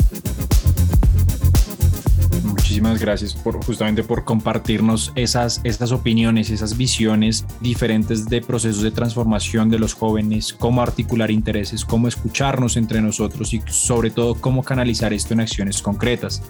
muchísimas 2.75 3.01
gracias 3.01 3.35
por 3.35 3.65
justamente 3.65 4.03
por 4.03 4.25
compartirnos 4.25 5.13
esas, 5.15 5.61
esas 5.63 5.93
opiniones, 5.93 6.51
esas 6.51 6.77
visiones 6.77 7.47
diferentes 7.61 8.29
de 8.29 8.41
procesos 8.41 8.83
de 8.83 8.91
transformación 8.91 9.69
de 9.71 9.79
los 9.79 9.95
jóvenes, 9.95 10.53
cómo 10.53 10.83
articular 10.83 11.31
intereses, 11.31 11.85
cómo 11.85 12.09
escucharnos 12.09 12.77
entre 12.77 13.01
nosotros 13.01 13.55
y 13.55 13.63
sobre 13.69 14.11
todo 14.11 14.35
cómo 14.35 14.65
canalizar 14.65 15.13
esto 15.13 15.35
en 15.35 15.41
acciones 15.43 15.81
concretas. 15.83 16.43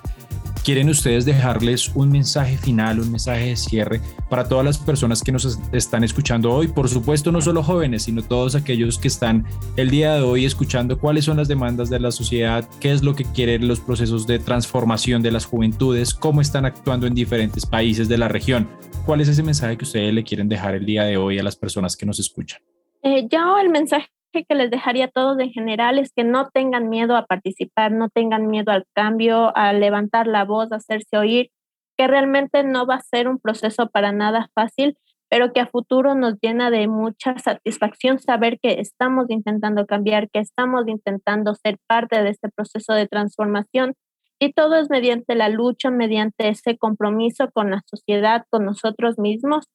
¿Quieren 0.64 0.88
ustedes 0.88 1.26
dejarles 1.26 1.94
un 1.94 2.10
mensaje 2.10 2.56
final, 2.56 2.98
un 2.98 3.10
mensaje 3.10 3.48
de 3.48 3.56
cierre 3.56 4.00
para 4.30 4.48
todas 4.48 4.64
las 4.64 4.78
personas 4.78 5.22
que 5.22 5.30
nos 5.30 5.58
están 5.72 6.04
escuchando 6.04 6.50
hoy? 6.50 6.68
Por 6.68 6.88
supuesto, 6.88 7.30
no 7.30 7.42
solo 7.42 7.62
jóvenes, 7.62 8.04
sino 8.04 8.22
todos 8.22 8.54
aquellos 8.54 8.96
que 8.96 9.08
están 9.08 9.44
el 9.76 9.90
día 9.90 10.14
de 10.14 10.22
hoy 10.22 10.46
escuchando 10.46 10.98
cuáles 10.98 11.26
son 11.26 11.36
las 11.36 11.48
demandas 11.48 11.90
de 11.90 12.00
la 12.00 12.10
sociedad, 12.10 12.66
qué 12.80 12.92
es 12.92 13.02
lo 13.02 13.14
que 13.14 13.24
quieren 13.24 13.68
los 13.68 13.78
procesos 13.78 14.26
de 14.26 14.38
transformación 14.38 15.20
de 15.20 15.32
las 15.32 15.44
juventudes, 15.44 16.14
cómo 16.14 16.40
están 16.40 16.64
actuando 16.64 17.06
en 17.06 17.14
diferentes 17.14 17.66
países 17.66 18.08
de 18.08 18.16
la 18.16 18.28
región. 18.28 18.66
¿Cuál 19.04 19.20
es 19.20 19.28
ese 19.28 19.42
mensaje 19.42 19.76
que 19.76 19.84
ustedes 19.84 20.14
le 20.14 20.24
quieren 20.24 20.48
dejar 20.48 20.76
el 20.76 20.86
día 20.86 21.04
de 21.04 21.18
hoy 21.18 21.38
a 21.38 21.42
las 21.42 21.56
personas 21.56 21.94
que 21.94 22.06
nos 22.06 22.18
escuchan? 22.18 22.62
Eh, 23.02 23.28
yo 23.30 23.58
el 23.58 23.68
mensaje 23.68 24.08
que 24.42 24.56
les 24.56 24.70
dejaría 24.70 25.04
a 25.04 25.10
todos 25.10 25.38
en 25.38 25.50
general 25.52 25.98
es 25.98 26.12
que 26.12 26.24
no 26.24 26.48
tengan 26.50 26.88
miedo 26.88 27.16
a 27.16 27.26
participar, 27.26 27.92
no 27.92 28.08
tengan 28.08 28.48
miedo 28.48 28.72
al 28.72 28.84
cambio, 28.92 29.56
a 29.56 29.72
levantar 29.72 30.26
la 30.26 30.44
voz, 30.44 30.72
a 30.72 30.76
hacerse 30.76 31.16
oír, 31.16 31.50
que 31.96 32.08
realmente 32.08 32.64
no 32.64 32.86
va 32.86 32.96
a 32.96 33.00
ser 33.00 33.28
un 33.28 33.38
proceso 33.38 33.88
para 33.88 34.10
nada 34.10 34.48
fácil, 34.52 34.96
pero 35.30 35.52
que 35.52 35.60
a 35.60 35.66
futuro 35.66 36.14
nos 36.14 36.34
llena 36.40 36.70
de 36.70 36.88
mucha 36.88 37.38
satisfacción 37.38 38.18
saber 38.18 38.58
que 38.60 38.80
estamos 38.80 39.26
intentando 39.28 39.86
cambiar, 39.86 40.28
que 40.30 40.40
estamos 40.40 40.88
intentando 40.88 41.54
ser 41.54 41.78
parte 41.86 42.22
de 42.22 42.30
este 42.30 42.48
proceso 42.48 42.94
de 42.94 43.06
transformación. 43.06 43.94
Y 44.40 44.52
todo 44.52 44.74
es 44.76 44.90
mediante 44.90 45.34
la 45.36 45.48
lucha, 45.48 45.90
mediante 45.90 46.48
ese 46.48 46.76
compromiso 46.76 47.50
con 47.52 47.70
la 47.70 47.82
sociedad, 47.86 48.44
con 48.50 48.64
nosotros 48.64 49.18
mismos 49.18 49.66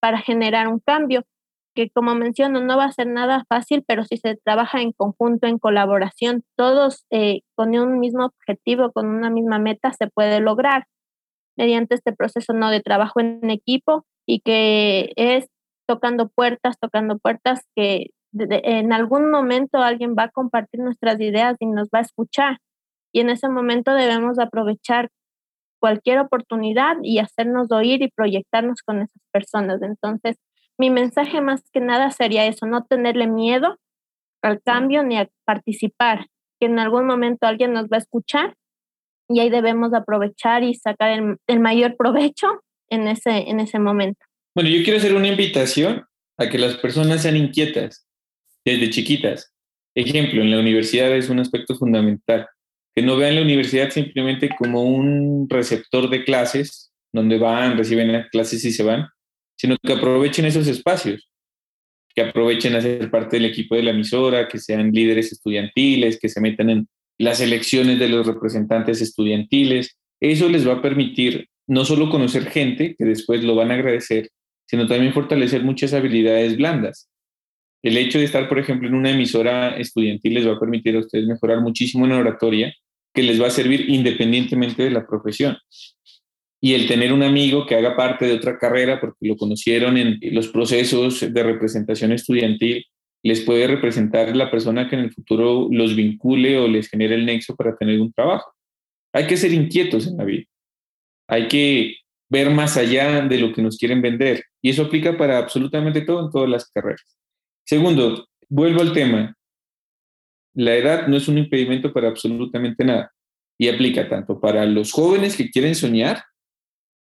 para 0.00 0.18
generar 0.18 0.68
un 0.68 0.80
cambio 0.80 1.22
que 1.76 1.90
como 1.90 2.16
menciono 2.16 2.60
no 2.60 2.76
va 2.76 2.86
a 2.86 2.92
ser 2.92 3.06
nada 3.06 3.44
fácil, 3.48 3.84
pero 3.86 4.04
si 4.04 4.16
se 4.16 4.36
trabaja 4.36 4.80
en 4.80 4.92
conjunto, 4.92 5.46
en 5.46 5.58
colaboración, 5.58 6.42
todos 6.56 7.04
eh, 7.10 7.42
con 7.54 7.76
un 7.78 8.00
mismo 8.00 8.26
objetivo, 8.26 8.90
con 8.92 9.06
una 9.06 9.30
misma 9.30 9.60
meta, 9.60 9.92
se 9.92 10.08
puede 10.08 10.40
lograr 10.40 10.86
mediante 11.56 11.94
este 11.94 12.12
proceso 12.12 12.52
no 12.54 12.70
de 12.70 12.80
trabajo 12.80 13.20
en 13.20 13.50
equipo 13.50 14.04
y 14.26 14.40
que 14.40 15.12
es 15.16 15.46
tocando 15.86 16.28
puertas, 16.28 16.78
tocando 16.80 17.18
puertas 17.18 17.60
que 17.76 18.10
en 18.32 18.92
algún 18.92 19.30
momento 19.30 19.78
alguien 19.78 20.14
va 20.18 20.24
a 20.24 20.30
compartir 20.30 20.80
nuestras 20.80 21.20
ideas 21.20 21.56
y 21.60 21.66
nos 21.66 21.88
va 21.88 22.00
a 22.00 22.02
escuchar. 22.02 22.58
Y 23.12 23.20
en 23.20 23.30
ese 23.30 23.48
momento 23.48 23.94
debemos 23.94 24.38
aprovechar 24.38 25.10
cualquier 25.78 26.18
oportunidad 26.18 26.96
y 27.02 27.18
hacernos 27.18 27.70
oír 27.70 28.02
y 28.02 28.10
proyectarnos 28.10 28.82
con 28.82 29.02
esas 29.02 29.22
personas. 29.30 29.80
Entonces, 29.82 30.36
mi 30.78 30.90
mensaje 30.90 31.40
más 31.40 31.62
que 31.72 31.80
nada 31.80 32.10
sería 32.10 32.46
eso, 32.46 32.66
no 32.66 32.84
tenerle 32.84 33.26
miedo 33.26 33.78
al 34.42 34.62
cambio 34.62 35.02
ni 35.02 35.16
a 35.16 35.28
participar, 35.44 36.26
que 36.60 36.66
en 36.66 36.78
algún 36.78 37.06
momento 37.06 37.46
alguien 37.46 37.72
nos 37.72 37.86
va 37.86 37.96
a 37.96 38.00
escuchar 38.00 38.54
y 39.28 39.40
ahí 39.40 39.50
debemos 39.50 39.92
aprovechar 39.92 40.62
y 40.62 40.74
sacar 40.74 41.10
el, 41.46 41.60
mayor 41.60 41.96
provecho 41.96 42.46
en 42.88 43.08
ese, 43.08 43.50
en 43.50 43.60
ese 43.60 43.78
momento. 43.78 44.20
Bueno, 44.54 44.70
yo 44.70 44.84
quiero 44.84 44.98
hacer 44.98 45.14
una 45.14 45.28
invitación 45.28 46.04
a 46.38 46.48
que 46.48 46.58
las 46.58 46.76
personas 46.76 47.22
sean 47.22 47.36
inquietas 47.36 48.06
desde 48.64 48.90
chiquitas. 48.90 49.52
Ejemplo, 49.94 50.42
en 50.42 50.50
la 50.50 50.60
universidad 50.60 51.10
es 51.12 51.28
un 51.28 51.40
aspecto 51.40 51.74
fundamental. 51.74 52.46
Que 52.94 53.02
no 53.02 53.16
vean 53.16 53.34
la 53.34 53.42
universidad 53.42 53.90
simplemente 53.90 54.48
como 54.56 54.82
un 54.82 55.48
receptor 55.48 56.08
de 56.08 56.24
clases, 56.24 56.92
donde 57.12 57.38
van, 57.38 57.76
reciben 57.76 58.12
las 58.12 58.28
clases 58.28 58.64
y 58.64 58.72
se 58.72 58.82
van, 58.82 59.08
sino 59.56 59.76
que 59.82 59.92
aprovechen 59.92 60.44
esos 60.44 60.66
espacios, 60.68 61.28
que 62.14 62.22
aprovechen 62.22 62.74
a 62.74 62.80
ser 62.80 63.10
parte 63.10 63.36
del 63.36 63.46
equipo 63.46 63.74
de 63.74 63.82
la 63.82 63.90
emisora, 63.90 64.48
que 64.48 64.58
sean 64.58 64.90
líderes 64.90 65.32
estudiantiles, 65.32 66.18
que 66.18 66.28
se 66.28 66.40
metan 66.40 66.70
en 66.70 66.88
las 67.18 67.40
elecciones 67.40 67.98
de 67.98 68.08
los 68.08 68.26
representantes 68.26 69.00
estudiantiles. 69.00 69.98
Eso 70.20 70.48
les 70.48 70.66
va 70.66 70.74
a 70.74 70.82
permitir 70.82 71.48
no 71.66 71.84
solo 71.84 72.10
conocer 72.10 72.46
gente, 72.46 72.94
que 72.96 73.04
después 73.04 73.42
lo 73.42 73.54
van 73.54 73.70
a 73.70 73.74
agradecer, 73.74 74.30
sino 74.66 74.86
también 74.86 75.12
fortalecer 75.12 75.62
muchas 75.62 75.92
habilidades 75.92 76.56
blandas. 76.56 77.08
El 77.82 77.96
hecho 77.96 78.18
de 78.18 78.24
estar, 78.24 78.48
por 78.48 78.58
ejemplo, 78.58 78.88
en 78.88 78.94
una 78.94 79.10
emisora 79.10 79.76
estudiantil 79.76 80.34
les 80.34 80.46
va 80.46 80.52
a 80.54 80.60
permitir 80.60 80.96
a 80.96 81.00
ustedes 81.00 81.26
mejorar 81.26 81.60
muchísimo 81.60 82.04
en 82.04 82.12
oratoria, 82.12 82.74
que 83.14 83.22
les 83.22 83.40
va 83.40 83.46
a 83.46 83.50
servir 83.50 83.88
independientemente 83.88 84.82
de 84.82 84.90
la 84.90 85.06
profesión 85.06 85.56
y 86.60 86.74
el 86.74 86.88
tener 86.88 87.12
un 87.12 87.22
amigo 87.22 87.66
que 87.66 87.74
haga 87.74 87.96
parte 87.96 88.26
de 88.26 88.34
otra 88.34 88.58
carrera 88.58 89.00
porque 89.00 89.26
lo 89.28 89.36
conocieron 89.36 89.96
en 89.96 90.18
los 90.34 90.48
procesos 90.48 91.20
de 91.32 91.42
representación 91.42 92.12
estudiantil, 92.12 92.84
les 93.22 93.40
puede 93.40 93.66
representar 93.66 94.34
la 94.36 94.50
persona 94.50 94.88
que 94.88 94.96
en 94.96 95.02
el 95.02 95.12
futuro 95.12 95.68
los 95.70 95.96
vincule 95.96 96.58
o 96.58 96.68
les 96.68 96.88
genere 96.88 97.16
el 97.16 97.26
nexo 97.26 97.56
para 97.56 97.76
tener 97.76 98.00
un 98.00 98.12
trabajo. 98.12 98.52
Hay 99.12 99.26
que 99.26 99.36
ser 99.36 99.52
inquietos 99.52 100.06
en 100.06 100.16
la 100.16 100.24
vida. 100.24 100.44
Hay 101.28 101.48
que 101.48 101.96
ver 102.28 102.50
más 102.50 102.76
allá 102.76 103.22
de 103.22 103.38
lo 103.38 103.52
que 103.52 103.62
nos 103.62 103.78
quieren 103.78 104.00
vender. 104.02 104.44
Y 104.62 104.70
eso 104.70 104.82
aplica 104.82 105.16
para 105.16 105.38
absolutamente 105.38 106.02
todo 106.02 106.24
en 106.24 106.30
todas 106.30 106.48
las 106.48 106.70
carreras. 106.70 107.18
Segundo, 107.64 108.26
vuelvo 108.48 108.80
al 108.80 108.92
tema. 108.92 109.34
La 110.54 110.74
edad 110.74 111.06
no 111.08 111.16
es 111.16 111.28
un 111.28 111.38
impedimento 111.38 111.92
para 111.92 112.08
absolutamente 112.08 112.84
nada. 112.84 113.12
Y 113.58 113.68
aplica 113.68 114.08
tanto 114.08 114.38
para 114.40 114.64
los 114.66 114.92
jóvenes 114.92 115.36
que 115.36 115.50
quieren 115.50 115.74
soñar 115.74 116.22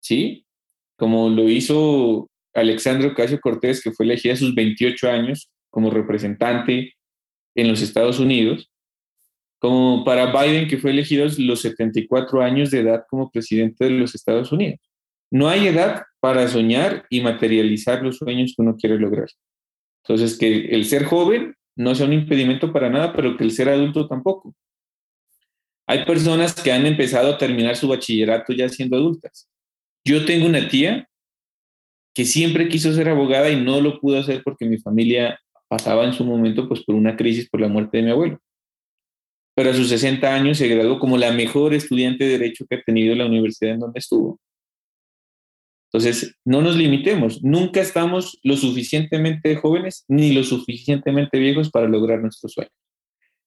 ¿sí? 0.09 0.46
Como 0.96 1.28
lo 1.28 1.48
hizo 1.48 2.30
Alexandre 2.54 3.09
Ocasio 3.09 3.38
Cortés, 3.40 3.82
que 3.82 3.92
fue 3.92 4.06
elegida 4.06 4.32
a 4.32 4.36
sus 4.36 4.54
28 4.54 5.11
años 5.11 5.50
como 5.70 5.90
representante 5.90 6.94
en 7.54 7.68
los 7.68 7.82
Estados 7.82 8.18
Unidos, 8.18 8.70
como 9.61 10.04
para 10.04 10.32
Biden, 10.32 10.66
que 10.66 10.78
fue 10.78 10.92
elegido 10.92 11.26
a 11.26 11.30
los 11.38 11.61
74 11.61 12.42
años 12.42 12.70
de 12.70 12.80
edad 12.80 13.04
como 13.11 13.30
presidente 13.30 13.84
de 13.84 13.90
los 13.90 14.14
Estados 14.14 14.50
Unidos. 14.50 14.80
No 15.30 15.48
hay 15.48 15.66
edad 15.66 16.04
para 16.20 16.48
soñar 16.48 17.04
y 17.11 17.20
materializar 17.20 18.02
los 18.02 18.16
sueños 18.16 18.54
que 18.56 18.62
uno 18.62 18.76
quiere 18.76 18.98
lograr. 18.98 19.28
Entonces, 20.04 20.38
que 20.38 20.68
el 20.68 20.86
ser 20.86 21.04
joven 21.04 21.54
no 21.76 21.94
sea 21.94 22.06
un 22.06 22.14
impedimento 22.14 22.72
para 22.72 22.88
nada, 22.88 23.12
pero 23.12 23.36
que 23.36 23.44
el 23.44 23.50
ser 23.50 23.68
adulto 23.68 24.09
tampoco. 24.09 24.54
Hay 25.86 26.04
personas 26.06 26.54
que 26.54 26.72
han 26.72 26.86
empezado 26.86 27.34
a 27.34 27.38
terminar 27.38 27.76
su 27.76 27.88
bachillerato 27.88 28.52
ya 28.52 28.68
siendo 28.68 28.96
adultas. 28.96 29.48
Yo 30.09 30.24
tengo 30.24 30.46
una 30.46 30.66
tía 30.70 31.06
que 32.14 32.24
siempre 32.24 32.70
quiso 32.70 32.94
ser 32.94 33.11
abogada 33.11 33.50
y 33.50 33.62
no 33.62 33.82
lo 33.82 34.00
pudo 34.00 34.18
hacer 34.18 34.42
porque 34.42 34.64
mi 34.64 34.78
familia 34.78 35.38
pasaba 35.68 36.06
en 36.06 36.14
su 36.14 36.24
momento 36.24 36.66
pues 36.66 36.82
por 36.82 36.94
una 36.94 37.14
crisis 37.14 37.46
por 37.50 37.61
la 37.61 37.68
muerte 37.68 37.98
de 37.98 38.04
mi 38.04 38.11
abuelo. 38.12 38.40
Pero 39.54 39.68
a 39.68 39.74
sus 39.74 39.90
60 39.90 40.34
años 40.34 40.56
se 40.56 40.66
graduó 40.66 40.98
como 40.98 41.18
la 41.18 41.30
mejor 41.32 41.74
estudiante 41.74 42.24
de 42.24 42.38
derecho 42.38 42.64
que 42.66 42.76
ha 42.76 42.82
tenido 42.82 43.14
la 43.14 43.26
universidad 43.26 43.74
en 43.74 43.80
donde 43.80 43.98
estuvo. 43.98 44.40
Entonces, 45.92 46.34
no 46.42 46.62
nos 46.62 46.76
limitemos, 46.76 47.42
nunca 47.42 47.82
estamos 47.82 48.38
lo 48.42 48.56
suficientemente 48.56 49.56
jóvenes 49.56 50.06
ni 50.09 50.32
lo 50.32 50.42
suficientemente 50.42 51.38
viejos 51.38 51.70
para 51.70 51.86
lograr 51.86 52.20
nuestros 52.20 52.52
sueños. 52.52 52.72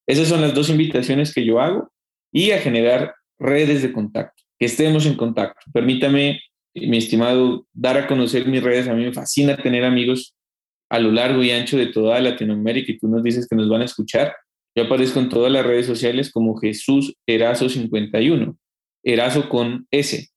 Esas 0.07 0.27
son 0.27 0.41
las 0.41 0.53
dos 0.53 0.69
invitaciones 0.69 1.33
que 1.33 1.43
yo 1.43 1.59
hago 1.59 1.91
y 2.31 2.51
a 2.51 2.59
generar 2.59 3.15
redes 3.39 3.81
de 3.81 3.91
contacto, 3.91 4.43
que 4.59 4.67
estemos 4.67 5.07
en 5.07 5.15
contacto. 5.15 5.59
Permítame 5.73 6.39
mi 6.73 6.97
estimado, 6.97 7.65
dar 7.73 7.97
a 7.97 8.07
conocer 8.07 8.47
mis 8.47 8.63
redes. 8.63 8.87
A 8.87 8.93
mí 8.93 9.03
me 9.03 9.13
fascina 9.13 9.57
tener 9.57 9.83
amigos 9.83 10.35
a 10.89 10.99
lo 10.99 11.11
largo 11.11 11.43
y 11.43 11.51
ancho 11.51 11.77
de 11.77 11.87
toda 11.87 12.19
Latinoamérica 12.19 12.91
y 12.91 12.97
tú 12.97 13.07
nos 13.07 13.23
dices 13.23 13.47
que 13.47 13.55
nos 13.55 13.69
van 13.69 13.81
a 13.81 13.85
escuchar. 13.85 14.35
Yo 14.75 14.85
aparezco 14.85 15.19
en 15.19 15.29
todas 15.29 15.51
las 15.51 15.65
redes 15.65 15.85
sociales 15.85 16.31
como 16.31 16.57
Jesús 16.57 17.15
Erazo 17.25 17.69
51, 17.69 18.57
Erazo 19.03 19.49
con 19.49 19.87
S 19.91 20.29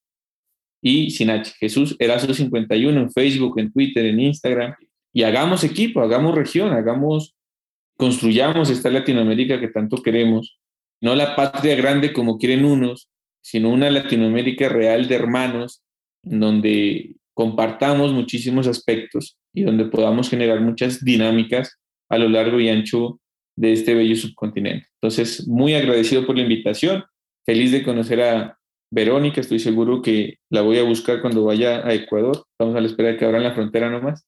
y 0.83 1.11
sin 1.11 1.31
H, 1.31 1.53
Jesús 1.59 1.97
Erazo 1.99 2.33
51 2.33 3.01
en 3.01 3.11
Facebook, 3.13 3.59
en 3.59 3.73
Twitter, 3.73 4.05
en 4.07 4.21
Instagram. 4.21 4.75
Y 5.13 5.23
hagamos 5.23 5.63
equipo, 5.63 6.01
hagamos 6.01 6.35
región, 6.35 6.73
hagamos 6.73 7.35
construyamos 7.97 8.71
esta 8.71 8.91
Latinoamérica 8.91 9.61
que 9.61 9.69
tanto 9.69 10.03
queremos, 10.03 10.59
no 11.01 11.15
la 11.15 11.37
patria 11.37 11.77
grande 11.77 12.13
como 12.13 12.39
quieren 12.39 12.65
unos, 12.65 13.09
sino 13.41 13.71
una 13.71 13.91
Latinoamérica 13.91 14.69
real 14.69 15.07
de 15.07 15.15
hermanos, 15.15 15.84
donde 16.25 17.17
compartamos 17.35 18.13
muchísimos 18.13 18.67
aspectos 18.67 19.37
y 19.53 19.63
donde 19.63 19.87
podamos 19.87 20.31
generar 20.31 20.61
muchas 20.61 21.05
dinámicas 21.05 21.79
a 22.09 22.19
lo 22.19 22.29
largo 22.29 22.61
y 22.61 22.69
ancho 22.69 23.21
de 23.57 23.73
este 23.73 23.95
bello 23.95 24.17
subcontinente. 24.17 24.87
Entonces, 25.01 25.47
muy 25.47 25.75
agradecido 25.75 26.27
por 26.27 26.37
la 26.37 26.43
invitación, 26.43 27.05
feliz 27.45 27.73
de 27.73 27.83
conocer 27.83 28.21
a 28.21 28.59
Verónica, 28.91 29.41
estoy 29.41 29.59
seguro 29.59 30.03
que 30.03 30.39
la 30.51 30.63
voy 30.63 30.79
a 30.79 30.85
buscar 30.85 31.21
cuando 31.21 31.45
vaya 31.45 31.87
a 31.87 31.95
Ecuador, 31.95 32.45
estamos 32.53 32.77
a 32.77 32.81
la 32.81 32.87
espera 32.87 33.11
de 33.11 33.17
que 33.17 33.25
abran 33.25 33.43
la 33.43 33.55
frontera 33.55 33.91
nomás. 33.91 34.27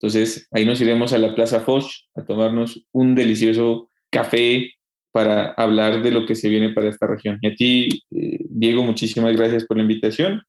Entonces, 0.00 0.48
ahí 0.50 0.64
nos 0.64 0.80
iremos 0.80 1.12
a 1.12 1.18
la 1.18 1.34
Plaza 1.34 1.60
Foch 1.60 1.84
a 2.14 2.24
tomarnos 2.24 2.86
un 2.92 3.14
delicioso 3.14 3.90
café 4.10 4.72
para 5.12 5.50
hablar 5.52 6.02
de 6.02 6.10
lo 6.10 6.24
que 6.24 6.34
se 6.34 6.48
viene 6.48 6.70
para 6.70 6.88
esta 6.88 7.06
región. 7.06 7.38
Y 7.42 7.46
a 7.46 7.54
ti, 7.54 8.02
eh, 8.10 8.38
Diego, 8.48 8.82
muchísimas 8.82 9.36
gracias 9.36 9.66
por 9.66 9.76
la 9.76 9.82
invitación. 9.82 10.42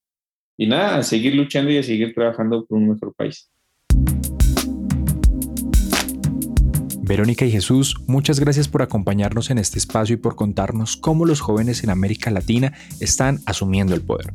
Y 0.58 0.68
nada, 0.68 0.98
a 0.98 1.04
seguir 1.04 1.36
luchando 1.36 1.72
y 1.72 1.78
a 1.78 1.84
seguir 1.84 2.14
trabajando 2.14 2.66
por 2.66 2.78
un 2.78 2.90
mejor 2.90 3.14
país. 3.16 3.50
Verónica 7.12 7.46
y 7.46 7.52
Jesús, 7.52 7.96
muchas 8.08 8.40
gracias 8.40 8.70
por 8.70 8.82
acompañarnos 8.82 9.50
en 9.50 9.58
este 9.58 9.78
espacio 9.80 10.14
y 10.14 10.18
por 10.18 10.38
contarnos 10.38 10.96
cómo 10.96 11.26
los 11.26 11.42
jóvenes 11.42 11.84
en 11.84 11.90
América 11.90 12.32
Latina 12.32 12.74
están 13.02 13.40
asumiendo 13.46 13.94
el 13.94 14.02
poder. 14.02 14.34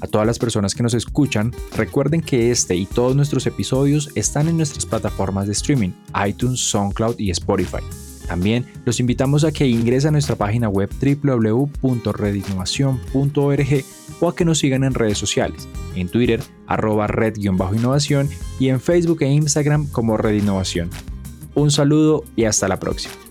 A 0.00 0.06
todas 0.06 0.26
las 0.26 0.38
personas 0.38 0.74
que 0.74 0.82
nos 0.82 0.94
escuchan, 0.94 1.52
recuerden 1.74 2.20
que 2.20 2.50
este 2.50 2.76
y 2.76 2.84
todos 2.84 3.16
nuestros 3.16 3.46
episodios 3.46 4.10
están 4.14 4.48
en 4.48 4.58
nuestras 4.58 4.84
plataformas 4.84 5.46
de 5.46 5.52
streaming, 5.52 5.90
iTunes, 6.26 6.60
SoundCloud 6.60 7.18
y 7.18 7.30
Spotify. 7.30 7.82
También 8.28 8.66
los 8.84 9.00
invitamos 9.00 9.42
a 9.44 9.52
que 9.52 9.66
ingresen 9.66 10.08
a 10.08 10.12
nuestra 10.12 10.36
página 10.36 10.68
web 10.68 10.90
www.redinnovación.org 11.00 13.84
o 14.20 14.28
a 14.28 14.36
que 14.36 14.44
nos 14.44 14.58
sigan 14.58 14.84
en 14.84 14.94
redes 14.94 15.18
sociales, 15.18 15.68
en 15.94 16.08
Twitter, 16.08 16.42
arroba 16.66 17.06
red-innovación 17.06 18.28
y 18.60 18.68
en 18.68 18.80
Facebook 18.80 19.22
e 19.22 19.28
Instagram 19.28 19.86
como 19.86 20.16
Red 20.16 20.34
Innovación. 20.34 20.90
Un 21.54 21.70
saludo 21.70 22.24
y 22.36 22.44
hasta 22.44 22.68
la 22.68 22.78
próxima. 22.78 23.27